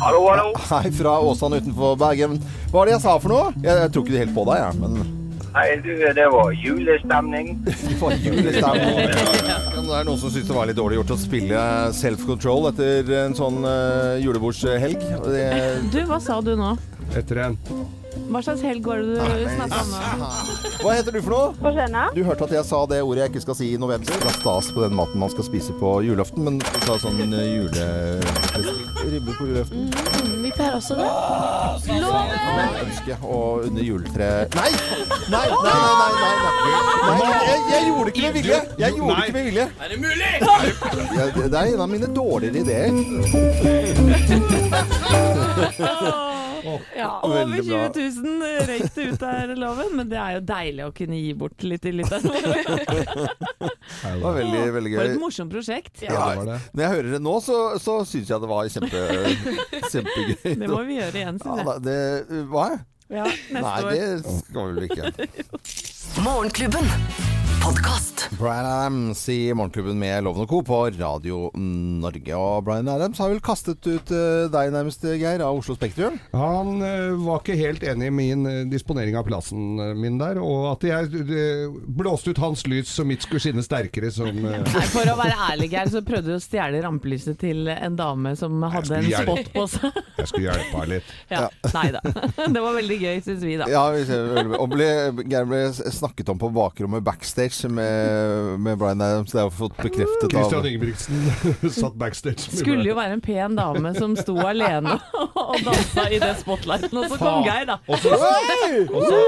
Hallo, 0.00 0.20
hallo. 0.28 0.50
Hei 0.70 0.90
fra 0.96 1.14
Åsan 1.28 1.56
utenfor 1.58 1.96
Bergen. 2.00 2.36
Hva 2.70 2.78
var 2.82 2.88
det 2.90 2.94
jeg 2.98 3.02
sa 3.04 3.16
for 3.20 3.32
noe? 3.32 3.50
Jeg, 3.64 3.72
jeg 3.86 3.92
tror 3.94 4.04
ikke 4.06 4.22
helt 4.24 4.36
på 4.36 4.44
deg, 4.50 4.62
jeg. 4.66 4.80
Men 4.84 5.16
Hei, 5.50 5.64
du, 5.82 5.88
det 6.14 6.26
var 6.30 6.52
julestemning. 6.54 7.48
det 7.66 7.96
var 8.00 8.12
julestemning. 8.22 9.00
Det 9.90 9.96
er 9.98 10.04
noen 10.06 10.20
som 10.20 10.30
syns 10.30 10.46
det 10.46 10.54
var 10.54 10.68
litt 10.70 10.76
dårlig 10.78 11.00
gjort 11.00 11.10
å 11.16 11.16
spille 11.18 11.60
self-control 11.98 12.68
etter 12.68 13.08
en 13.24 13.32
sånn 13.34 13.56
julebordshelg. 14.22 15.00
Det- 15.24 15.88
Du, 15.90 15.98
hva 16.06 16.20
sa 16.22 16.36
du 16.46 16.52
nå? 16.54 16.76
Etter 17.18 17.40
en. 17.48 17.56
Hva 18.30 18.38
slags 18.46 18.60
helg 18.62 18.84
var 18.86 19.00
det 19.02 19.06
du 19.10 19.46
snakka 19.50 19.78
om 19.82 19.88
nå? 19.90 20.26
Hva 20.84 20.92
heter 20.94 21.12
du 21.16 21.18
for 21.24 21.32
noe? 21.34 21.50
Hva? 21.58 22.04
Du 22.14 22.20
hørte 22.22 22.46
at 22.46 22.52
jeg 22.54 22.64
sa 22.68 22.78
det 22.86 23.00
ordet 23.02 23.24
jeg 23.24 23.32
ikke 23.32 23.42
skal 23.42 23.56
si 23.58 23.66
i 23.74 23.78
november. 23.80 24.06
Det 24.06 24.28
er 24.30 24.36
stas 24.36 24.70
på 24.70 24.84
den 24.84 24.94
maten 24.94 25.18
man 25.18 25.30
skal 25.32 25.44
spise 25.48 25.74
på 25.80 25.88
julaften, 26.06 26.46
men 26.46 26.60
du 26.62 26.78
sa 26.86 26.94
sånn 27.02 27.18
eh, 27.26 27.56
jule... 27.56 27.86
Ribbe 29.00 29.32
på 29.34 29.48
julaften. 29.48 29.90
Vi 30.44 30.50
pleier 30.54 30.74
også 30.78 30.94
det. 31.00 31.08
Loven! 32.04 32.30
ønske 32.84 33.14
og 33.26 33.66
under 33.66 33.82
juletre 33.84 34.28
Nei! 34.54 34.70
Nei, 35.32 35.46
nei, 35.50 35.58
nei, 35.64 35.94
nei, 35.98 36.12
nei, 36.20 36.34
nei. 36.44 36.54
nei 37.18 37.30
jeg, 37.48 37.58
jeg 37.72 37.82
gjorde 37.88 38.04
det 38.06 38.12
ikke 38.14 38.22
med 38.22 38.34
vilje! 38.38 38.58
Jeg 38.84 38.90
gjorde 39.00 39.14
det 39.16 39.22
ikke 39.24 39.38
med 39.40 39.46
vilje. 39.50 39.66
Er 39.74 39.86
det 39.90 39.98
mulig? 40.06 40.30
Jeg, 41.18 41.26
det 41.40 41.58
er 41.58 41.66
en 41.74 41.82
av 41.82 41.88
mine 41.90 42.08
dårligere 42.14 42.58
ideer. 42.62 42.92
Ja, 46.96 47.08
over 47.24 47.34
Veldig 47.44 47.62
20 47.64 47.70
bra. 47.70 47.88
000 47.94 48.66
røyk 48.70 48.94
det 48.96 49.04
ut 49.12 49.22
av 49.28 49.54
Loven. 49.60 49.90
Men 50.00 50.08
det 50.12 50.18
er 50.20 50.36
jo 50.36 50.42
deilig 50.50 50.84
å 50.86 50.92
kunne 50.96 51.18
gi 51.20 51.32
bort 51.40 51.64
litt 51.66 51.84
i 51.88 51.92
litt. 51.94 52.10
Det 52.10 52.20
var 54.20 54.34
veldig, 54.36 54.62
veldig 54.74 54.92
For 54.94 55.04
gøy. 55.04 55.10
et 55.14 55.20
morsomt 55.20 55.52
prosjekt. 55.54 56.02
Ja, 56.06 56.30
når 56.40 56.84
jeg 56.84 56.90
hører 56.94 57.10
det 57.16 57.22
nå, 57.24 57.34
så, 57.44 57.58
så 57.82 57.98
syns 58.08 58.30
jeg 58.32 58.40
det 58.44 58.50
var 58.50 58.68
kjempe, 58.72 59.02
kjempegøy. 59.92 60.54
Det 60.64 60.70
må 60.70 60.82
vi 60.88 60.98
gjøre 61.00 61.16
igjen, 61.24 61.40
Ja, 61.40 61.44
syns 61.44 61.58
jeg. 61.66 61.82
det, 61.88 61.98
hva? 62.52 62.68
Ja, 63.10 63.24
neste 63.26 63.64
Nei, 63.64 63.80
år. 63.82 63.90
det 63.90 64.06
skal 64.46 64.62
vi 64.68 64.72
vel 64.78 64.84
ikke. 64.86 65.04
Morgenklubben. 66.26 66.86
Podkast. 67.62 68.28
Brian 68.38 68.66
Adams 68.66 69.28
i 69.28 69.54
Morgenklubben 69.54 69.98
med 69.98 70.24
Loven 70.24 70.44
og 70.44 70.48
Co. 70.48 70.60
på 70.64 70.78
Radio 70.96 71.50
Norge. 71.56 72.36
Og 72.36 72.64
Brian 72.64 72.88
Adams 72.88 73.18
har 73.20 73.28
vel 73.32 73.40
kastet 73.44 73.84
ut 73.84 74.12
eh, 74.14 74.46
deg 74.52 74.70
nærmest, 74.72 75.04
Geir, 75.04 75.42
av 75.44 75.58
Oslo 75.58 75.74
Spektrum? 75.76 76.16
Han 76.32 76.80
eh, 76.86 77.10
var 77.20 77.42
ikke 77.42 77.56
helt 77.58 77.84
enig 77.84 78.08
i 78.08 78.14
min 78.14 78.46
eh, 78.48 78.60
disponering 78.70 79.18
av 79.18 79.26
plassen 79.28 79.80
min 80.00 80.16
der, 80.20 80.40
og 80.40 80.70
at 80.72 80.86
jeg 80.88 81.10
blåste 82.00 82.32
ut 82.32 82.40
hans 82.42 82.64
lys 82.70 82.92
så 82.96 83.04
mitt 83.08 83.26
skulle 83.26 83.42
skinne 83.42 83.64
sterkere 83.66 84.12
som 84.14 84.30
Nei, 84.30 84.62
for 84.92 85.10
å 85.10 85.18
være 85.20 85.36
ærlig, 85.50 85.70
Geir, 85.74 85.92
så 85.92 86.04
prøvde 86.06 86.32
du 86.32 86.38
å 86.38 86.42
stjele 86.42 86.80
rampelyset 86.84 87.38
til 87.40 87.68
en 87.74 87.98
dame 87.98 88.34
som 88.40 88.62
hadde 88.72 89.02
en 89.02 89.10
spot 89.10 89.52
på 89.56 89.66
seg. 89.74 90.00
Jeg 90.20 90.32
skulle 90.32 90.46
hjelpe 90.48 90.70
henne 90.78 90.96
litt. 90.96 91.14
Ja. 91.30 91.46
Nei 91.74 91.86
da. 91.94 92.00
Det 92.54 92.60
var 92.62 92.74
veldig 92.74 92.96
gøy, 92.98 93.20
syns 93.22 93.44
vi, 93.46 93.54
da. 93.60 93.68
Ja, 93.70 93.84
vi 93.94 94.02
ser 94.08 94.54
og 94.56 94.72
ble, 94.72 94.88
Geir 95.30 95.46
ble 95.48 95.60
snakket 95.76 96.32
om 96.32 96.40
på 96.40 96.50
bakrommet 96.54 97.04
backstage 97.06 97.49
backstage 97.50 97.70
med, 97.70 98.60
med 98.60 98.78
Bryan 98.78 99.00
Adams. 99.00 99.32
Det 99.32 99.40
har 99.40 99.50
vi 99.50 99.56
fått 99.56 99.76
bekreftet 99.76 100.24
av 100.24 100.30
Christian 100.30 100.66
Ingebrigtsen 100.66 101.70
satt 101.80 101.94
backstage. 101.94 102.50
Skulle 102.54 102.86
jo 102.86 102.94
være 102.96 103.16
en 103.18 103.22
pen 103.24 103.56
dame 103.58 103.92
som 103.96 104.14
sto 104.18 104.36
alene 104.38 104.96
og 105.34 105.58
dansa 105.66 106.06
i 106.10 106.20
det 106.22 106.32
spotlighten, 106.40 106.96
og 107.00 107.08
så 107.10 107.18
kom 107.20 107.44
Geir, 107.46 107.66
da. 107.68 107.78
Og 107.90 107.98
så, 108.02 108.14
og, 108.14 109.02
så, 109.06 109.20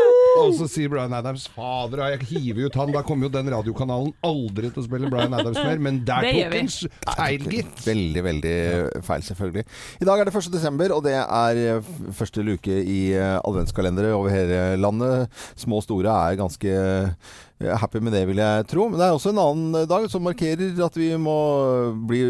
og 0.42 0.54
så 0.60 0.68
sier 0.70 0.92
Bryan 0.92 1.14
Adams 1.16 1.48
Fader, 1.52 2.04
jeg 2.14 2.28
hiver 2.30 2.68
ut 2.68 2.78
han. 2.78 2.94
Da 2.94 3.02
kommer 3.06 3.28
jo 3.28 3.34
den 3.34 3.50
radiokanalen 3.52 4.12
aldri 4.26 4.70
til 4.70 4.84
å 4.84 4.86
spille 4.86 5.10
Bryan 5.12 5.36
Adams 5.38 5.58
mer. 5.58 5.82
Men 5.82 6.02
der 6.06 6.26
Det 6.26 6.34
tok 6.36 6.56
han 6.56 7.16
feil, 7.18 7.46
gitt. 7.56 7.84
Veldig, 7.86 8.24
veldig 8.28 8.56
feil, 9.06 9.26
selvfølgelig. 9.30 9.66
I 10.02 10.08
dag 10.08 10.22
er 10.22 10.28
det 10.30 10.36
1. 10.42 10.50
desember, 10.54 10.94
og 10.96 11.06
det 11.06 11.16
er 11.18 11.62
eh, 11.62 11.94
første 12.14 12.44
luke 12.46 12.82
i 12.82 13.00
eh, 13.16 13.38
adventskalendere 13.42 14.14
over 14.14 14.32
hele 14.32 14.64
landet. 14.80 15.32
Små 15.58 15.80
og 15.80 15.86
store 15.86 16.12
er 16.28 16.38
ganske 16.40 16.72
eh, 16.72 17.32
happy 17.80 18.00
med 18.02 18.12
det, 18.16 18.26
vil 18.28 18.42
jeg 18.42 18.66
tro. 18.70 18.88
Men 18.90 18.98
det 19.00 19.06
er 19.08 19.16
også 19.16 19.32
en 19.32 19.42
annen 19.42 19.88
dag 19.90 20.08
som 20.12 20.24
markerer 20.26 20.76
at 20.84 20.96
vi 20.98 21.12
må 21.20 21.38
bli 22.08 22.22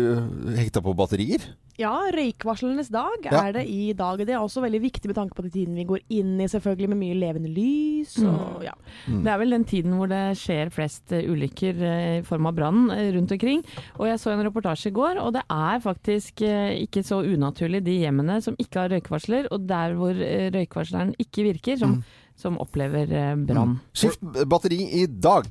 hekta 0.58 0.82
på 0.84 0.94
batterier. 0.98 1.50
Ja, 1.80 1.94
røykvarslenes 2.12 2.90
dag 2.92 3.24
Ja. 3.24 3.46
er 3.48 3.52
det 3.56 3.62
i 3.66 3.92
dag. 3.96 4.18
Det 4.20 4.34
er 4.34 4.42
også 4.44 4.60
veldig 4.60 4.80
viktig 4.82 5.08
med 5.08 5.16
tanke 5.16 5.34
på 5.34 5.42
den 5.42 5.50
tiden 5.54 5.74
vi 5.74 5.86
går 5.88 6.02
inn 6.10 6.34
i, 6.38 6.44
selvfølgelig, 6.46 6.88
med 6.92 6.98
mye 7.00 7.16
levende 7.16 7.48
lys. 7.48 8.12
Og, 8.20 8.60
ja. 8.62 8.74
Mm. 9.08 9.22
Det 9.24 9.32
er 9.32 9.38
vel 9.40 9.50
den 9.56 9.64
tiden 9.64 9.96
hvor 9.96 10.06
det 10.12 10.36
skjer 10.38 10.70
flest 10.70 11.12
eh, 11.16 11.24
ulykker 11.32 11.80
eh, 11.82 12.18
i 12.20 12.22
form 12.28 12.46
av 12.46 12.54
brann 12.60 12.90
eh, 12.92 13.08
rundt 13.16 13.32
omkring. 13.32 13.64
Og 13.98 14.06
jeg 14.06 14.20
så 14.20 14.34
en 14.34 14.44
reportasje 14.44 14.92
i 14.92 14.96
går, 15.00 15.18
og 15.24 15.32
det 15.38 15.42
er 15.48 15.80
faktisk 15.82 16.42
eh, 16.46 16.76
ikke 16.84 17.02
så 17.08 17.22
unaturlig 17.24 17.82
de 17.88 17.96
hjemmene 18.04 18.38
som 18.44 18.54
ikke 18.60 18.84
har 18.84 18.92
røykvarsler, 18.92 19.48
og 19.50 19.64
der 19.66 19.96
hvor 19.96 20.12
eh, 20.12 20.50
røykvarsleren 20.52 21.16
ikke 21.24 21.48
virker, 21.48 21.80
som, 21.80 22.02
som 22.42 22.58
opplever 22.58 23.06
brann. 23.06 23.46
brann. 23.46 23.78
Skift 23.94 24.20
batteri 24.50 24.82
i 25.02 25.06
dag. 25.06 25.46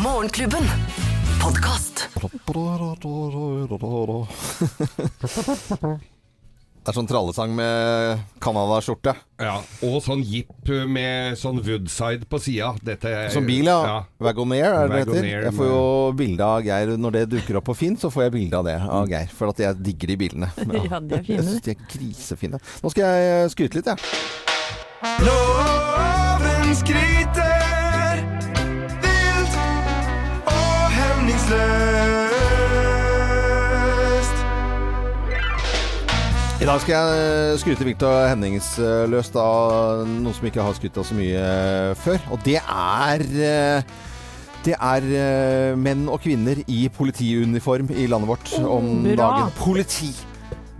Morgenklubben. 0.00 0.64
Podcast. 1.42 2.08
Det 6.80 6.88
er 6.88 6.96
sånn 6.96 7.08
trallesang 7.10 7.50
med 7.52 8.22
Canada-skjorte. 8.40 9.12
Ja, 9.36 9.58
og 9.84 9.98
sånn 10.00 10.22
jeep 10.24 10.70
med 10.88 11.36
sånn 11.36 11.60
Woodside 11.60 12.24
på 12.24 12.40
sida. 12.40 12.70
Som 13.34 13.44
bil, 13.44 13.68
ja. 13.68 13.98
Wagonair 14.16 14.78
er 14.78 14.88
det 14.88 15.02
det 15.10 15.18
heter. 15.18 15.28
Jeg 15.44 15.52
får 15.58 15.68
jo 15.68 15.82
bilde 16.16 16.48
av 16.48 16.64
Geir 16.64 16.94
når 16.96 17.18
det 17.18 17.26
dukker 17.36 17.60
opp 17.60 17.68
på 17.68 17.76
Finn, 17.82 18.00
så 18.00 18.08
får 18.08 18.26
jeg 18.26 18.34
bilde 18.38 18.62
av 18.62 18.70
det 18.70 18.78
av 18.80 19.12
Geir. 19.12 19.28
For 19.36 19.52
at 19.52 19.60
jeg 19.60 19.76
digger 19.90 20.14
de 20.14 20.16
bilene. 20.24 20.48
Ja, 20.88 21.04
de 21.04 21.20
er 21.20 21.28
fine. 21.28 21.36
Jeg 21.36 21.50
syns 21.50 21.68
de 21.68 21.76
er 21.76 21.84
grisefine. 21.84 22.64
Nå 22.80 22.94
skal 22.96 23.12
jeg 23.12 23.52
skryte 23.58 23.82
litt, 23.82 23.92
jeg. 23.92 24.56
Loven 25.00 26.74
skryter 26.76 28.18
vilt 29.00 29.54
og 30.44 30.90
hemningsløst. 30.92 31.62
I 36.60 36.68
dag 36.68 36.80
skal 36.84 36.92
jeg 36.92 37.58
skryte 37.62 37.88
vilt 37.88 38.04
og 38.04 38.28
hemningsløst 38.28 39.40
av 39.40 40.04
noe 40.04 40.36
som 40.36 40.44
ikke 40.52 40.68
har 40.68 40.76
skrytt 40.76 41.00
av 41.00 41.08
så 41.08 41.16
mye 41.16 41.48
før. 42.04 42.20
Og 42.36 42.44
det 42.44 42.60
er 42.60 43.24
eh, 43.24 43.80
det 44.68 44.76
er 44.76 45.00
eh, 45.16 45.80
menn 45.80 46.12
og 46.12 46.20
kvinner 46.26 46.60
i 46.68 46.92
politiuniform 46.92 47.88
i 47.96 48.04
landet 48.04 48.28
vårt 48.34 48.52
om 48.60 49.00
bra. 49.08 49.16
dagen. 49.16 49.48
Politi! 49.64 50.12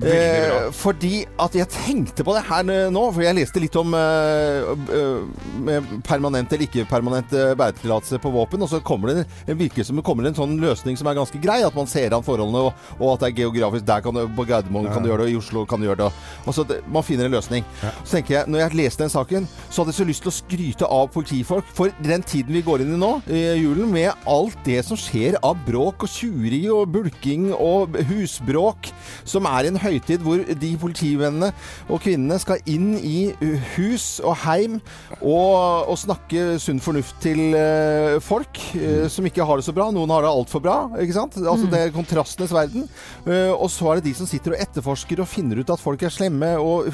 Eh, 0.01 0.71
fordi 0.73 1.25
at 1.41 1.55
jeg 1.57 1.69
tenkte 1.69 2.25
på 2.25 2.33
det 2.33 2.45
her 2.49 2.65
nå, 2.93 3.03
for 3.13 3.21
jeg 3.25 3.37
leste 3.37 3.61
litt 3.61 3.77
om 3.77 3.93
eh, 3.97 4.71
eh, 4.97 5.91
permanent 6.07 6.53
eller 6.53 6.65
ikke 6.65 6.87
permanent 6.89 7.35
eh, 7.37 7.53
bæretillatelse 7.59 8.21
på 8.23 8.33
våpen, 8.33 8.65
og 8.65 8.71
så 8.71 8.81
kommer 8.85 9.13
det, 9.13 9.27
virker 9.59 9.85
som 9.85 9.99
det 9.99 10.05
kommer 10.07 10.29
en 10.29 10.37
sånn 10.37 10.57
løsning 10.63 10.97
som 10.97 11.11
er 11.11 11.19
ganske 11.19 11.41
grei, 11.43 11.61
at 11.67 11.77
man 11.77 11.91
ser 11.91 12.17
an 12.17 12.25
forholdene, 12.25 12.63
og, 12.71 12.97
og 12.99 13.13
at 13.13 13.25
det 13.25 13.31
er 13.31 13.37
geografisk. 13.43 13.87
Der 13.91 14.05
kan 14.05 14.17
du, 14.17 14.23
på 14.37 14.47
Gardermoen 14.49 14.89
kan 14.93 15.05
du 15.05 15.11
gjøre 15.11 15.27
det, 15.27 15.29
og 15.31 15.35
i 15.35 15.41
Oslo 15.41 15.67
kan 15.69 15.83
du 15.83 15.89
gjøre 15.89 16.07
det. 16.07 16.11
Og 16.47 16.57
så 16.57 16.65
det, 16.69 16.81
Man 16.91 17.05
finner 17.07 17.29
en 17.29 17.37
løsning. 17.37 17.67
Så 17.83 18.17
tenker 18.17 18.35
jeg, 18.39 18.51
når 18.51 18.65
jeg 18.65 18.79
leste 18.81 19.05
den 19.05 19.13
saken, 19.13 19.49
så 19.69 19.83
hadde 19.83 19.93
jeg 19.93 20.01
så 20.01 20.09
lyst 20.09 20.25
til 20.25 20.33
å 20.33 20.37
skryte 20.37 20.91
av 20.91 21.11
politifolk 21.13 21.69
for 21.77 21.93
den 22.05 22.25
tiden 22.27 22.57
vi 22.57 22.65
går 22.65 22.85
inn 22.85 22.95
i 22.97 23.01
nå, 23.01 23.13
i 23.29 23.43
julen, 23.61 23.91
med 23.93 24.27
alt 24.31 24.57
det 24.67 24.81
som 24.87 24.99
skjer 24.99 25.37
av 25.45 25.61
bråk 25.67 26.07
og 26.07 26.13
tjuveri 26.13 26.63
og 26.73 26.89
bulking 26.95 27.51
og 27.57 27.99
husbråk, 28.11 28.91
som 29.29 29.49
er 29.51 29.69
en 29.69 29.81
høytid 29.91 30.25
hvor 30.25 30.41
de 30.41 30.71
politivennene 30.81 31.51
og 31.91 32.01
kvinnene 32.05 32.39
skal 32.41 32.63
inn 32.71 32.95
i 32.97 33.33
uh, 33.43 33.75
hus 33.75 34.07
og 34.25 34.37
heim 34.45 34.79
og, 35.21 35.91
og 35.91 35.99
snakke 36.01 36.57
sunn 36.63 36.81
fornuft 36.83 37.19
til 37.23 37.57
uh, 37.57 38.17
folk 38.25 38.61
eh, 38.79 39.07
som 39.11 39.27
ikke 39.27 39.45
har 39.47 39.61
det 39.61 39.67
så 39.67 39.75
bra. 39.77 39.89
Noen 39.95 40.11
har 40.15 40.25
det 40.25 40.31
altfor 40.31 40.63
bra. 40.65 40.77
ikke 41.03 41.17
sant? 41.17 41.37
Altså 41.41 41.69
Det 41.71 41.81
er 41.81 41.95
kontrastenes 41.95 42.55
verden. 42.55 42.87
Uh, 43.27 43.53
og 43.53 43.69
så 43.73 43.91
er 43.91 44.01
det 44.01 44.11
de 44.11 44.15
som 44.17 44.29
sitter 44.31 44.55
og 44.55 44.63
etterforsker 44.63 45.21
og 45.23 45.29
finner 45.31 45.61
ut 45.61 45.73
at 45.73 45.83
folk 45.83 46.03
er 46.07 46.15
slemme 46.15 46.53
og 46.61 46.89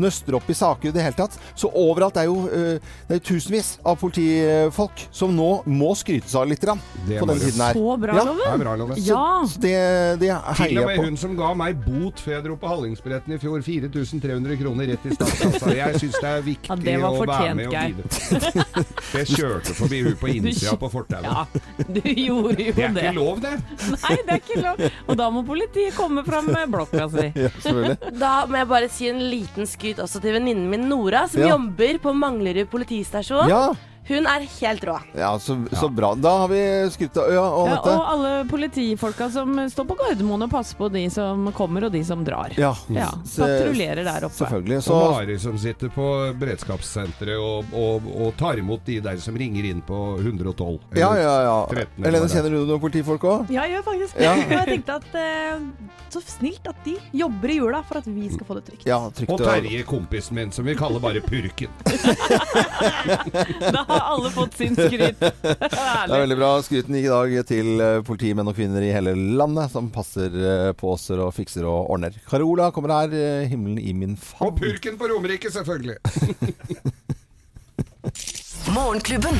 nøster 0.00 0.36
opp 0.38 0.48
i 0.50 0.56
saker 0.56 0.90
i 0.90 0.94
det 0.94 1.04
hele 1.04 1.18
tatt. 1.18 1.36
Så 1.58 1.70
overalt 1.72 2.18
er 2.20 2.28
jo 2.28 2.36
det 2.48 3.18
er 3.18 3.22
tusenvis 3.24 3.74
av 3.86 3.98
politifolk 4.00 5.04
som 5.14 5.34
nå 5.36 5.48
må 5.68 5.92
skrytes 5.98 6.34
av 6.38 6.46
litt 6.48 6.62
grann, 6.62 6.80
på 7.08 7.28
den 7.28 7.40
siden 7.42 7.58
tiden 7.58 7.66
her. 7.66 7.72
Så 7.74 7.96
bra, 7.96 8.14
Ja. 8.14 8.24
Det 8.24 8.52
er 8.52 8.58
bra, 8.58 8.74
Loven. 8.76 8.96
Ja. 9.04 9.44
Så 9.46 9.60
det, 9.60 9.74
det 10.20 10.30
Til 10.56 10.78
og 10.78 10.86
med 10.86 10.96
på. 10.96 11.04
hun 11.04 11.16
som 11.16 11.36
ga 11.36 11.52
meg 11.54 11.76
bot 11.84 12.20
før 12.28 12.34
jeg 12.36 12.44
dro 12.44 12.56
på 12.60 12.68
Hallingsbilletten 12.70 13.34
i 13.34 13.38
fjor, 13.40 13.62
4300 13.64 14.56
kroner 14.60 14.90
rett 14.92 15.06
i 15.08 15.14
statskassa. 15.16 15.70
Jeg 15.78 16.00
syns 16.02 16.18
det 16.20 16.28
er 16.30 16.42
viktig 16.44 16.68
Ja, 16.68 16.76
det 16.84 16.96
var 17.00 17.16
å 17.16 17.24
være 17.30 17.54
med 17.56 17.70
og 17.70 17.76
bidra. 17.78 18.84
Jeg 19.18 19.30
kjørte 19.32 19.74
forbi 19.78 20.00
hun 20.04 20.16
på 20.20 20.30
innsida 20.34 20.74
på 20.80 20.90
fortauet. 20.92 21.24
Ja, 21.24 21.46
du 21.88 22.00
gjorde 22.04 22.66
jo 22.68 22.74
Det 22.76 22.84
er 22.84 22.94
det. 22.98 23.06
ikke 23.08 23.14
lov, 23.16 23.40
det. 23.44 23.54
Nei, 23.94 24.16
det 24.28 24.36
er 24.36 24.42
ikke 24.42 24.60
lov. 24.66 24.84
Og 25.08 25.18
da 25.22 25.28
må 25.34 25.42
politiet 25.48 25.96
komme 25.96 26.24
fram 26.26 26.50
med 26.52 26.72
blokka 26.76 27.08
si. 27.16 27.26
Ja, 27.38 27.50
selvfølgelig. 27.64 28.14
Da 28.20 28.32
må 28.50 28.60
jeg 28.60 28.70
bare 28.76 28.92
si 28.92 29.08
en 29.10 29.22
liten 29.32 29.68
skryt 29.70 30.02
også 30.04 30.20
til 30.24 30.36
venninnen 30.38 30.68
min 30.72 30.86
Nora, 30.90 31.24
som 31.32 31.40
Ja. 31.42 31.54
jobber 31.56 31.98
på 32.04 32.12
Manglerud 32.16 32.68
politistasjon. 32.72 33.48
Ja. 33.48 33.62
Hun 34.08 34.26
er 34.26 34.44
helt 34.60 34.84
rå. 34.88 34.96
Ja, 35.18 35.34
så, 35.42 35.58
så 35.72 35.88
bra. 35.92 36.14
Da 36.16 36.32
har 36.44 36.48
vi 36.52 36.60
skrytt 36.94 37.16
av 37.20 37.28
Ja, 37.32 37.44
og 37.44 37.68
Ja, 37.68 37.78
og 37.82 38.04
alle 38.14 38.30
politifolka 38.48 39.28
som 39.32 39.54
står 39.70 39.84
på 39.90 39.96
Gardermoen 40.00 40.46
og 40.46 40.50
passer 40.52 40.78
på 40.78 40.88
de 40.92 41.02
som 41.12 41.50
kommer 41.56 41.84
og 41.88 41.92
de 41.92 42.00
som 42.08 42.24
drar. 42.24 42.54
Ja. 42.56 42.72
Ja, 42.88 43.10
Patruljerer 43.12 44.04
der 44.06 44.24
oppe. 44.28 44.38
Selvfølgelig. 44.40 44.80
Så 44.86 44.96
Og 44.96 45.12
Mari 45.18 45.36
som 45.42 45.58
sitter 45.60 45.92
på 45.92 46.06
beredskapssenteret 46.40 47.36
og, 47.38 47.68
og, 47.76 48.08
og 48.16 48.32
tar 48.40 48.58
imot 48.62 48.84
de 48.88 48.98
der 49.04 49.20
som 49.22 49.36
ringer 49.38 49.68
inn 49.68 49.82
på 49.84 49.98
112. 50.18 50.78
eller 50.92 51.02
Ja, 51.02 51.10
ja, 51.20 51.36
ja. 51.44 51.58
13 51.68 51.84
eller 51.98 52.08
Helene, 52.08 52.24
er. 52.24 52.34
kjenner 52.34 52.50
du 52.56 52.58
noen 52.68 52.82
politifolk 52.82 53.28
òg? 53.28 53.52
Ja, 53.52 53.66
jeg 53.68 53.76
gjør 53.78 53.86
faktisk 53.90 54.16
det. 54.18 54.28
Og 54.48 54.54
jeg 54.56 54.66
tenkte 54.72 54.98
at 55.02 55.18
eh, 55.20 55.60
så 56.08 56.22
snilt 56.24 56.68
at 56.70 56.78
de 56.86 56.96
jobber 57.20 57.52
i 57.52 57.58
jula 57.58 57.82
for 57.84 58.00
at 58.00 58.06
vi 58.08 58.28
skal 58.32 58.46
få 58.48 58.56
det 58.58 58.64
trygt. 58.70 58.86
Ja, 58.88 58.98
trygt 59.14 59.32
Og 59.34 59.42
Terje, 59.44 59.82
kompisen 59.88 60.38
min, 60.38 60.52
som 60.54 60.64
vi 60.64 60.74
kaller 60.78 61.02
bare 61.04 61.20
Purken. 61.24 61.68
Da 63.68 63.82
har 63.98 64.14
alle 64.14 64.30
fått 64.34 64.56
sin 64.58 64.74
skryt. 64.76 65.18
Det 65.20 66.14
er 66.14 66.22
veldig 66.22 66.38
bra. 66.38 66.50
Skryten 66.64 66.94
gikk 66.98 67.06
i 67.08 67.12
dag 67.12 67.34
til 67.48 67.80
eh, 67.84 68.00
politimenn 68.06 68.48
og 68.48 68.56
-kvinner 68.56 68.82
i 68.84 68.92
hele 68.94 69.12
landet 69.14 69.70
som 69.74 69.90
passer 69.94 70.28
eh, 70.32 70.72
på 70.72 70.92
oss 70.94 71.10
og 71.10 71.34
fikser 71.34 71.64
og 71.68 71.90
ordner. 71.90 72.12
Carola 72.30 72.70
kommer 72.70 72.88
her. 72.94 73.08
eh, 73.12 73.48
'Himmelen 73.48 73.78
i 73.78 73.92
min 73.92 74.18
Og. 74.40 74.56
Purken 74.56 74.98
på 74.98 75.08
Romerike, 75.08 75.50
selvfølgelig. 75.50 75.96
Morgenklubben. 78.74 79.36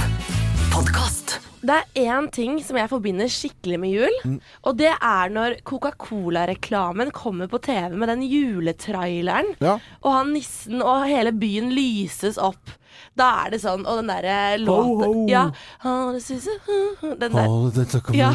Podcast. 0.73 1.39
Det 1.61 1.75
er 1.75 2.13
én 2.15 2.29
ting 2.31 2.61
som 2.63 2.77
jeg 2.79 2.91
forbinder 2.91 3.27
skikkelig 3.33 3.79
med 3.83 3.91
jul. 3.91 4.19
Mm. 4.25 4.37
Og 4.69 4.77
det 4.79 4.93
er 4.95 5.33
når 5.35 5.57
Coca-Cola-reklamen 5.67 7.11
kommer 7.15 7.51
på 7.51 7.59
TV 7.65 7.97
med 7.99 8.09
den 8.13 8.23
juletraileren. 8.29 9.51
Ja. 9.61 9.79
Og 10.05 10.15
han 10.15 10.31
nissen 10.37 10.83
og 10.85 11.09
hele 11.11 11.33
byen 11.35 11.73
lyses 11.75 12.39
opp. 12.39 12.63
Da 13.19 13.45
er 13.47 13.51
det 13.55 13.61
sånn 13.63 13.85
Og 13.87 13.99
den 14.01 14.09
derre 14.11 14.59
låten 14.63 15.05
ho. 15.05 15.27
Ja. 15.31 15.45
«Oh, 15.85 16.13
this 16.13 16.31
is 16.31 16.49
a- 16.49 17.15
Den 17.19 17.33
der. 17.33 17.49
Dette 17.75 18.01
kommer, 18.01 18.19
Ja. 18.19 18.31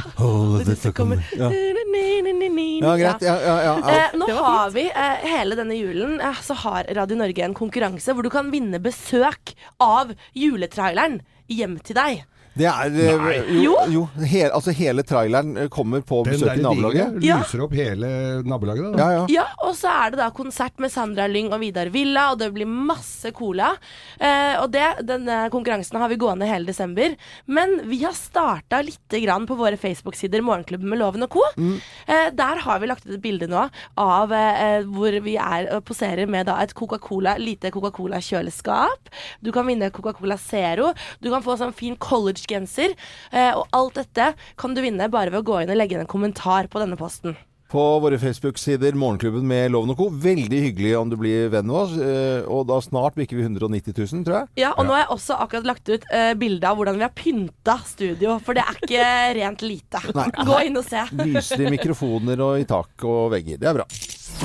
dette 0.66 0.92
kommer. 0.94 1.24
Ja. 1.38 1.50
ja, 1.50 2.96
greit. 2.98 3.22
Ja, 3.22 3.36
ja, 3.40 3.56
ja. 3.64 3.74
ja. 3.80 3.96
Eh, 3.96 4.18
nå 4.18 4.28
har 4.38 4.70
vi 4.76 4.86
eh, 4.90 5.26
hele 5.36 5.56
denne 5.60 5.76
julen 5.78 6.20
eh, 6.22 6.42
Så 6.42 6.54
har 6.64 6.84
Radio 6.96 7.18
Norge 7.20 7.44
en 7.46 7.54
konkurranse 7.58 8.14
hvor 8.14 8.24
du 8.24 8.30
kan 8.34 8.52
vinne 8.52 8.80
besøk 8.84 9.54
av 9.80 10.14
juletraileren 10.36 11.22
hjem 11.52 11.80
til 11.84 11.96
deg. 12.00 12.24
Det 12.54 12.68
er 12.70 12.94
eh, 12.94 13.18
Nei. 13.18 13.64
Jo, 13.64 13.76
Jo. 13.90 14.02
he, 14.30 14.44
altså 14.54 14.74
hele 14.78 15.02
traileren 15.08 15.56
eh, 15.58 15.68
kommer 15.74 16.04
på 16.06 16.20
Den 16.28 16.36
besøk 16.36 16.60
i 16.60 16.62
nabolaget. 16.62 17.16
Den 17.16 17.24
Ja. 17.26 17.38
lyser 17.42 17.64
opp 17.66 17.74
hele 17.74 18.10
nabolaget. 18.46 18.92
Da. 18.94 19.00
Ja, 19.02 19.08
ja. 19.18 19.24
Ja, 19.34 19.46
og 19.66 19.74
så 19.80 19.90
er 19.90 20.12
det 20.14 20.20
da 20.22 20.28
konsert 20.36 20.78
med 20.84 20.92
Sandra 20.94 21.26
Lyng 21.28 21.50
og 21.56 21.60
Vidar 21.64 21.90
Villa, 21.94 22.28
og 22.32 22.38
det 22.44 22.52
blir 22.54 22.70
masse 22.70 23.32
cola. 23.34 23.72
Eh, 24.20 24.54
og 24.62 24.70
det, 24.76 24.86
denne 25.10 25.50
konkurransen 25.54 25.98
har 26.00 26.10
vi 26.14 26.20
gående 26.22 26.46
hele 26.50 26.70
desember. 26.70 27.16
Men 27.48 27.80
vi 27.90 28.04
har 28.04 28.14
starta 28.14 28.84
litt 28.86 29.18
grann 29.24 29.48
på 29.50 29.58
våre 29.58 29.78
Facebook-sider, 29.82 30.46
Morgenklubben 30.46 30.90
med 30.94 31.00
Loven 31.02 31.24
og 31.26 31.34
co. 31.34 31.42
Eh, 31.58 32.30
der 32.38 32.62
har 32.68 32.80
vi 32.84 32.88
lagt 32.92 33.08
ut 33.08 33.16
et 33.18 33.24
bilde 33.24 33.48
nå 33.50 33.66
av 33.98 34.32
eh, 34.38 34.84
hvor 34.94 35.18
vi 35.26 35.36
er 35.42 35.72
og 35.74 35.84
poserer 35.90 36.30
med 36.30 36.46
da 36.52 36.60
et 36.62 36.74
Coca-Cola, 36.78 37.34
lite 37.42 37.72
Coca-Cola-kjøleskap. 37.74 39.10
Du 39.42 39.52
kan 39.52 39.66
vinne 39.68 39.90
Coca-Cola 39.94 40.38
Zero. 40.38 40.94
Du 41.22 41.32
kan 41.34 41.42
få 41.46 41.58
sånn 41.60 41.74
fin 41.74 41.96
college 41.98 42.43
Wish-genser. 42.44 42.94
Eh, 43.32 43.54
og 43.56 43.68
alt 43.74 43.96
dette 44.02 44.34
kan 44.60 44.74
du 44.76 44.82
vinne 44.84 45.10
bare 45.12 45.32
ved 45.32 45.42
å 45.44 45.48
gå 45.48 45.62
inn 45.64 45.72
og 45.74 45.78
legge 45.80 45.96
inn 45.98 46.04
en 46.06 46.08
kommentar 46.12 46.68
på 46.70 46.80
denne 46.84 46.98
posten. 47.00 47.36
På 47.74 47.98
våre 48.04 48.20
Facebook-sider, 48.22 48.94
Morgenklubben 48.94 49.48
med 49.50 49.72
Loven 49.74 49.90
og 49.90 49.98
Co. 49.98 50.06
Veldig 50.12 50.60
hyggelig 50.62 50.92
om 51.00 51.10
du 51.10 51.16
blir 51.18 51.48
venn 51.50 51.66
med 51.66 51.76
oss. 51.80 51.96
eh, 51.98 52.44
Og 52.46 52.68
da 52.70 52.78
snart 52.86 53.16
bikker 53.18 53.40
vi 53.40 53.48
190 53.48 53.96
000, 53.98 54.24
tror 54.28 54.36
jeg. 54.44 54.48
Ja, 54.62 54.74
og 54.78 54.86
nå 54.86 54.94
har 54.94 55.06
jeg 55.08 55.10
også 55.16 55.40
akkurat 55.42 55.66
lagt 55.66 55.90
ut 55.90 56.06
uh, 56.14 56.34
bilde 56.38 56.70
av 56.70 56.78
hvordan 56.78 57.00
vi 57.00 57.08
har 57.08 57.16
pynta 57.18 57.80
studio, 57.88 58.38
for 58.46 58.54
det 58.54 58.62
er 58.68 58.78
ikke 58.78 59.10
rent 59.40 59.66
lite. 59.66 60.04
Nei. 60.14 60.28
Gå 60.46 60.60
inn 60.68 60.78
og 60.78 60.86
se. 60.86 61.02
Lyselige 61.24 61.74
mikrofoner 61.80 62.46
og 62.46 62.62
i 62.62 62.70
tak 62.70 63.10
og 63.10 63.32
vegger. 63.34 63.58
Det 63.58 63.72
er 63.74 63.82
bra. 63.82 63.90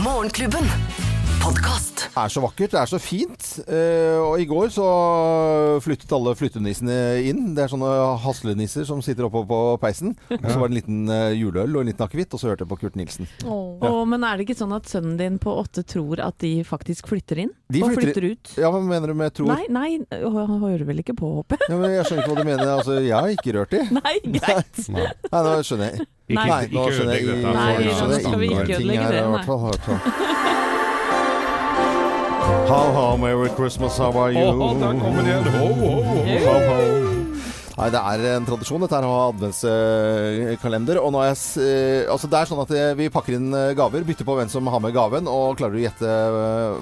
Morgenklubben. 0.01 0.73
Podkast. 1.43 2.03
Det 2.15 2.23
er 2.25 2.33
så 2.33 2.41
vakkert, 2.43 2.73
det 2.75 2.79
er 2.81 2.89
så 2.91 2.99
fint. 3.01 3.45
Eh, 3.71 4.19
og 4.21 4.41
i 4.43 4.47
går 4.49 4.71
så 4.75 4.85
flyttet 5.85 6.11
alle 6.17 6.33
flyttenissene 6.39 6.97
inn. 7.31 7.53
Det 7.57 7.63
er 7.65 7.71
sånne 7.73 7.91
haslenisser 8.25 8.87
som 8.89 9.01
sitter 9.05 9.29
oppe 9.29 9.43
på 9.49 9.59
peisen. 9.83 10.15
Og 10.35 10.45
så 10.51 10.57
var 10.59 10.69
det 10.69 10.75
en 10.75 10.79
liten 10.81 11.13
eh, 11.15 11.37
juleøl 11.39 11.77
og 11.79 11.85
en 11.85 11.91
liten 11.93 12.05
akevitt, 12.05 12.35
og 12.35 12.43
så 12.43 12.51
hørte 12.51 12.67
jeg 12.67 12.71
på 12.73 12.79
Kurt 12.83 12.99
Nilsen. 12.99 13.29
Åh, 13.47 14.03
men 14.11 14.27
er 14.27 14.39
det 14.41 14.49
ikke 14.49 14.59
sånn 14.59 14.75
at 14.77 14.91
sønnen 14.91 15.17
din 15.21 15.39
på 15.43 15.55
åtte 15.63 15.85
tror 15.89 16.23
at 16.27 16.39
de 16.43 16.53
faktisk 16.69 17.11
flytter 17.13 17.45
inn? 17.47 17.55
De 17.71 17.85
og 17.87 17.95
flytter- 17.95 18.19
flytter 18.19 18.29
ut? 18.35 18.53
Ja, 18.65 18.73
hva 18.75 18.83
mener 18.85 19.13
du 19.13 19.17
med 19.19 19.37
tror? 19.39 19.53
Nei, 19.55 19.67
nei, 19.71 19.89
han 20.11 20.59
hører 20.65 20.85
vel 20.91 21.05
ikke 21.05 21.17
på, 21.19 21.31
håper 21.41 21.61
jeg. 21.63 21.71
Ja, 21.73 21.81
men 21.85 21.95
jeg 21.97 22.09
skjønner 22.11 22.25
ikke 22.27 22.35
hva 22.35 22.43
du 22.43 22.51
mener. 22.51 22.75
Altså, 22.75 22.99
jeg 23.05 23.15
har 23.15 23.35
ikke 23.37 23.57
rørt 23.61 23.77
de. 23.77 23.85
Nei, 24.01 24.15
greit. 24.39 24.85
Nei, 24.97 25.07
nå 25.33 25.59
skjønner 25.63 25.93
jeg. 25.95 26.09
Ikke- 26.29 26.43
Nei, 26.43 26.63
nå 26.75 26.89
skjønner 26.93 27.15
jeg. 27.15 27.43
Nei, 27.47 27.53
nå 27.55 27.89
nå 27.89 27.95
skjønner 27.95 28.19
jeg 28.19 28.27
skal 28.27 28.41
vi 28.43 28.51
ikke 28.53 28.81
ødelegge 28.83 29.11
det, 29.15 29.27
nei. 29.33 30.57
How, 32.69 33.17
Merry 33.17 33.49
Christmas, 33.51 33.97
how 33.99 34.13
are 34.19 34.33
you? 34.33 34.41
Oh, 34.41 34.75
der 34.79 35.01
kommer 35.01 35.23
det 35.23 35.31
igjen. 35.31 35.45
Ho, 35.55 35.67
ho, 35.75 35.91
ho. 36.03 36.17
Ho, 36.45 36.59
ho. 36.69 36.77
Nei, 37.79 37.91
det 37.95 38.01
er 38.03 38.23
en 38.35 38.47
tradisjon 38.49 38.83
dette 38.83 38.97
her 38.99 39.05
å 39.07 39.11
ha 39.15 39.27
adventskalender. 39.31 40.99
Og 40.99 41.13
nå 41.15 41.21
er 41.23 41.29
jeg, 41.31 41.37
s- 41.39 41.61
eh, 41.63 42.11
altså 42.11 42.27
det 42.31 42.41
er 42.41 42.49
sånn 42.51 42.63
at 42.65 42.73
eh, 42.75 42.89
vi 42.99 43.07
pakker 43.15 43.37
inn 43.37 43.53
eh, 43.55 43.71
gaver, 43.79 44.03
bytter 44.09 44.27
på 44.27 44.35
hvem 44.35 44.51
som 44.51 44.67
har 44.67 44.83
med 44.83 44.97
gaven. 44.97 45.31
Og 45.31 45.55
klarer 45.61 45.77
du 45.77 45.79
å 45.79 45.85
gjette 45.87 46.17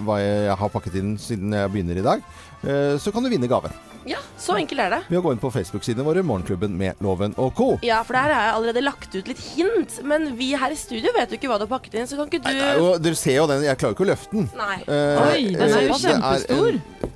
hva 0.07 0.17
jeg 0.23 0.57
har 0.63 0.73
pakket 0.73 0.97
inn 1.03 1.19
siden 1.21 1.53
jeg 1.53 1.73
begynner 1.75 2.01
i 2.01 2.07
dag, 2.07 2.25
eh, 2.65 2.97
så 2.97 3.13
kan 3.13 3.23
du 3.23 3.29
vinne 3.29 3.51
gaven. 3.51 3.77
Ja, 4.07 4.21
så 4.39 4.55
enkelt 4.61 4.79
er 4.85 4.93
det. 4.95 5.01
Ved 5.11 5.19
å 5.19 5.23
gå 5.25 5.33
inn 5.35 5.41
på 5.43 5.51
Facebook-sidene 5.51 6.05
våre, 6.07 6.23
Morgenklubben 6.27 6.77
med 6.79 7.01
Loven 7.03 7.33
og 7.43 7.51
co. 7.59 7.69
Ja, 7.83 8.03
for 8.07 8.15
der 8.15 8.31
har 8.31 8.45
jeg 8.49 8.55
allerede 8.61 8.85
lagt 8.87 9.15
ut 9.17 9.31
litt 9.33 9.43
hint, 9.57 9.99
men 10.07 10.29
vi 10.39 10.53
her 10.59 10.71
i 10.71 10.79
studio 10.79 11.11
vet 11.17 11.35
jo 11.35 11.41
ikke 11.41 11.51
hva 11.51 11.59
du 11.59 11.67
har 11.67 11.73
pakket 11.75 11.99
inn, 11.99 12.07
så 12.07 12.21
kan 12.21 12.31
ikke 12.31 12.43
du 12.45 12.53
Det 12.53 12.69
er 12.71 12.79
jo, 12.79 12.93
dere 13.03 13.19
ser 13.19 13.41
jo 13.41 13.49
den, 13.51 13.67
jeg 13.67 13.81
klarer 13.83 13.99
ikke 13.99 14.07
å 14.07 14.11
løfte 14.13 14.39
den. 14.39 14.47
Nei. 14.55 14.79
Eh, 14.87 15.27
Oi, 15.27 15.43
den 15.59 15.67
er 15.81 15.87
jo 15.89 15.99
kjempestor. 16.05 16.81
Jo, 16.81 17.13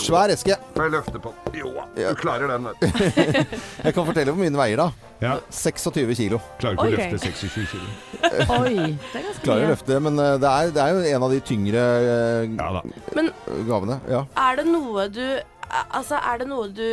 Svær 0.00 0.30
eske. 0.32 0.54
Får 0.72 0.86
jeg 0.86 0.92
løfte 0.94 1.20
på 1.20 1.30
den? 1.34 1.58
Jo, 1.60 1.70
du 1.92 2.14
klarer 2.16 2.48
den. 2.48 2.68
vet 2.70 2.80
du. 2.80 2.86
Jeg 3.84 3.92
kan 3.96 4.06
fortelle 4.06 4.32
hvor 4.32 4.40
mye 4.40 4.48
den 4.48 4.56
veier, 4.56 4.80
da. 4.80 4.86
Ja. 5.20 5.34
26 5.52 6.14
kilo. 6.16 6.38
Klarer 6.62 6.78
ikke 6.78 6.86
å 6.86 6.92
løfte 6.94 7.18
26 7.26 7.66
kilo. 7.74 7.90
Oi, 8.56 8.94
det 8.94 9.20
er 9.20 9.24
ganske 9.26 9.44
Klarer 9.44 9.66
å 9.66 9.72
løfte, 9.74 9.98
men 10.06 10.16
eh, 10.22 10.36
det 10.40 10.52
er, 10.54 10.72
det 10.78 10.84
er 10.86 10.94
jo 10.96 11.02
en 11.18 11.26
av 11.28 11.34
de 11.34 11.40
tyngre 11.50 11.82
eh, 12.00 12.46
Ja 12.54 12.70
da. 12.78 12.82
Men 13.18 13.28
gavene. 13.68 14.00
Ja. 14.08 14.22
er 14.46 14.62
det 14.62 14.66
noe 14.70 15.08
du 15.12 15.24
Altså, 15.70 16.18
er 16.18 16.40
det 16.40 16.46
noe 16.50 16.68
du 16.74 16.86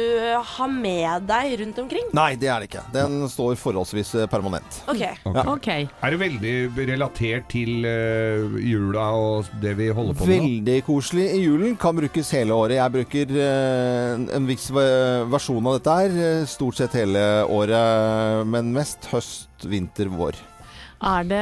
har 0.51 0.69
med 0.71 1.25
deg 1.29 1.55
rundt 1.61 1.79
omkring? 1.81 2.09
Nei, 2.15 2.31
det 2.39 2.49
er 2.51 2.61
det 2.61 2.69
ikke. 2.69 2.83
Den 2.93 3.19
står 3.31 3.57
forholdsvis 3.59 4.13
eh, 4.21 4.27
permanent. 4.29 4.81
OK. 4.91 5.03
Ok. 5.57 5.69
Er 5.69 6.13
det 6.13 6.19
veldig 6.21 6.53
relatert 6.91 7.47
til 7.51 7.87
uh, 7.87 8.57
jula 8.61 9.07
og 9.17 9.49
det 9.61 9.73
vi 9.79 9.89
holder 9.89 10.17
på 10.17 10.27
med? 10.29 10.43
Veldig 10.43 10.77
koselig 10.87 11.27
i 11.37 11.41
julen. 11.45 11.77
Kan 11.79 11.97
brukes 11.97 12.31
hele 12.35 12.57
året. 12.57 12.77
Jeg 12.77 12.95
bruker 12.97 13.33
uh, 13.37 14.27
en, 14.37 14.49
viss 14.49 14.69
versjon 14.73 15.65
av 15.67 15.79
dette 15.79 15.97
her 16.01 16.19
eh, 16.27 16.45
stort 16.49 16.77
sett 16.77 16.97
hele 16.97 17.23
året, 17.53 18.45
men 18.49 18.73
mest 18.75 19.09
høst, 19.11 19.65
vinter, 19.65 20.11
vår. 20.13 20.37
Er 20.97 21.27
det 21.29 21.41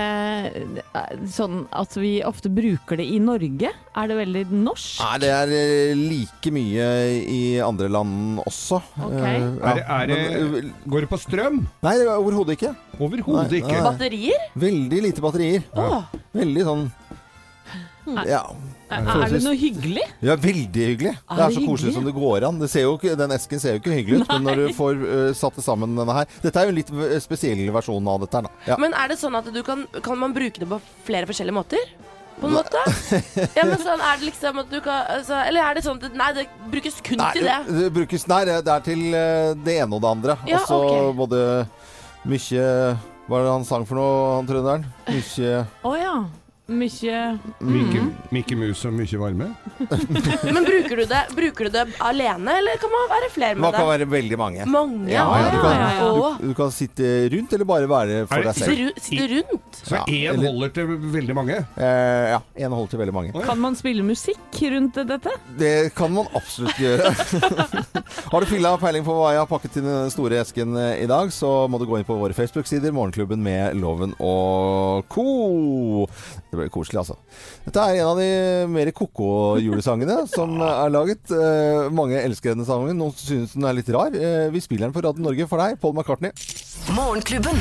eh, 0.91 1.19
sånn 1.31 1.61
at 1.71 1.93
vi 1.95 2.17
ofte 2.27 2.49
bruker 2.51 2.99
det 2.99 3.05
i 3.07 3.21
Norge? 3.23 3.69
Er 3.95 4.09
det 4.11 4.17
veldig 4.19 4.41
norsk? 4.51 4.97
Nei, 4.99 5.13
det 5.23 5.29
er 5.31 5.53
eh, 5.55 5.93
like 5.95 6.51
mye 6.51 6.87
i 7.31 7.39
andre 7.63 7.87
land 7.87 8.41
også. 8.43 8.81
Okay. 8.99 9.37
Ja, 9.39 9.71
Er 9.71 9.79
det, 9.79 9.85
er 9.87 10.11
det, 10.11 10.17
men, 10.19 10.55
eh, 10.59 10.89
går 10.91 11.05
det 11.07 11.11
på 11.13 11.21
strøm? 11.23 11.61
nei, 11.87 11.95
det 12.01 12.03
er 12.03 12.17
overhodet 12.19 12.57
ikke. 12.57 12.73
Overhodet 12.99 13.55
ikke. 13.61 13.71
nei. 13.77 13.85
Batterier? 13.87 14.47
Veldig 14.65 15.03
lite 15.07 15.23
batterier. 15.23 15.63
Ja. 15.75 16.03
Veldig 16.35 16.67
sånn 16.67 16.85
Ja. 18.27 18.43
Er 18.85 19.31
det 19.33 19.41
noe 19.41 19.57
hyggelig? 19.57 20.03
Ja, 20.21 20.35
veldig 20.37 20.87
hyggelig. 20.91 21.13
Er 21.17 21.39
det 21.39 21.45
er 21.45 21.53
så 21.55 21.61
så 21.61 21.69
koselig 21.69 21.93
som 21.95 22.05
det 22.05 22.13
går 22.15 22.45
an. 22.47 22.59
Det 22.61 22.69
ikke, 22.69 23.15
den 23.17 23.33
esken 23.33 23.61
ser 23.61 23.77
jo 23.77 23.81
ikke 23.81 23.95
hyggelig 23.95 24.21
ut, 24.21 24.27
men 24.29 24.45
når 24.45 24.61
du 24.61 24.65
får 24.77 24.99
uh, 25.01 25.29
satt 25.37 25.57
det 25.57 25.65
sammen 25.65 25.95
denne 25.97 26.15
her 26.19 26.29
Dette 26.43 26.61
er 26.61 26.67
jo 26.67 26.73
en 26.73 26.77
litt 26.77 26.91
spesiell 27.23 27.63
versjon 27.73 28.11
av 28.11 28.25
dette 28.25 28.37
her, 28.37 28.45
da. 28.45 28.65
Ja. 28.69 28.77
Men 28.81 28.93
er 28.97 29.09
det 29.11 29.17
sånn 29.21 29.37
at 29.37 29.47
du 29.49 29.61
kan 29.65 29.85
Kan 30.05 30.21
man 30.21 30.35
bruke 30.35 30.61
det 30.61 30.69
på 30.69 30.79
flere 31.07 31.29
forskjellige 31.29 31.57
måter? 31.57 31.89
På 32.35 32.49
en 32.49 32.57
måte? 32.57 32.81
Ja, 33.55 33.63
men 33.63 33.77
sånn 33.79 34.01
er 34.03 34.19
det 34.19 34.29
liksom 34.29 34.61
at 34.61 34.71
du 34.71 34.79
kan 34.83 35.09
altså, 35.17 35.39
Eller 35.47 35.65
er 35.65 35.77
det 35.77 35.85
sånn 35.85 36.01
at 36.03 36.17
Nei, 36.19 36.29
det 36.35 36.45
brukes 36.71 37.01
kun 37.05 37.21
Nei, 37.21 37.31
til 37.37 37.47
det. 37.47 37.57
det, 37.67 37.75
det 37.85 37.91
brukes 37.95 38.27
Nei, 38.31 38.41
det 38.49 38.61
det 38.67 38.73
er 38.75 38.85
til 38.85 39.03
det 39.65 39.77
ene 39.79 39.97
og 39.97 40.03
det 40.03 40.13
andre. 40.17 40.39
Ja, 40.49 40.61
og 40.61 40.69
så 40.69 40.79
ok. 40.83 41.19
både 41.23 41.43
mye 42.27 42.65
Hva 43.25 43.39
er 43.39 43.47
det 43.47 43.53
han 43.55 43.67
sang 43.67 43.85
for 43.87 43.97
noe, 44.01 44.17
han 44.37 44.49
trønderen? 44.49 44.89
Mye 45.09 45.61
Å 45.63 45.95
ja. 45.97 46.17
Mye 46.65 47.37
Mykje 47.61 47.99
Mikke 48.33 48.55
Mus 48.57 48.79
og 48.89 48.93
mye 48.97 49.19
varme? 49.21 49.51
Men 50.55 50.65
bruker 50.65 50.97
du 50.97 51.03
det, 51.11 51.19
bruker 51.37 51.67
du 51.67 51.75
det 51.75 51.83
alene, 52.01 52.55
eller 52.57 52.79
kan 52.81 52.89
man 52.89 53.03
være 53.11 53.27
flere 53.35 53.53
Man 53.59 53.67
med 53.67 53.75
kan 53.77 53.83
deg? 53.85 53.91
være 53.91 54.07
veldig 54.15 54.39
mange. 54.41 54.65
Mange? 54.73 55.11
Ja, 55.13 55.25
ja, 55.43 55.51
du, 55.53 55.59
kan, 55.61 55.75
ja, 55.77 55.89
ja. 55.99 56.07
Åh. 56.09 56.39
Du, 56.41 56.47
du 56.49 56.55
kan 56.57 56.71
sitte 56.73 57.11
rundt, 57.35 57.53
eller 57.53 57.69
bare 57.69 57.89
være 57.91 58.23
for 58.31 58.41
det- 58.41 58.47
deg 58.49 58.57
selv. 58.57 58.71
Sitte 58.71 58.81
ru- 58.81 59.03
Sitte 59.05 59.27
rundt? 59.35 59.79
Så 59.85 59.93
Ja, 59.93 60.01
én 60.09 60.33
eller- 60.33 60.49
holder 60.49 60.73
til 60.79 60.89
veldig 61.13 61.35
mange? 61.37 61.59
Eh, 61.77 62.25
ja. 62.33 62.39
En 62.65 62.71
holder 62.79 62.89
til 62.95 62.99
veldig 63.03 63.13
mange. 63.19 63.45
Kan 63.45 63.61
man 63.61 63.75
spille 63.77 64.01
musikk 64.09 64.59
rundt 64.73 64.97
dette? 65.05 65.35
Det 65.61 65.93
kan 65.95 66.11
man 66.17 66.25
absolutt 66.33 66.81
gjøre. 66.81 67.13
har 68.33 68.39
du 68.41 68.49
fylla 68.49 68.73
peiling 68.81 69.05
på 69.05 69.13
hva 69.19 69.35
jeg 69.35 69.43
har 69.43 69.51
pakket 69.53 69.77
til 69.77 69.85
i 69.85 69.93
den 69.93 70.09
store 70.13 70.41
esken 70.41 70.73
eh, 70.81 71.03
i 71.03 71.07
dag, 71.13 71.29
så 71.29 71.53
må 71.69 71.77
du 71.77 71.85
gå 71.85 72.01
inn 72.01 72.09
på 72.09 72.17
våre 72.17 72.33
Facebook-sider, 72.33 72.89
Morgenklubben 72.95 73.37
med 73.45 73.77
Loven 73.77 74.17
og 74.19 75.05
co. 75.13 76.07
Det 76.55 76.61
blir 76.61 76.71
koselig, 76.71 77.01
altså. 77.01 77.17
Dette 77.65 77.83
er 77.83 77.99
en 77.99 78.11
av 78.13 78.21
de 78.21 78.29
mer 78.71 78.91
ko-ko 78.95 79.27
julesangene 79.59 80.21
som 80.31 80.55
er 80.63 80.93
laget. 80.93 81.27
Eh, 81.35 81.91
mange 81.91 82.21
elsker 82.21 82.55
denne 82.55 82.67
sangen. 82.67 82.95
Noen 82.95 83.15
synes 83.19 83.57
den 83.57 83.67
er 83.67 83.75
litt 83.75 83.91
rar. 83.91 84.15
Eh, 84.15 84.47
vi 84.55 84.63
spiller 84.63 84.87
den 84.87 84.95
på 84.95 85.03
Radio 85.03 85.27
Norge 85.27 85.49
for 85.51 85.59
deg, 85.59 85.75
Paul 85.83 85.97
McCartney. 85.97 86.31
Morgenklubben. 86.95 87.59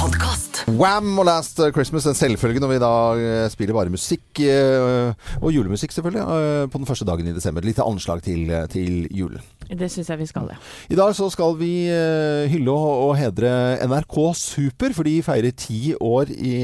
Podcast. 0.00 0.62
Wham 0.78 1.18
og 1.20 1.26
Last 1.28 1.58
Christmas, 1.74 2.06
en 2.08 2.16
selvfølge 2.16 2.60
når 2.62 2.70
vi 2.70 2.78
da 2.80 2.92
eh, 3.20 3.46
spiller 3.52 3.76
bare 3.76 3.92
musikk, 3.92 4.40
eh, 4.40 5.12
og 5.42 5.52
julemusikk 5.52 5.92
selvfølgelig, 5.92 6.22
eh, 6.24 6.64
på 6.72 6.80
den 6.80 6.88
første 6.88 7.04
dagen 7.04 7.28
i 7.28 7.34
desember. 7.36 7.64
Litt 7.66 7.82
anslag 7.84 8.22
til, 8.24 8.48
til 8.72 9.04
julen. 9.12 9.44
Det 9.68 9.90
syns 9.92 10.08
jeg 10.08 10.22
vi 10.22 10.28
skal, 10.30 10.48
ja. 10.54 10.56
I 10.88 10.96
dag 10.98 11.12
så 11.14 11.28
skal 11.30 11.52
vi 11.60 11.72
hylle 12.50 12.72
og, 12.72 13.10
og 13.10 13.12
hedre 13.20 13.52
NRK 13.86 14.16
Super, 14.40 14.96
for 14.96 15.06
de 15.06 15.18
feirer 15.26 15.52
ti 15.52 15.92
år 16.00 16.32
i, 16.32 16.56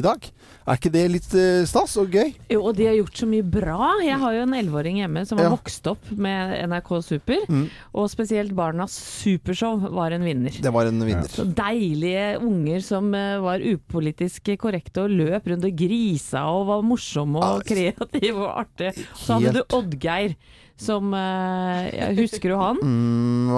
i 0.00 0.04
dag. 0.04 0.30
Er 0.68 0.76
ikke 0.76 0.90
det 0.92 1.02
litt 1.10 1.34
eh, 1.38 1.62
stas 1.68 1.94
og 2.00 2.10
gøy? 2.12 2.34
Jo, 2.52 2.60
og 2.68 2.76
de 2.76 2.84
har 2.90 2.96
gjort 2.98 3.16
så 3.22 3.26
mye 3.30 3.42
bra. 3.48 3.88
Jeg 4.04 4.18
har 4.20 4.34
jo 4.36 4.42
en 4.44 4.52
elleveåring 4.58 4.98
hjemme 5.00 5.22
som 5.26 5.38
har 5.40 5.48
Ja. 5.48 5.52
vokst 5.54 5.86
opp 5.88 6.10
med 6.12 6.52
NRK 6.68 6.90
Super. 7.06 7.46
Mm. 7.48 7.64
Og 7.94 8.10
spesielt 8.12 8.52
Barnas 8.58 8.92
Supershow 9.22 9.78
var 9.96 10.12
en 10.12 10.26
vinner. 10.28 10.52
Det 10.60 10.72
var 10.74 10.90
en 10.90 11.00
vinner. 11.00 11.26
Så 11.32 11.46
deilige 11.56 12.38
unger 12.44 12.80
som 12.84 13.08
eh, 13.16 13.38
var 13.40 13.58
upolitisk 13.64 14.52
korrekte 14.60 15.06
og 15.06 15.10
løp 15.16 15.48
rundt 15.48 15.64
og 15.64 15.76
grisa 15.80 16.44
og 16.52 16.66
var 16.68 16.82
morsomme 16.86 17.40
og 17.40 17.44
Ah, 17.48 17.64
kreative 17.64 18.44
og 18.44 18.52
artige. 18.66 18.92
Så 19.16 19.38
hadde 19.38 19.52
helt- 19.54 19.68
du 19.68 19.76
Oddgeir 19.78 20.36
som 20.78 21.12
eh, 21.14 22.14
Husker 22.18 22.54
du 22.54 22.58
han? 22.60 22.82
Mm, 22.88 23.50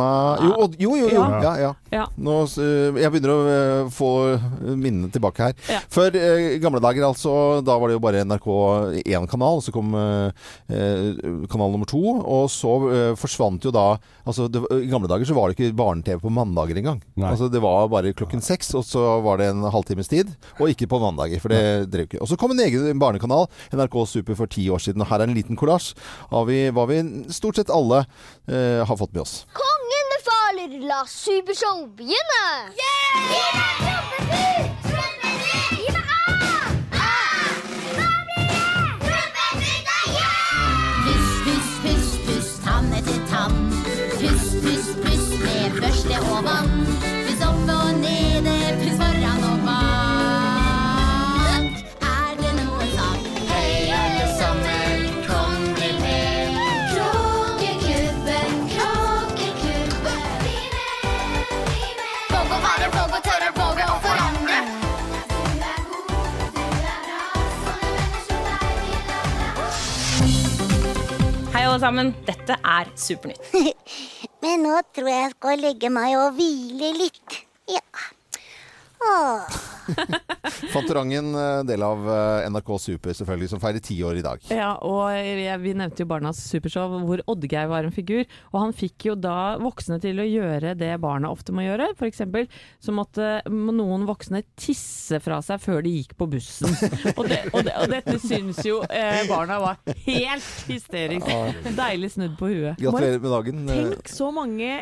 jo, 0.45 0.67
jo, 0.79 0.91
jo, 0.97 1.07
jo. 1.11 1.21
Ja. 1.21 1.41
Ja, 1.43 1.53
ja. 1.59 1.71
Ja. 1.91 2.05
Nå, 2.21 2.35
øh, 2.63 2.99
jeg 3.01 3.11
begynner 3.13 3.33
å 3.33 3.39
øh, 3.51 3.91
få 3.95 4.11
minnene 4.79 5.11
tilbake 5.13 5.49
her. 5.49 5.57
Ja. 5.71 5.81
Før 5.93 6.15
øh, 6.15 6.57
gamle 6.63 6.81
dager, 6.83 7.07
altså, 7.09 7.33
da 7.67 7.77
var 7.81 7.91
det 7.91 7.97
jo 7.97 8.03
bare 8.05 8.23
NRK 8.27 8.47
én 9.03 9.27
kanal, 9.31 9.63
så 9.65 9.75
kom 9.75 9.95
øh, 9.99 10.31
øh, 10.71 11.47
kanal 11.51 11.75
nummer 11.75 11.89
to, 11.91 12.03
og 12.21 12.47
så 12.53 12.77
forsvant 13.19 13.67
jo 13.67 13.73
da 13.75 13.87
altså, 14.25 14.47
det, 14.53 14.63
I 14.85 14.91
gamle 14.91 15.11
dager 15.11 15.29
så 15.29 15.37
var 15.37 15.51
det 15.51 15.59
ikke 15.59 15.77
barne-TV 15.79 16.23
på 16.23 16.33
mandager 16.35 16.79
engang. 16.81 17.03
Altså, 17.19 17.51
det 17.53 17.63
var 17.65 17.91
bare 17.93 18.15
klokken 18.17 18.45
seks, 18.45 18.73
og 18.79 18.87
så 18.87 19.05
var 19.25 19.41
det 19.41 19.51
en 19.51 19.67
halvtimes 19.73 20.11
tid, 20.11 20.31
og 20.61 20.71
ikke 20.73 20.89
på 20.91 21.01
mandager, 21.03 21.43
for 21.43 21.53
det 21.55 21.91
drev 21.91 22.09
ikke. 22.09 22.23
Og 22.23 22.31
så 22.31 22.39
kom 22.41 22.55
en 22.55 22.63
egen 22.67 23.03
barnekanal, 23.03 23.49
NRK 23.75 23.99
Super, 24.11 24.39
for 24.39 24.51
ti 24.51 24.69
år 24.71 24.83
siden, 24.83 25.03
og 25.03 25.11
her 25.11 25.25
er 25.25 25.31
en 25.31 25.37
liten 25.37 25.59
kollasj 25.59 25.93
Har 26.31 26.47
vi, 26.49 26.63
var 26.75 26.87
vi 26.91 27.01
stort 27.33 27.61
sett 27.61 27.71
alle 27.71 28.05
øh, 28.49 28.87
har 28.87 28.97
fått 28.97 29.13
med 29.13 29.23
oss. 29.27 29.45
Kongen 29.57 30.13
befaler, 30.17 30.81
la 30.89 31.05
Supershow 31.07 31.87
begynne! 31.97 32.45
Yeah! 32.75 33.81
puss, 33.81 33.90
alle 71.71 71.81
sammen. 71.81 72.15
Dette 72.27 72.57
er 72.67 72.89
Supernytt. 72.99 73.53
Men 74.43 74.65
nå 74.65 74.79
tror 74.95 75.11
jeg 75.11 75.27
jeg 75.27 75.35
skal 75.37 75.63
legge 75.63 75.91
meg 75.93 76.17
og 76.19 76.33
hvile 76.39 76.95
litt. 76.99 77.37
Ja. 77.71 77.85
Fantorangen, 80.71 81.35
eh, 81.35 81.63
del 81.65 81.83
av 81.83 82.05
eh, 82.11 82.49
NRK 82.51 82.71
Super 82.81 83.17
selvfølgelig, 83.17 83.51
som 83.53 83.63
feirer 83.63 83.83
ti 83.83 83.97
år 84.07 84.21
i 84.21 84.25
dag. 84.25 84.43
Ja, 84.53 84.75
og 84.87 85.11
vi 85.63 85.73
nevnte 85.77 86.05
jo 86.05 86.11
Barnas 86.11 86.41
supershow 86.45 86.99
hvor 87.07 87.23
Oddgeir 87.31 87.71
var 87.71 87.87
en 87.89 87.95
figur. 87.95 88.27
Og 88.53 88.61
han 88.63 88.75
fikk 88.77 89.09
jo 89.11 89.17
da 89.19 89.57
voksne 89.61 90.01
til 90.03 90.21
å 90.23 90.27
gjøre 90.29 90.75
det 90.79 90.93
barna 91.03 91.33
ofte 91.33 91.55
må 91.57 91.65
gjøre. 91.65 91.91
F.eks. 91.97 92.23
så 92.83 92.95
måtte 92.95 93.33
noen 93.51 94.07
voksne 94.09 94.45
tisse 94.61 95.21
fra 95.23 95.41
seg 95.45 95.63
før 95.63 95.83
de 95.87 95.97
gikk 96.01 96.17
på 96.21 96.29
bussen. 96.31 96.71
Og, 97.21 97.27
det, 97.29 97.41
og, 97.53 97.65
det, 97.67 97.73
og 97.81 97.91
dette 97.91 98.17
syns 98.23 98.61
jo 98.65 98.81
eh, 98.87 99.25
barna 99.29 99.59
var 99.63 99.81
helt 100.07 100.47
hysterisk. 100.71 101.27
Deilig 101.77 102.13
snudd 102.15 102.37
på 102.39 102.51
huet. 102.53 102.81
Gratulerer 102.81 103.21
med 103.21 103.35
dagen. 103.35 103.67
Tenk 103.71 104.11
så 104.13 104.31
mange 104.35 104.81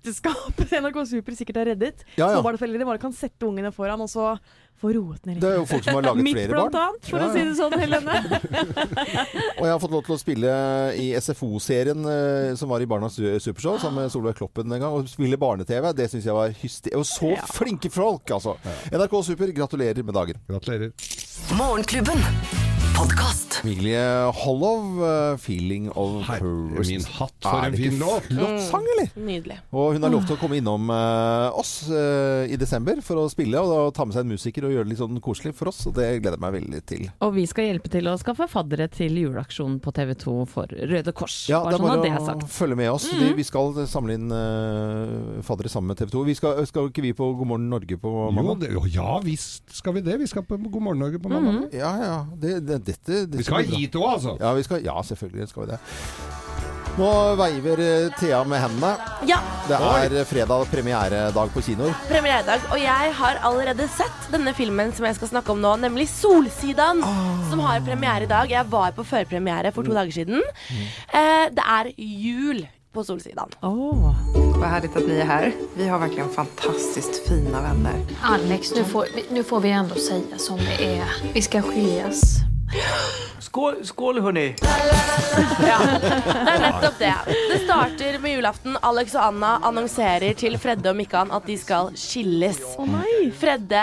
ekteskap 0.00 0.56
NRK 0.82 1.06
Super 1.06 1.36
sikkert 1.36 1.60
har 1.60 1.70
reddet. 1.74 2.04
Ja, 2.16 2.30
ja. 2.30 2.38
Småbarnsforeldre 2.38 2.88
bare 2.88 3.00
kan 3.02 3.14
sette 3.14 3.46
ungene 3.46 3.72
foran, 3.74 4.00
og 4.00 4.10
så 4.10 4.32
få 4.80 4.94
roet 4.96 5.26
ned 5.28 5.36
litt. 5.36 5.42
Det 5.44 5.50
er 5.50 5.58
jo 5.58 5.66
folk 5.68 5.84
som 5.84 5.98
har 5.98 6.06
laget 6.06 6.24
Mitt 6.24 6.38
flere 6.38 6.54
blant 6.54 6.78
annet, 6.80 7.08
for 7.10 7.20
Ja, 7.20 7.26
å 7.26 7.34
si 7.34 7.42
det 7.44 7.56
sånn, 7.58 7.76
Helene. 7.76 8.14
Og 9.60 9.66
jeg 9.66 9.74
har 9.74 9.82
fått 9.82 9.92
lov 9.92 10.06
til 10.06 10.14
å 10.16 10.20
spille 10.22 10.54
i 10.96 11.10
SFO-serien 11.20 12.08
eh, 12.14 12.54
som 12.56 12.72
var 12.72 12.80
i 12.80 12.88
Barnas 12.88 13.18
Supershow, 13.20 13.76
sammen 13.82 14.06
med 14.06 14.14
Solveig 14.14 14.40
Kloppen 14.40 14.72
en 14.72 14.80
gang. 14.80 14.96
Og 14.96 15.12
spille 15.12 15.36
barne-TV, 15.40 15.90
det 16.00 16.08
syns 16.14 16.30
jeg 16.30 16.38
var 16.38 16.56
hyster... 16.62 16.96
Og 16.96 17.04
så 17.04 17.34
flinke 17.52 17.92
folk, 17.92 18.24
altså! 18.38 18.56
NRK 18.88 19.20
Super, 19.28 19.52
gratulerer 19.60 20.00
med 20.00 20.16
dagen. 20.16 20.40
Gratulerer. 20.48 20.96
Morgenklubben. 21.60 22.69
Podkast. 23.00 23.64
Emilie 23.64 24.32
Hollow, 24.32 25.04
eh, 25.04 25.36
'Feeling 25.36 25.90
of 25.90 26.22
Herre 26.28 26.84
min 26.88 27.04
hatt, 27.04 27.34
for 27.42 27.64
en 27.64 27.76
fin 27.76 27.98
låt. 27.98 28.22
Flott 28.22 28.60
sang, 28.60 28.84
eller? 28.96 29.08
Nydelig. 29.26 29.58
Og 29.72 29.92
hun 29.92 30.02
har 30.02 30.12
lov 30.12 30.24
til 30.26 30.36
å 30.36 30.40
komme 30.40 30.56
innom 30.60 30.90
uh, 30.92 31.48
oss 31.56 31.88
uh, 31.88 32.44
i 32.44 32.56
desember 32.60 33.00
for 33.04 33.20
å 33.20 33.26
spille 33.32 33.60
og 33.60 33.68
da 33.70 33.78
ta 33.96 34.04
med 34.04 34.16
seg 34.16 34.24
en 34.24 34.32
musiker 34.32 34.64
og 34.64 34.74
gjøre 34.74 34.88
det 34.88 34.92
litt 34.92 35.00
sånn 35.00 35.20
koselig 35.24 35.52
for 35.56 35.70
oss. 35.72 35.82
Og 35.88 35.94
det 35.96 36.06
gleder 36.20 36.36
jeg 36.36 36.44
meg 36.44 36.54
veldig 36.56 36.80
til. 36.88 37.06
Og 37.24 37.32
vi 37.36 37.46
skal 37.48 37.68
hjelpe 37.70 37.92
til 37.92 38.08
å 38.08 38.16
skaffe 38.20 38.48
faddere 38.52 38.88
til 38.92 39.16
juleaksjonen 39.20 39.80
på 39.84 39.94
TV 39.96 40.14
2 40.24 40.36
for 40.50 40.76
Røde 40.92 41.16
Kors. 41.16 41.38
Ja, 41.48 41.62
Bare 41.64 41.72
det 41.72 41.76
er 41.76 41.80
sånn 41.80 41.88
bare 41.88 42.04
det 42.04 42.12
er 42.16 42.48
å 42.48 42.52
følge 42.56 42.80
med 42.80 42.92
oss. 42.92 43.08
Mm. 43.12 43.24
Vi, 43.24 43.30
vi 43.40 43.48
skal 43.48 43.80
samle 43.92 44.18
inn 44.20 44.28
uh, 44.32 45.40
faddere 45.46 45.72
sammen 45.72 45.94
med 45.94 46.00
TV 46.00 46.12
2. 46.16 46.26
Vi 46.28 46.36
skal, 46.40 46.64
skal 46.68 46.92
ikke 46.92 47.06
vi 47.08 47.14
på 47.16 47.32
God 47.40 47.52
morgen 47.54 47.68
Norge 47.72 48.00
på 48.00 48.14
Jo, 48.36 48.58
det, 48.60 48.72
ja 48.92 49.16
visst 49.24 49.72
skal 49.76 49.96
vi 49.96 50.04
det. 50.04 50.20
Vi 50.20 50.28
skal 50.28 50.44
på 50.48 50.60
God 50.60 50.80
morgen 50.88 51.04
Norge 51.06 51.20
på 51.20 51.32
mandag. 51.32 51.70
Ja, 51.76 51.96
ja. 52.00 52.16
Det, 52.40 52.58
det, 52.68 52.80
dette, 52.90 53.24
dette 53.24 53.40
Vi 53.40 53.48
skal 53.48 53.66
hit 53.70 53.96
òg, 53.98 54.08
altså. 54.16 54.36
Ja, 54.40 54.52
vi 54.58 54.66
skal, 54.66 54.84
ja, 54.84 54.96
selvfølgelig 55.10 55.50
skal 55.50 55.66
vi 55.66 55.72
det. 55.72 55.80
Nå 56.98 57.10
veiver 57.38 57.80
eh, 57.80 58.08
Thea 58.18 58.40
med 58.44 58.60
hendene. 58.60 58.90
Ja. 59.28 59.38
Det 59.68 59.76
er 59.78 60.16
eh, 60.20 60.26
fredag 60.28 60.66
premieredag 60.72 61.52
på 61.54 61.62
kinoer. 61.64 61.94
Premieredag. 62.10 62.66
Og 62.74 62.82
jeg 62.82 63.14
har 63.20 63.38
allerede 63.46 63.86
sett 63.94 64.26
denne 64.32 64.52
filmen 64.58 64.90
som 64.96 65.06
jeg 65.06 65.16
skal 65.20 65.30
snakke 65.30 65.54
om 65.54 65.62
nå, 65.62 65.76
nemlig 65.84 66.08
Solsidan. 66.10 67.00
Som 67.50 67.62
har 67.64 67.80
premiere 67.86 68.26
i 68.26 68.30
dag. 68.30 68.50
Jeg 68.50 68.66
var 68.72 68.92
på 68.96 69.06
førpremiere 69.06 69.72
for 69.76 69.86
to 69.86 69.94
dager 69.96 70.12
siden. 70.18 70.42
Eh, 71.14 71.46
det 71.54 71.64
er 71.78 71.92
jul 71.96 72.66
på 72.92 73.04
Solsidan. 73.06 73.54
Vad 73.60 74.68
härligt 74.68 74.96
att 74.96 75.06
ni 75.06 75.14
är 75.14 75.24
här. 75.24 75.52
Vi 75.74 75.88
har 75.88 75.98
verkligen 75.98 76.28
fantastiskt 76.28 77.28
fina 77.28 77.62
vänner. 77.62 77.94
Alex, 78.22 78.74
nu 78.74 78.84
får, 78.84 79.06
nu 79.30 79.44
får 79.44 79.60
vi 79.60 79.70
ändå 79.70 79.94
säga 79.94 80.38
som 80.38 80.58
det 80.58 80.98
är. 80.98 81.04
Vi 81.34 81.42
ska 81.42 81.62
skiljas. 81.62 82.39
Skål, 83.40 83.84
skål 83.84 84.16
Ja, 84.16 85.78
Det 86.00 86.52
er 86.52 86.60
nettopp 86.62 86.98
det. 86.98 87.14
Det 87.50 87.58
starter 87.64 88.18
med 88.22 88.34
julaften. 88.36 88.76
Alex 88.82 89.14
og 89.14 89.24
Anna 89.24 89.50
annonserer 89.66 90.34
til 90.38 90.58
Fredde 90.60 90.92
og 90.92 90.98
Mikkan 90.98 91.32
at 91.34 91.46
de 91.48 91.56
skal 91.58 91.90
skilles. 91.98 92.60
Fredde 93.40 93.82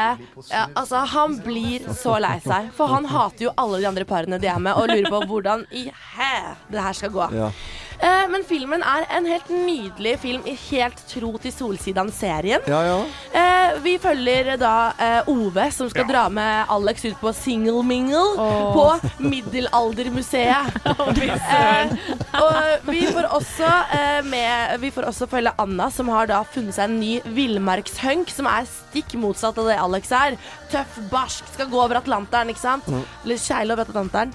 ja, 0.52 0.64
altså, 0.74 1.04
han 1.12 1.36
blir 1.44 1.88
så 1.98 2.16
lei 2.24 2.38
seg, 2.46 2.72
for 2.78 2.94
han 2.94 3.10
hater 3.12 3.50
jo 3.50 3.56
alle 3.60 3.82
de 3.84 3.90
andre 3.90 4.08
parene 4.08 4.40
de 4.40 4.48
er 4.52 4.62
med, 4.62 4.78
og 4.80 4.88
lurer 4.92 5.12
på 5.12 5.24
hvordan 5.34 5.66
i 5.72 5.88
hæ 6.16 6.34
det 6.72 6.84
her 6.88 6.96
skal 6.96 7.12
gå. 7.12 7.28
Ja. 7.36 7.52
Eh, 7.98 8.26
men 8.30 8.44
filmen 8.46 8.84
er 8.86 9.08
en 9.18 9.26
helt 9.26 9.50
nydelig 9.50 10.18
film, 10.22 10.46
i 10.46 10.54
helt 10.70 11.00
tro 11.10 11.32
til 11.42 11.54
Solsidan-serien. 11.54 12.66
Ja, 12.70 12.82
ja. 12.86 12.98
Eh, 13.34 13.78
vi 13.84 13.96
følger 14.02 14.54
da 14.62 14.74
eh, 15.02 15.30
Ove, 15.32 15.68
som 15.74 15.90
skal 15.92 16.08
dra 16.10 16.28
med 16.34 16.70
Alex 16.74 17.06
ut 17.08 17.18
på 17.22 17.34
single 17.36 17.84
mingle 17.88 18.38
på 18.76 18.86
Middelaldermuseet. 19.24 20.78
eh, 21.58 21.96
og 22.38 22.88
vi 22.92 23.04
får, 23.10 23.30
også, 23.40 23.72
eh, 23.98 24.22
med, 24.30 24.78
vi 24.84 24.92
får 24.94 25.10
også 25.10 25.30
følge 25.32 25.56
Anna, 25.62 25.90
som 25.94 26.12
har 26.14 26.30
da 26.30 26.44
funnet 26.48 26.78
seg 26.78 26.90
en 26.90 27.00
ny 27.02 27.18
villmarkshunk, 27.38 28.30
som 28.34 28.50
er 28.52 28.70
stikk 28.70 29.18
motsatt 29.20 29.58
av 29.58 29.72
det 29.72 29.80
Alex 29.82 30.14
er. 30.16 30.38
Tøff, 30.72 31.02
barsk, 31.12 31.50
skal 31.56 31.72
gå 31.72 31.82
over 31.82 32.02
Atlanteren, 32.02 32.54
ikke 32.54 32.66
sant? 32.66 32.88
Mm. 32.92 33.04
Eller 33.26 33.42
kjegle 33.42 33.78
over 33.78 33.90
Atlanteren. 33.90 34.34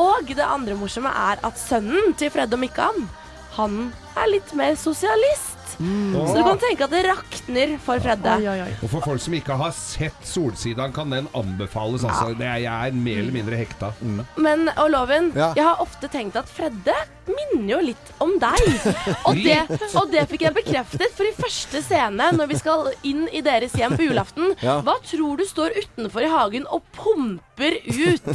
Og 0.00 0.28
det 0.32 0.44
andre 0.44 0.76
morsomme 0.78 1.10
er 1.12 1.42
at 1.44 1.58
sønnen 1.60 2.14
til 2.16 2.30
Fred 2.32 2.52
og 2.56 2.62
Mikkan, 2.62 3.08
han 3.58 3.90
er 4.16 4.30
litt 4.32 4.54
mer 4.56 4.76
sosialist. 4.80 5.58
Så 5.72 6.34
du 6.36 6.42
kan 6.44 6.58
tenke 6.60 6.84
at 6.84 6.92
det 6.92 7.00
rakner 7.06 7.70
for 7.82 8.00
Fredde. 8.04 8.34
Og 8.84 8.90
for 8.92 9.00
folk 9.04 9.22
som 9.24 9.34
ikke 9.34 9.56
har 9.56 9.72
sett 9.74 10.18
Solsidan, 10.28 10.92
kan 10.94 11.10
den 11.10 11.26
anbefales. 11.36 12.04
Altså. 12.04 12.34
Det 12.38 12.44
er, 12.46 12.58
jeg 12.66 12.90
er 12.92 12.96
mer 12.96 13.20
eller 13.22 13.34
mindre 13.34 13.56
hekta. 13.58 13.88
Men, 14.36 14.68
og 14.76 14.90
Loven, 14.92 15.30
Ja. 15.34 15.50
jeg 15.56 15.64
har 15.64 15.80
ofte 15.82 16.08
tenkt 16.12 16.36
at 16.36 16.48
Fredde 16.52 16.94
minner 17.28 17.72
jo 17.72 17.80
litt 17.88 18.12
om 18.20 18.34
deg. 18.42 18.62
Og 19.28 19.36
det, 19.40 19.58
og 19.96 20.12
det 20.12 20.26
fikk 20.30 20.44
jeg 20.48 20.56
bekreftet, 20.60 21.08
for 21.16 21.24
i 21.28 21.34
første 21.40 21.80
scene, 21.86 22.30
når 22.36 22.50
vi 22.52 22.60
skal 22.60 22.88
inn 23.08 23.24
i 23.32 23.40
deres 23.44 23.72
hjem 23.78 23.96
på 23.96 24.08
julaften, 24.10 24.52
Ja. 24.62 24.80
hva 24.84 24.96
tror 25.08 25.40
du 25.40 25.44
står 25.48 25.76
utenfor 25.80 26.24
i 26.26 26.30
hagen 26.32 26.66
og 26.68 26.84
pumper 26.96 27.78
ut? 27.88 28.28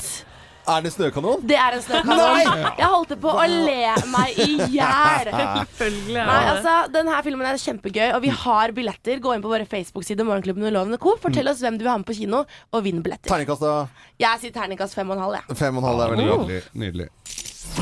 Er 0.67 0.81
det 0.83 0.91
snøkanon? 0.91 1.43
Det 1.47 1.55
er 1.55 1.77
en 1.77 1.83
snøkanon. 1.83 2.19
Nei! 2.19 2.71
Jeg 2.75 2.89
holdt 2.91 3.13
på 3.23 3.31
å 3.31 3.45
le 3.47 3.93
meg 4.11 4.39
i 4.43 4.57
hjel. 4.73 5.29
Selvfølgelig 5.79 6.25
Nei, 6.27 6.41
altså, 6.51 6.73
denne 6.91 7.21
filmen 7.23 7.47
er 7.47 7.59
kjempegøy, 7.61 8.09
og 8.17 8.19
vi 8.25 8.33
har 8.43 8.73
billetter. 8.75 9.21
Gå 9.23 9.35
inn 9.37 9.45
på 9.45 9.51
våre 9.53 9.67
Facebook-sider, 9.69 10.27
Morgenklubben 10.27 10.67
og 10.67 10.75
Loven 10.75 10.99
Co. 10.99 11.15
Fortell 11.23 11.47
oss 11.47 11.63
hvem 11.63 11.79
du 11.79 11.85
vil 11.85 11.93
ha 11.93 11.95
med 12.01 12.09
på 12.09 12.17
kino, 12.19 12.43
og 12.43 12.83
vinn 12.83 12.99
billetter. 13.05 13.31
Terningkast 13.31 13.63
da? 13.63 13.77
Jeg 14.19 14.43
sier 14.43 14.55
terningkast 14.59 14.97
fem 14.97 15.07
og 15.07 15.15
en 15.15 15.23
halv, 15.23 15.39
jeg. 15.39 15.59
Fem 15.63 15.79
og 15.79 15.85
en 15.85 15.89
halv 15.93 16.03
er 16.03 16.15
veldig 16.17 16.29
godt. 16.33 16.45
Nydelig. 16.51 16.61
nydelig. 16.83 17.09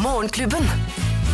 Morgenklubben. 0.05 0.71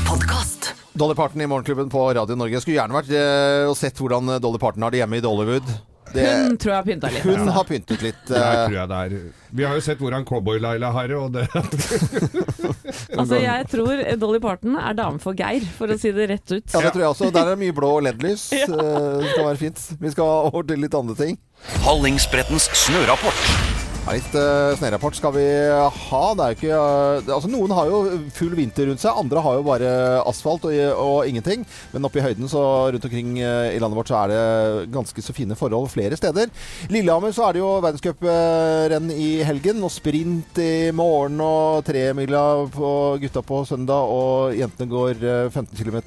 Podcast. 0.07 0.71
Dolly 0.95 1.19
Parton 1.19 1.43
i 1.43 1.51
Morgenklubben 1.51 1.91
på 1.91 2.07
Radio 2.15 2.39
Norge. 2.39 2.55
Jeg 2.55 2.63
skulle 2.63 2.79
gjerne 2.79 2.95
vært 2.95 3.11
eh, 3.15 3.67
og 3.67 3.75
sett 3.79 3.99
hvordan 3.99 4.37
Dolly 4.39 4.59
Parton 4.61 4.87
har 4.87 4.95
det 4.95 5.03
hjemme 5.03 5.19
i 5.19 5.23
Dollywood. 5.23 5.67
Det, 6.14 6.26
Hun 6.28 6.57
tror 6.59 6.74
jeg 6.74 6.78
har 6.78 6.88
pynta 6.88 7.12
litt. 7.14 7.26
Hun 7.28 7.51
har 7.55 7.68
pyntet 7.70 8.03
litt. 8.05 8.22
Uh... 8.30 8.38
tror 8.38 8.78
jeg 8.78 8.91
det 8.91 8.99
er. 9.05 9.16
Vi 9.51 9.66
har 9.68 9.76
jo 9.76 9.84
sett 9.84 9.99
hvordan 10.03 10.26
Cowboy-Laila 10.28 10.91
har 10.95 11.12
det, 11.12 11.18
og 11.20 11.34
det 11.36 11.47
Altså, 13.20 13.39
jeg 13.41 13.68
tror 13.72 14.03
Dolly 14.22 14.39
Parton 14.43 14.78
er 14.80 14.95
dame 14.97 15.20
for 15.24 15.38
Geir, 15.38 15.66
for 15.78 15.91
å 15.91 15.97
si 15.99 16.14
det 16.16 16.30
rett 16.32 16.47
ut. 16.53 16.66
Ja, 16.72 16.84
det 16.86 16.93
tror 16.93 17.03
jeg 17.05 17.12
også. 17.16 17.32
Der 17.36 17.43
er 17.45 17.55
det 17.55 17.62
mye 17.66 17.76
blå 17.76 17.93
LED-lys. 18.07 18.49
Ja. 18.55 18.68
Eh, 18.82 19.22
Det 19.22 19.34
skal 19.34 19.45
være 19.45 19.59
fint. 19.59 19.82
Vi 20.01 20.12
skal 20.14 20.47
over 20.49 20.64
til 20.68 20.82
litt 20.82 20.95
andre 20.97 21.16
ting. 21.18 21.38
Hallingsbrettens 21.86 22.70
snørapport. 22.86 23.70
Ja, 24.01 24.15
litt 24.17 24.33
uh, 24.33 24.73
snørapport 24.79 25.13
skal 25.15 25.31
vi 25.35 25.43
ha. 25.45 26.21
Det 26.35 26.43
er 26.43 26.55
ikke 26.55 26.69
eh, 26.73 27.27
Altså, 27.35 27.47
noen 27.53 27.71
har 27.77 27.85
jo 27.87 27.99
full 28.33 28.55
vinter 28.57 28.87
rundt 28.89 28.99
seg, 29.03 29.13
andre 29.21 29.43
har 29.45 29.59
jo 29.59 29.65
bare 29.67 29.91
asfalt 30.27 30.65
og, 30.67 30.73
og 30.97 31.29
ingenting. 31.29 31.61
Men 31.93 32.07
oppe 32.09 32.17
i 32.19 32.23
høyden 32.25 32.49
så 32.49 32.63
rundt 32.91 33.05
omkring 33.07 33.35
uh, 33.37 33.69
i 33.69 33.77
landet 33.79 33.99
vårt 33.99 34.09
så 34.09 34.17
er 34.23 34.31
det 34.33 34.89
ganske 34.91 35.23
så 35.23 35.35
fine 35.37 35.55
forhold 35.55 35.85
flere 35.93 36.17
steder. 36.17 36.49
Lillehammer 36.91 37.35
så 37.37 37.45
er 37.45 37.55
det 37.55 37.61
jo 37.61 37.69
verdenscuprenn 37.85 39.13
i 39.13 39.29
helgen, 39.47 39.83
og 39.85 39.93
sprint 39.93 40.57
i 40.65 40.89
morgen 40.97 41.37
og 41.45 41.85
tremila 41.87 42.43
på 42.73 42.91
gutta 43.21 43.45
på 43.45 43.61
søndag, 43.69 44.11
og 44.17 44.57
jentene 44.57 44.89
går 44.91 45.21
eh, 45.21 45.45
15 45.53 45.77
km. 45.77 46.01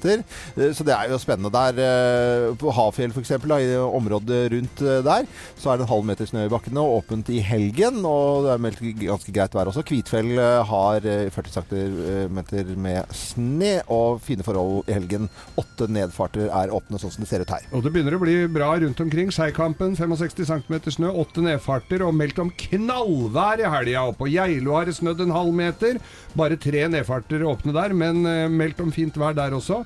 Så 0.75 0.85
det 0.85 0.97
er 0.97 1.15
jo 1.15 1.21
spennende 1.23 1.53
der. 1.55 1.79
eh, 1.87 2.51
På 2.59 2.75
Hafjell 2.75 3.15
f.eks., 3.15 3.33
i 3.39 3.71
området 3.79 4.43
rundt 4.53 4.83
eh, 4.83 5.01
der, 5.07 5.31
så 5.55 5.71
er 5.71 5.79
det 5.79 5.87
en 5.87 5.93
halv 5.95 6.05
meter 6.11 6.27
snø 6.29 6.45
i 6.49 6.53
bakkene 6.53 6.83
og 6.83 6.99
åpent 6.99 7.31
i 7.31 7.39
helgen. 7.39 7.83
Og 7.93 8.45
det 8.45 8.53
er 8.53 8.61
meldt 8.63 8.81
ganske 9.01 9.33
greit 9.35 9.55
vær 9.55 9.69
også. 9.69 9.83
Kvitfjell 9.85 10.31
eh, 10.39 10.61
har 10.69 11.05
eh, 11.05 11.27
40 11.33 11.53
cm 11.55 12.39
med 12.81 13.13
sne 13.15 13.73
og 13.91 14.21
fine 14.25 14.45
forhold 14.45 14.89
i 14.89 14.95
helgen. 14.95 15.29
Åtte 15.59 15.87
nedfarter 15.91 16.49
er 16.49 16.73
åpne, 16.73 16.99
sånn 17.01 17.13
som 17.13 17.25
det 17.25 17.29
ser 17.29 17.43
ut 17.45 17.53
her. 17.53 17.67
Og 17.75 17.83
det 17.85 17.91
begynner 17.93 18.17
å 18.17 18.21
bli 18.23 18.37
bra 18.51 18.71
rundt 18.81 19.01
omkring. 19.03 19.31
Seikampen 19.35 19.95
65 19.99 20.47
cm 20.49 20.77
snø, 20.95 21.11
åtte 21.11 21.43
nedfarter 21.45 22.03
og 22.05 22.15
meldt 22.17 22.39
om 22.41 22.51
knallvær 22.65 23.61
i 23.61 23.69
helga. 23.69 24.07
Og 24.09 24.17
på 24.19 24.29
Geilo 24.33 24.77
har 24.77 24.89
det 24.89 24.97
snødd 24.97 25.21
en 25.25 25.35
halv 25.35 25.53
meter. 25.55 25.99
Bare 26.35 26.57
tre 26.61 26.87
nedfarter 26.91 27.45
åpne 27.45 27.75
der, 27.75 27.95
men 27.97 28.23
eh, 28.29 28.47
meldt 28.51 28.81
om 28.83 28.93
fint 28.95 29.17
vær 29.19 29.35
der 29.37 29.55
også. 29.57 29.83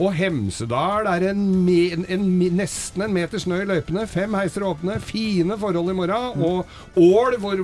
Og 0.00 0.12
Hemsedal 0.16 1.08
er 1.10 1.28
en, 1.32 1.44
en, 1.68 2.06
en, 2.16 2.26
nesten 2.56 3.04
en 3.04 3.14
meter 3.14 3.42
snø 3.42 3.62
i 3.62 3.68
løypene. 3.68 4.06
Fem 4.10 4.34
heiser 4.38 4.64
åpne. 4.66 4.98
Fine 5.02 5.58
forhold 5.60 5.92
i 5.92 5.98
morgen. 5.98 6.42
Og 6.42 7.00
Ål 7.02 7.38
hvor 7.42 7.58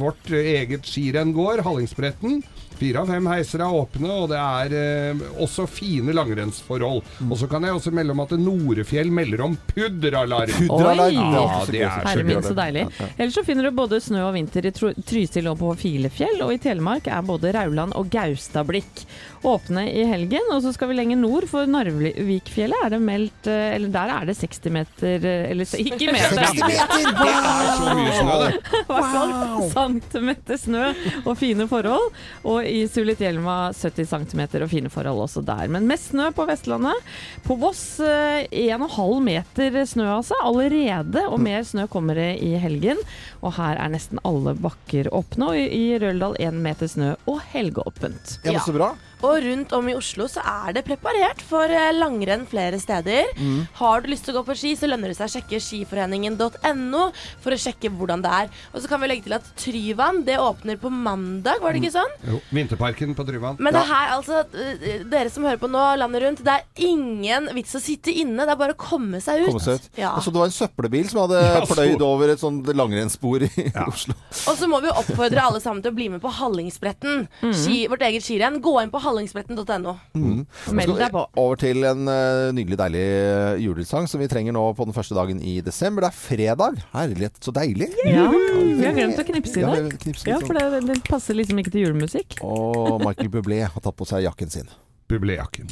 vårt 0.00 0.32
eget 0.32 0.88
skirenn 0.88 1.34
går, 1.36 1.62
Hallingsbretten. 1.66 2.40
Fire 2.82 2.98
av 3.04 3.10
fem 3.12 3.26
heiser 3.30 3.62
er 3.62 3.74
åpne, 3.78 4.10
og 4.10 4.28
det 4.32 4.38
er 4.42 4.72
eh, 4.74 5.20
også 5.44 5.68
fine 5.70 6.14
langrennsforhold. 6.16 7.02
Og 7.28 7.36
så 7.38 7.46
kan 7.50 7.62
jeg 7.66 7.76
også 7.78 7.92
melde 7.94 8.14
om 8.16 8.22
at 8.24 8.32
Norefjell 8.42 9.12
melder 9.14 9.44
om 9.46 9.54
pudderalarm. 9.70 10.50
Pudderalarm, 10.56 11.14
Ja, 11.14 11.44
det 11.68 11.68
er 11.68 11.72
det 11.72 11.82
er 11.86 11.92
så 11.94 12.08
Herre 12.10 12.24
min, 12.26 12.42
så 12.42 12.56
deilig. 12.58 12.86
Ellers 13.16 13.36
så 13.38 13.44
finner 13.46 13.68
du 13.68 13.76
både 13.78 14.00
snø 14.02 14.24
og 14.26 14.34
vinter 14.34 14.66
i 14.66 14.72
Tro- 14.74 14.94
Trysil 15.06 15.46
og 15.52 15.60
på 15.62 15.70
Filefjell, 15.78 16.40
og 16.42 16.52
i 16.56 16.58
Telemark 16.62 17.06
er 17.12 17.22
både 17.28 17.52
Rauland 17.54 17.94
og 17.98 18.10
Gaustablikk 18.12 19.04
åpne 19.46 19.86
i 19.90 20.02
helgen. 20.06 20.50
Og 20.54 20.60
så 20.66 20.72
skal 20.74 20.90
vi 20.92 20.98
lenger 20.98 21.18
nord, 21.22 21.46
for 21.50 21.66
Narvikfjellet 21.70 22.84
er 22.86 22.92
det 22.96 23.00
meldt 23.02 23.48
eh, 23.50 23.72
Eller 23.76 23.90
der 23.94 24.12
er 24.18 24.28
det 24.28 24.36
60 24.38 24.70
meter 24.74 25.26
eh, 25.26 25.50
Eller 25.50 25.66
så- 25.70 25.80
ikke 25.82 26.10
meter! 26.14 26.42
60 26.42 26.62
meter? 26.66 27.08
Det 27.22 27.30
er 27.30 27.72
så 27.78 27.96
mye 27.98 28.12
snø, 28.18 28.36
det. 28.42 28.52
I 28.82 28.84
hvert 28.92 29.12
fall 29.14 29.32
centimeter 29.72 30.60
snø 30.62 30.84
og 31.24 31.34
fine 31.38 31.66
forhold. 31.70 32.10
Og 32.48 32.62
i 32.72 32.82
Sulitjelma 32.88 33.56
70 33.76 34.08
cm 34.08 34.42
og 34.62 34.70
fine 34.70 34.92
forhold 34.92 35.26
også 35.26 35.42
der. 35.46 35.68
Men 35.72 35.88
mest 35.88 36.12
snø 36.12 36.30
på 36.34 36.46
Vestlandet. 36.48 37.12
På 37.44 37.56
Voss 37.60 38.00
eh, 38.00 38.48
1,5 38.48 39.20
meter 39.26 39.78
snø 39.88 40.08
altså, 40.16 40.38
allerede. 40.42 41.26
Og 41.28 41.40
mer 41.42 41.62
snø 41.68 41.86
kommer 41.92 42.18
det 42.18 42.30
i 42.44 42.54
helgen. 42.60 43.00
Og 43.42 43.56
her 43.58 43.78
er 43.82 43.90
nesten 43.90 44.20
alle 44.28 44.54
bakker 44.54 45.10
åpne. 45.12 45.48
Og 45.52 45.58
i, 45.58 45.84
Røldal 46.02 46.36
én 46.42 46.60
meter 46.62 46.86
snø 46.90 47.14
og 47.26 47.40
helgeåpent. 47.52 48.38
Ja, 48.46 48.60
så 48.62 48.74
bra. 48.76 48.92
Og 49.22 49.36
rundt 49.44 49.70
om 49.76 49.86
i 49.86 49.94
Oslo 49.94 50.24
så 50.26 50.42
er 50.42 50.72
det 50.74 50.82
preparert 50.86 51.42
for 51.46 51.70
eh, 51.70 51.92
langrenn 51.94 52.42
flere 52.50 52.78
steder. 52.82 53.28
Mm. 53.38 53.60
Har 53.78 54.02
du 54.02 54.08
lyst 54.10 54.26
til 54.26 54.34
å 54.34 54.40
gå 54.40 54.48
på 54.48 54.56
ski, 54.58 54.72
så 54.78 54.88
lønner 54.90 55.12
det 55.12 55.18
seg 55.18 55.28
å 55.28 55.34
sjekke 55.36 55.60
skiforeningen.no 55.62 57.02
for 57.44 57.54
å 57.54 57.58
sjekke 57.60 57.90
hvordan 57.94 58.24
det 58.24 58.32
er. 58.34 58.50
Og 58.72 58.82
så 58.82 58.90
kan 58.90 59.02
vi 59.02 59.10
legge 59.12 59.28
til 59.28 59.36
at 59.36 59.46
Tryvann 59.62 60.22
det 60.26 60.40
åpner 60.42 60.80
på 60.82 60.90
mandag, 60.90 61.62
var 61.62 61.74
det 61.74 61.84
ikke 61.84 61.94
sånn? 61.94 62.16
Jo, 62.32 62.40
Vinterparken 62.50 63.14
på 63.18 63.26
Tryvann. 63.28 63.60
Men 63.62 63.78
det 63.78 63.84
her, 63.92 64.10
altså, 64.16 64.42
eh, 64.58 65.06
dere 65.06 65.30
som 65.30 65.46
hører 65.46 65.62
på 65.62 65.70
nå, 65.70 65.84
landet 66.02 66.26
rundt, 66.26 66.42
det 66.46 66.56
er 66.58 66.88
ingen 66.88 67.46
vits 67.54 67.78
å 67.78 67.82
sitte 67.82 68.10
inne. 68.10 68.42
Det 68.42 68.56
er 68.56 68.60
bare 68.64 68.74
å 68.74 68.80
komme 68.80 69.22
seg 69.22 69.44
ut. 69.44 69.52
Komme 69.52 69.62
seg 69.62 69.78
ut. 69.78 69.88
Ja. 70.02 70.16
Altså, 70.16 70.34
det 70.34 70.42
var 70.42 70.50
en 70.50 70.58
søppelbil 70.58 71.06
som 71.10 71.22
hadde 71.28 71.44
Ja, 71.46 71.62
så- 71.62 71.78
pløyd 71.78 72.02
over 72.02 72.34
et 72.34 72.42
sånt 72.42 72.66
langrennsspor 72.74 73.31
i 73.46 73.66
Oslo. 73.86 74.16
Og 74.50 74.58
så 74.58 74.68
må 74.68 74.82
vi 74.84 74.92
oppfordre 74.92 75.42
alle 75.42 75.60
sammen 75.64 75.80
til 75.84 75.94
å 75.94 75.96
bli 75.96 76.08
med 76.12 76.22
på 76.22 76.32
Hallingsbretten. 76.36 77.26
Ski, 77.40 77.86
vårt 77.90 78.04
eget 78.06 78.26
skirenn. 78.26 78.60
Gå 78.62 78.74
inn 78.82 78.92
på 78.92 79.00
hallingsbretten.no. 79.02 79.96
Mm. 80.18 80.44
Meld 80.76 80.92
Nå 80.92 80.98
deg 81.00 81.14
på. 81.14 81.24
Over 81.40 81.60
til 81.62 81.86
en 81.88 82.04
uh, 82.10 82.52
nydelig, 82.54 82.78
deilig 82.80 83.02
eh, 83.02 83.62
julesang 83.64 84.08
som 84.10 84.22
vi 84.22 84.28
trenger 84.30 84.54
nå 84.56 84.64
på 84.76 84.86
den 84.88 84.96
første 84.96 85.16
dagen 85.16 85.40
i 85.40 85.58
desember. 85.64 86.06
Det 86.06 86.12
er 86.12 86.20
fredag. 86.20 86.80
Herlighet, 86.92 87.40
så 87.42 87.54
deilig. 87.56 87.90
Ja, 88.04 88.28
vi 88.28 88.84
har 88.84 88.96
glemt 88.96 89.20
å 89.20 89.26
knipse 89.28 89.62
i 89.62 89.66
dag. 89.66 89.92
Ja, 90.28 90.40
for 90.44 90.58
det, 90.58 90.84
det 90.90 91.00
passer 91.08 91.38
liksom 91.38 91.62
ikke 91.62 91.74
til 91.74 91.88
julemusikk. 91.88 92.40
Og 92.44 93.00
Michael 93.06 93.32
Bublé 93.32 93.64
har 93.64 93.80
tatt 93.80 93.96
på 93.98 94.08
seg 94.08 94.26
jakken 94.26 94.52
sin. 94.52 94.72
Bublejakken. 95.12 95.68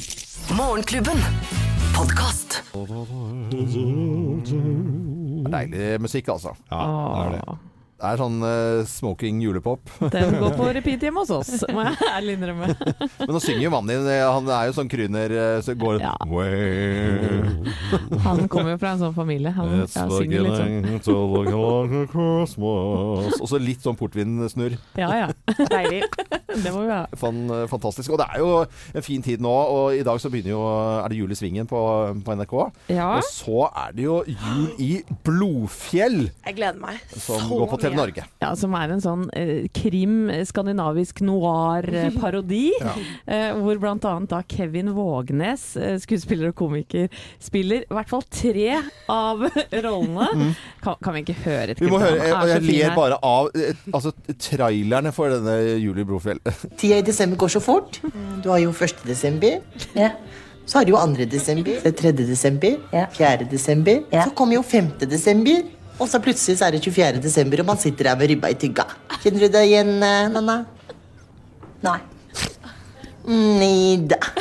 Morgenklubben. 0.57 1.17
Podkast. 1.95 2.61
Deilig 5.49 6.01
musikk, 6.01 6.27
altså. 6.33 6.53
Ja, 6.71 6.81
det 6.85 7.25
er 7.25 7.37
det. 7.39 7.57
Det 8.01 8.09
er 8.09 8.17
sånn 8.17 8.37
uh, 8.41 8.81
smoking 8.89 9.43
julepop. 9.43 9.85
Den 10.15 10.31
går 10.41 10.55
på 10.57 10.69
repeat 10.79 11.03
hjemme 11.05 11.21
hos 11.21 11.29
oss, 11.35 11.51
må 11.69 11.83
jeg 11.85 12.07
ærlig 12.09 12.33
innrømme. 12.39 12.69
Men 13.27 13.33
nå 13.35 13.41
synger 13.43 13.61
jo 13.67 13.71
mannen 13.75 13.91
din. 13.91 14.07
eh, 14.09 14.25
Han 14.25 14.49
er 14.49 14.71
jo 14.71 14.73
sånn 14.79 14.89
kryner 14.89 15.29
eh, 15.37 15.59
så 15.61 15.75
går 15.77 15.99
Ja. 16.01 16.15
Han 18.25 18.47
kommer 18.49 18.73
jo 18.73 18.79
fra 18.81 18.95
en 18.95 19.03
sånn 19.03 19.13
familie. 19.13 19.53
Han 19.53 19.83
ja, 19.83 19.85
synger 20.09 20.47
litt 20.47 21.05
sånn. 21.05 21.21
Og 23.37 23.45
så 23.51 23.61
litt 23.61 23.85
sånn 23.85 23.97
portvinsnurr. 23.99 24.79
Ja 24.97 25.11
ja. 25.21 25.29
Deilig. 25.69 26.01
Det 26.51 26.73
må 26.73 26.81
vi 26.87 26.89
ha. 26.89 27.03
Fan, 27.21 27.43
fantastisk. 27.69 28.15
Og 28.15 28.19
det 28.23 28.27
er 28.33 28.41
jo 28.41 28.49
en 28.65 29.05
fin 29.05 29.21
tid 29.23 29.43
nå, 29.43 29.51
og 29.51 29.93
i 29.95 30.01
dag 30.07 30.17
så 30.21 30.31
begynner 30.33 30.55
jo 30.55 30.63
Er 31.03 31.07
det 31.13 31.19
Jul 31.21 31.31
i 31.31 31.37
Svingen 31.37 31.69
på, 31.69 31.79
på 32.25 32.35
NRK? 32.41 32.57
Ja. 32.97 33.11
Og 33.19 33.29
så 33.29 33.69
er 33.69 33.93
det 33.95 34.07
jo 34.07 34.17
Jul 34.25 34.67
i 34.81 34.91
Blodfjell, 35.27 36.23
Jeg 36.47 36.57
gleder 36.57 36.81
meg 36.81 36.99
som 37.13 37.37
så 37.37 37.47
går 37.51 37.69
på 37.71 37.77
TV 37.81 37.90
mye. 37.91 37.99
Norge. 38.01 38.23
Ja, 38.41 38.53
Som 38.55 38.73
er 38.79 38.93
en 38.95 39.01
sånn 39.03 39.27
eh, 39.37 39.67
krim, 39.75 40.29
eh, 40.33 40.43
skandinavisk 40.47 41.21
noir-parodi. 41.27 42.71
Ja. 42.81 42.93
eh, 43.27 43.51
hvor 43.57 43.77
bl.a. 43.81 43.95
da 44.29 44.41
Kevin 44.49 44.89
Vågnes, 44.95 45.75
eh, 45.77 45.97
skuespiller 46.01 46.49
og 46.51 46.55
komiker, 46.55 47.09
spiller 47.41 47.83
i 47.85 47.93
hvert 47.93 48.09
fall 48.09 48.23
tre 48.31 48.79
av 49.11 49.43
rollene. 49.85 50.51
Kan, 50.83 50.95
kan 51.03 51.13
vi 51.17 51.23
ikke 51.25 51.37
høre 51.45 51.75
et 51.75 51.81
Mm. 51.81 51.85
Vi 51.87 51.91
må 51.91 51.99
klipp? 52.01 52.21
høre, 52.21 52.41
og 52.41 52.49
jeg 52.51 52.61
ler 52.67 52.83
her. 52.89 52.95
bare 52.95 53.17
av 53.25 53.49
eh, 53.55 53.73
altså, 53.93 54.11
trailerne 54.39 55.11
for 55.15 55.29
denne 55.33 55.55
Julie 55.81 56.05
Brofjell. 56.05 56.39
Tida 56.79 56.97
i 57.01 57.05
desember 57.05 57.37
går 57.41 57.53
så 57.57 57.61
fort. 57.63 57.99
Du 58.43 58.49
har 58.49 58.59
jo 58.63 58.71
1. 58.73 59.01
desember. 59.07 59.59
Så 60.65 60.77
har 60.77 60.85
du 60.85 60.91
jo 60.93 60.97
2. 61.01 61.25
desember, 61.31 61.73
så 61.81 61.87
er 61.89 61.91
det 61.91 61.97
3. 61.99 62.11
desember, 62.27 62.75
4. 63.17 63.47
desember. 63.51 64.03
Så 64.13 64.29
kommer 64.37 64.55
jo 64.59 64.61
5. 64.63 64.91
desember. 65.09 65.63
Og 66.01 66.09
så 66.09 66.21
plutselig 66.23 66.57
så 66.57 66.67
er 66.67 66.75
det 66.75 66.81
24. 66.83 67.21
desember, 67.21 67.61
og 67.61 67.67
man 67.69 67.81
sitter 67.81 68.09
her 68.09 68.17
med 68.17 68.31
ribba 68.31 68.49
i 68.49 68.57
tygga. 68.57 68.87
Kjenner 69.21 69.45
du 69.45 69.53
det 69.53 69.61
igjen, 69.67 69.91
eh, 70.01 70.29
Nanna? 70.33 70.63
Nei. 71.85 71.99
Nei 73.27 73.97
da. 74.09 74.17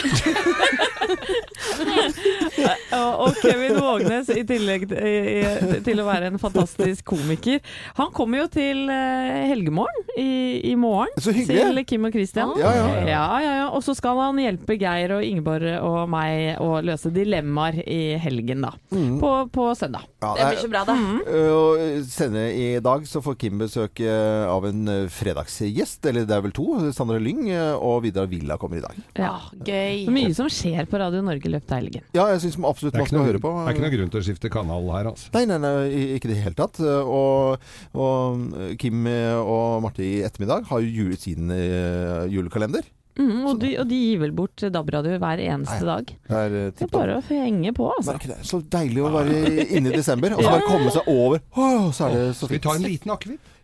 og, 3.21 3.35
Kevin 3.41 3.77
Vågnes, 3.81 4.31
i 4.35 4.45
tillegg 4.47 4.87
til, 4.91 6.01
å 6.01 6.07
være 6.07 6.31
en 6.31 6.39
fantastisk 6.41 7.05
komiker, 7.13 7.61
han 7.99 8.11
kommer 8.17 8.45
jo 8.45 8.47
til 8.53 8.91
eh, 8.93 9.49
Helgemorgen 9.51 10.15
i, 10.17 10.61
i 10.71 10.75
morgen. 10.79 11.13
Så 11.21 11.35
hyggelig. 11.35 11.61
Til 11.61 11.85
Kim 11.93 12.09
og 12.09 12.15
Christian. 12.17 12.55
Ja, 12.61 12.73
ja, 12.77 12.87
ja. 12.87 13.01
ja, 13.09 13.25
ja, 13.45 13.53
ja. 13.63 13.69
Og 13.75 13.85
så 13.87 13.95
skal 13.97 14.19
han 14.21 14.41
hjelpe 14.43 14.77
Geir 14.81 15.17
og 15.17 15.25
Ingeborg 15.27 15.69
og 15.87 16.01
meg 16.11 16.61
å 16.63 16.81
løse 16.85 17.13
dilemmaer 17.15 17.83
i 17.85 18.01
helgen, 18.21 18.65
da. 18.67 18.75
På, 19.21 19.31
på 19.53 19.71
søndag. 19.79 20.07
Ja, 20.21 20.35
Det 20.37 20.49
blir 20.51 20.63
så 20.65 20.71
bra, 20.73 20.85
det. 20.89 20.97
Mm. 21.01 21.21
Og 21.57 22.11
senere 22.11 22.51
i 22.55 22.67
dag 22.85 23.07
så 23.09 23.23
får 23.25 23.39
Kim 23.41 23.61
besøk 23.61 24.03
eh, 24.05 24.45
av 24.49 24.67
en 24.69 24.89
eh, 24.91 25.09
fredagsgjest, 25.13 26.05
eller 26.11 26.27
det 26.29 26.37
er 26.37 26.45
vel 26.45 26.55
to. 26.57 26.67
Sandra 26.97 27.19
Lyng 27.23 27.49
eh, 27.49 27.75
og 27.77 28.03
Vidar 28.05 28.29
Villa 28.31 28.59
kommer 28.61 28.70
i 28.79 28.83
dag. 28.85 29.01
Ja. 29.19 29.33
Gøy. 29.57 30.05
Så 30.07 30.15
mye 30.15 30.37
som 30.37 30.51
skjer 30.53 30.87
på 30.91 31.01
Radio 31.03 31.25
Norge 31.27 31.49
i 31.49 31.53
løpet 31.57 31.75
av 31.75 31.83
helgen. 31.83 32.07
Ja, 32.17 32.29
jeg 32.35 32.45
syns 32.45 32.61
absolutt 32.61 32.95
man 32.95 33.03
ikke 33.05 33.13
skal 33.13 33.21
noe, 33.21 33.31
høre 33.33 33.43
på. 33.43 33.55
det 33.57 33.65
er 33.65 33.77
ikke 33.77 33.87
noe 33.87 33.97
grunn 33.97 34.15
til 34.15 34.21
å 34.23 34.27
skifte 34.29 34.53
kanal 34.53 34.93
her, 34.95 35.11
altså. 35.13 35.33
Nei, 35.37 35.45
nei, 35.51 35.59
nei, 35.65 35.75
ikke 36.17 36.31
i 36.31 36.33
det 36.35 36.41
hele 36.45 36.59
tatt. 36.59 36.81
Og, 36.85 37.69
og 37.99 38.47
Kim 38.81 39.05
og 39.11 39.83
Marte 39.85 40.07
i 40.07 40.21
ettermiddag 40.27 40.71
har 40.71 40.85
jo 40.85 40.95
jule, 41.01 41.19
sin 41.21 41.51
eh, 41.55 42.25
julekalender. 42.31 42.87
Mm, 43.21 43.45
og, 43.45 43.59
de, 43.61 43.75
og 43.83 43.89
de 43.91 43.97
gir 43.99 44.21
vel 44.23 44.33
bort 44.37 44.63
DAB-radio 44.73 45.19
hver 45.21 45.43
eneste 45.45 45.85
dag. 45.85 46.13
Det 46.29 46.37
er 46.45 46.55
eh, 46.57 46.69
Det 46.77 46.87
er 46.87 46.93
bare 46.95 47.19
å 47.19 47.23
henge 47.27 47.73
på, 47.77 47.89
altså. 47.99 48.15
Det 48.23 48.37
er 48.39 48.45
Så 48.47 48.63
deilig 48.73 49.03
å 49.05 49.11
være 49.13 49.67
inne 49.67 49.91
i 49.91 49.97
desember, 49.99 50.37
og 50.37 50.45
så 50.45 50.51
bare 50.55 50.69
komme 50.69 50.95
seg 50.95 51.11
over. 51.11 51.43
Åh, 51.57 51.89
så 51.97 52.07
er 52.07 52.17
det 52.17 52.23
så 52.39 52.47
Skal 52.47 52.55
vi 52.55 52.61
fint. 52.61 52.69
ta 52.69 52.77
en 52.79 52.87
liten 52.87 53.17
akevitt? 53.17 53.57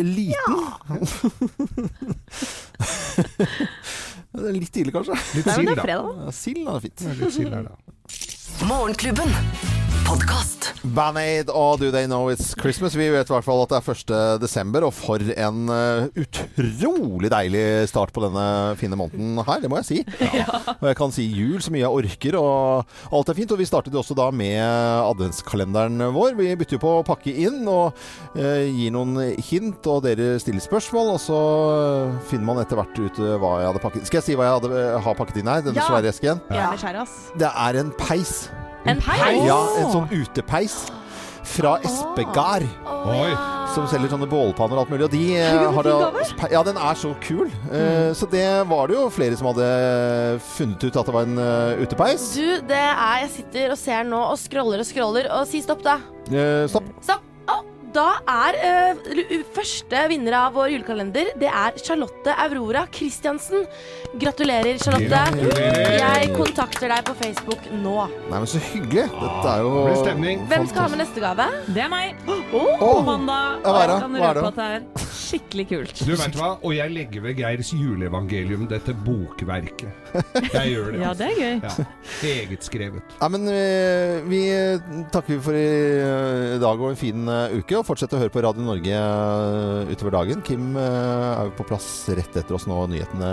Liten? 0.00 0.54
er 0.88 1.00
litt 4.32 4.72
tidlig, 4.72 4.92
kanskje. 4.94 5.16
Litt 5.36 5.48
sild, 5.50 5.68
det 5.70 5.78
er 5.78 5.86
da. 5.90 5.96
Ja, 6.26 6.34
Sild 6.34 6.68
er 6.70 6.80
fint. 6.84 7.06
Litt 7.18 7.34
sild 7.34 7.54
her, 7.54 7.66
da. 7.66 7.96
Morgenklubben. 8.68 9.28
Podkast. 10.10 10.72
Band-Aid 10.96 11.50
og 11.54 11.76
Do 11.78 11.90
They 11.92 12.06
Know 12.08 12.30
It's 12.32 12.48
Christmas. 12.58 12.94
Vi 12.98 13.04
vet 13.12 13.28
i 13.28 13.32
hvert 13.34 13.44
fall 13.46 13.60
at 13.62 13.70
det 13.70 13.78
er 13.78 13.90
1. 13.92 14.40
desember, 14.42 14.86
og 14.88 14.94
for 14.96 15.20
en 15.22 15.68
eh, 15.70 16.08
utrolig 16.24 17.30
deilig 17.30 17.62
start 17.90 18.10
på 18.16 18.22
denne 18.24 18.44
fine 18.80 18.96
måneden 18.98 19.38
her, 19.46 19.60
det 19.62 19.70
må 19.70 19.78
jeg 19.82 19.86
si. 19.86 19.98
Og 20.80 20.86
jeg 20.88 20.96
kan 20.98 21.12
si 21.14 21.26
jul 21.28 21.60
så 21.62 21.70
mye 21.74 21.82
jeg 21.84 21.92
orker, 22.00 22.36
og 22.40 23.12
alt 23.14 23.30
er 23.30 23.36
fint. 23.38 23.52
Og 23.54 23.60
vi 23.60 23.68
startet 23.68 23.94
jo 23.94 24.00
også 24.00 24.16
da 24.18 24.30
med 24.34 24.58
adventskalenderen 25.04 26.00
vår. 26.16 26.34
Vi 26.40 26.48
bytter 26.58 26.78
jo 26.78 26.82
på 26.82 26.94
å 26.98 27.04
pakke 27.06 27.34
inn 27.44 27.60
og 27.70 27.92
eh, 28.34 28.66
gir 28.72 28.94
noen 28.96 29.14
hint, 29.46 29.84
og 29.90 30.02
dere 30.08 30.32
stiller 30.42 30.64
spørsmål, 30.64 31.12
og 31.14 31.20
så 31.22 31.40
eh, 31.76 32.18
finner 32.32 32.48
man 32.50 32.62
etter 32.64 32.80
hvert 32.80 32.98
ut 32.98 33.20
eh, 33.22 33.36
hva 33.42 33.54
jeg 33.60 33.70
hadde 33.70 33.84
pakket 33.84 34.02
inn. 34.02 34.08
Skal 34.10 34.22
jeg 34.22 34.28
si 34.32 34.38
hva 34.40 34.48
jeg 34.48 34.58
hadde, 34.58 34.82
har 35.06 35.18
pakket 35.20 35.42
inn 35.44 35.52
her? 35.52 35.62
Denne 35.68 35.78
Ja. 35.84 35.86
svære 35.92 36.10
esken? 36.10 36.42
Ass. 37.04 37.18
Det 37.38 37.52
er 37.52 37.78
en 37.84 37.94
peis. 38.00 38.48
En 38.88 39.00
peis? 39.02 39.44
Ja, 39.44 39.60
en 39.82 39.90
sånn 39.92 40.08
utepeis 40.12 40.76
fra 41.50 41.78
Espegard. 41.84 42.66
Oi. 43.10 43.30
Som 43.74 43.86
selger 43.90 44.10
sånne 44.12 44.26
bålpanner 44.30 44.78
og 44.78 44.84
alt 44.84 44.92
mulig. 44.92 45.04
Og 45.06 45.12
de 45.12 45.22
Herregud, 45.36 45.74
har 45.76 45.88
da. 45.88 46.48
Ja, 46.50 46.62
den 46.66 46.78
er 46.80 46.98
så 46.98 47.12
kul. 47.22 47.50
Eh, 47.70 48.10
Så 48.18 48.26
det 48.30 48.44
var 48.70 48.90
det 48.90 48.96
jo 48.98 49.06
flere 49.14 49.36
som 49.38 49.50
hadde 49.52 49.70
funnet 50.56 50.84
ut 50.84 50.96
at 50.96 51.06
det 51.06 51.14
var 51.14 51.28
en 51.28 51.38
uh, 51.38 51.82
utepeis. 51.82 52.30
Du, 52.34 52.60
det 52.66 52.82
er 52.82 53.24
Jeg 53.24 53.30
sitter 53.36 53.74
og 53.76 53.78
ser 53.78 54.06
nå 54.10 54.20
og 54.32 54.38
scroller 54.42 54.82
og 54.82 54.88
scroller, 54.88 55.30
og 55.38 55.46
si 55.50 55.62
stopp, 55.62 55.84
da. 55.86 55.98
Uh, 56.30 56.66
Stopp. 56.70 56.88
Stopp. 57.02 57.29
Da 57.90 58.06
er 58.30 58.56
uh, 58.60 59.40
første 59.54 60.02
vinner 60.12 60.36
av 60.38 60.54
vår 60.54 60.70
julekalender 60.76 61.32
Det 61.40 61.48
er 61.50 61.78
Charlotte 61.82 62.34
Aurora 62.44 62.84
Christiansen. 62.94 63.64
Gratulerer, 64.20 64.78
Charlotte. 64.78 65.08
Gratulerer. 65.10 65.96
Jeg 65.98 66.30
kontakter 66.36 66.90
deg 66.92 67.04
på 67.08 67.16
Facebook 67.18 67.66
nå. 67.82 67.96
Nei, 68.30 68.38
men 68.38 68.48
så 68.50 68.62
hyggelig. 68.70 69.08
Dette 69.10 69.54
er 69.54 69.64
jo 69.64 69.72
blir 69.88 69.98
stemning. 69.98 70.44
Hvem 70.50 70.68
skal 70.70 70.86
ha 70.86 70.92
med 70.92 71.02
neste 71.02 71.22
gave? 71.22 71.46
Det 71.70 71.84
er 71.86 71.90
meg. 71.92 72.24
Oh. 72.30 72.70
På 72.78 72.92
mandag. 73.06 73.60
Ja, 73.64 73.74
hva 73.74 73.82
er 73.82 73.92
det? 73.92 73.98
Hva 74.20 74.30
er 74.30 74.40
det? 74.40 74.46
at 74.50 74.60
det 74.60 74.68
er 74.70 75.08
skikkelig 75.20 75.66
kult. 75.70 76.02
Du 76.06 76.14
vet 76.18 76.38
hva, 76.38 76.50
og 76.58 76.74
jeg 76.74 76.94
legger 76.94 77.24
ved 77.26 77.38
Geirs 77.38 77.70
juleevangelium, 77.76 78.66
dette 78.70 78.94
bokverket. 79.06 79.90
Jeg 80.54 80.74
gjør 80.74 80.90
det. 80.94 81.00
Ja, 81.04 81.12
det 81.16 81.26
er 81.30 81.38
gøy. 81.38 81.54
Ja, 81.64 81.84
Egetskrevet. 82.28 83.00
skrevet. 83.10 83.30
Men 83.32 83.46
vi, 83.48 84.40
vi 84.40 85.06
takker 85.14 85.40
for 85.42 85.56
i 85.56 86.58
dag 86.60 86.82
og 86.82 86.90
en 86.90 86.98
fin 86.98 87.30
eh, 87.30 87.56
uke. 87.56 87.79
Og 87.80 87.86
fortsett 87.88 88.12
å 88.12 88.18
høre 88.20 88.32
på 88.32 88.42
Radio 88.44 88.60
Norge 88.66 88.92
eh, 88.92 89.92
utover 89.94 90.12
dagen. 90.12 90.42
Kim 90.44 90.74
eh, 90.76 91.28
er 91.30 91.48
jo 91.48 91.54
på 91.56 91.64
plass 91.70 91.86
rett 92.12 92.34
etter 92.36 92.56
oss 92.56 92.66
nå, 92.68 92.76
nyhetene, 92.92 93.30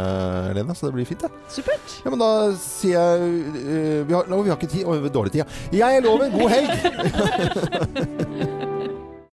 Lene, 0.56 0.76
så 0.78 0.88
det 0.88 0.96
blir 0.96 1.10
fint, 1.10 1.26
det. 1.26 1.32
Supert. 1.52 1.98
Ja, 2.06 2.14
men 2.14 2.22
da 2.22 2.30
sier 2.62 2.96
jeg 2.96 3.18
eh, 3.60 4.06
vi 4.08 4.16
har, 4.16 4.30
no, 4.32 4.40
vi 4.46 4.54
har 4.54 4.60
ikke 4.60 4.72
tid. 4.72 4.88
Å, 4.88 4.96
dårlig 5.12 5.36
tid, 5.36 5.44
ja. 5.44 5.48
Jeg 5.92 6.06
lover 6.08 6.32
god 6.32 6.50
helg! 6.56 6.72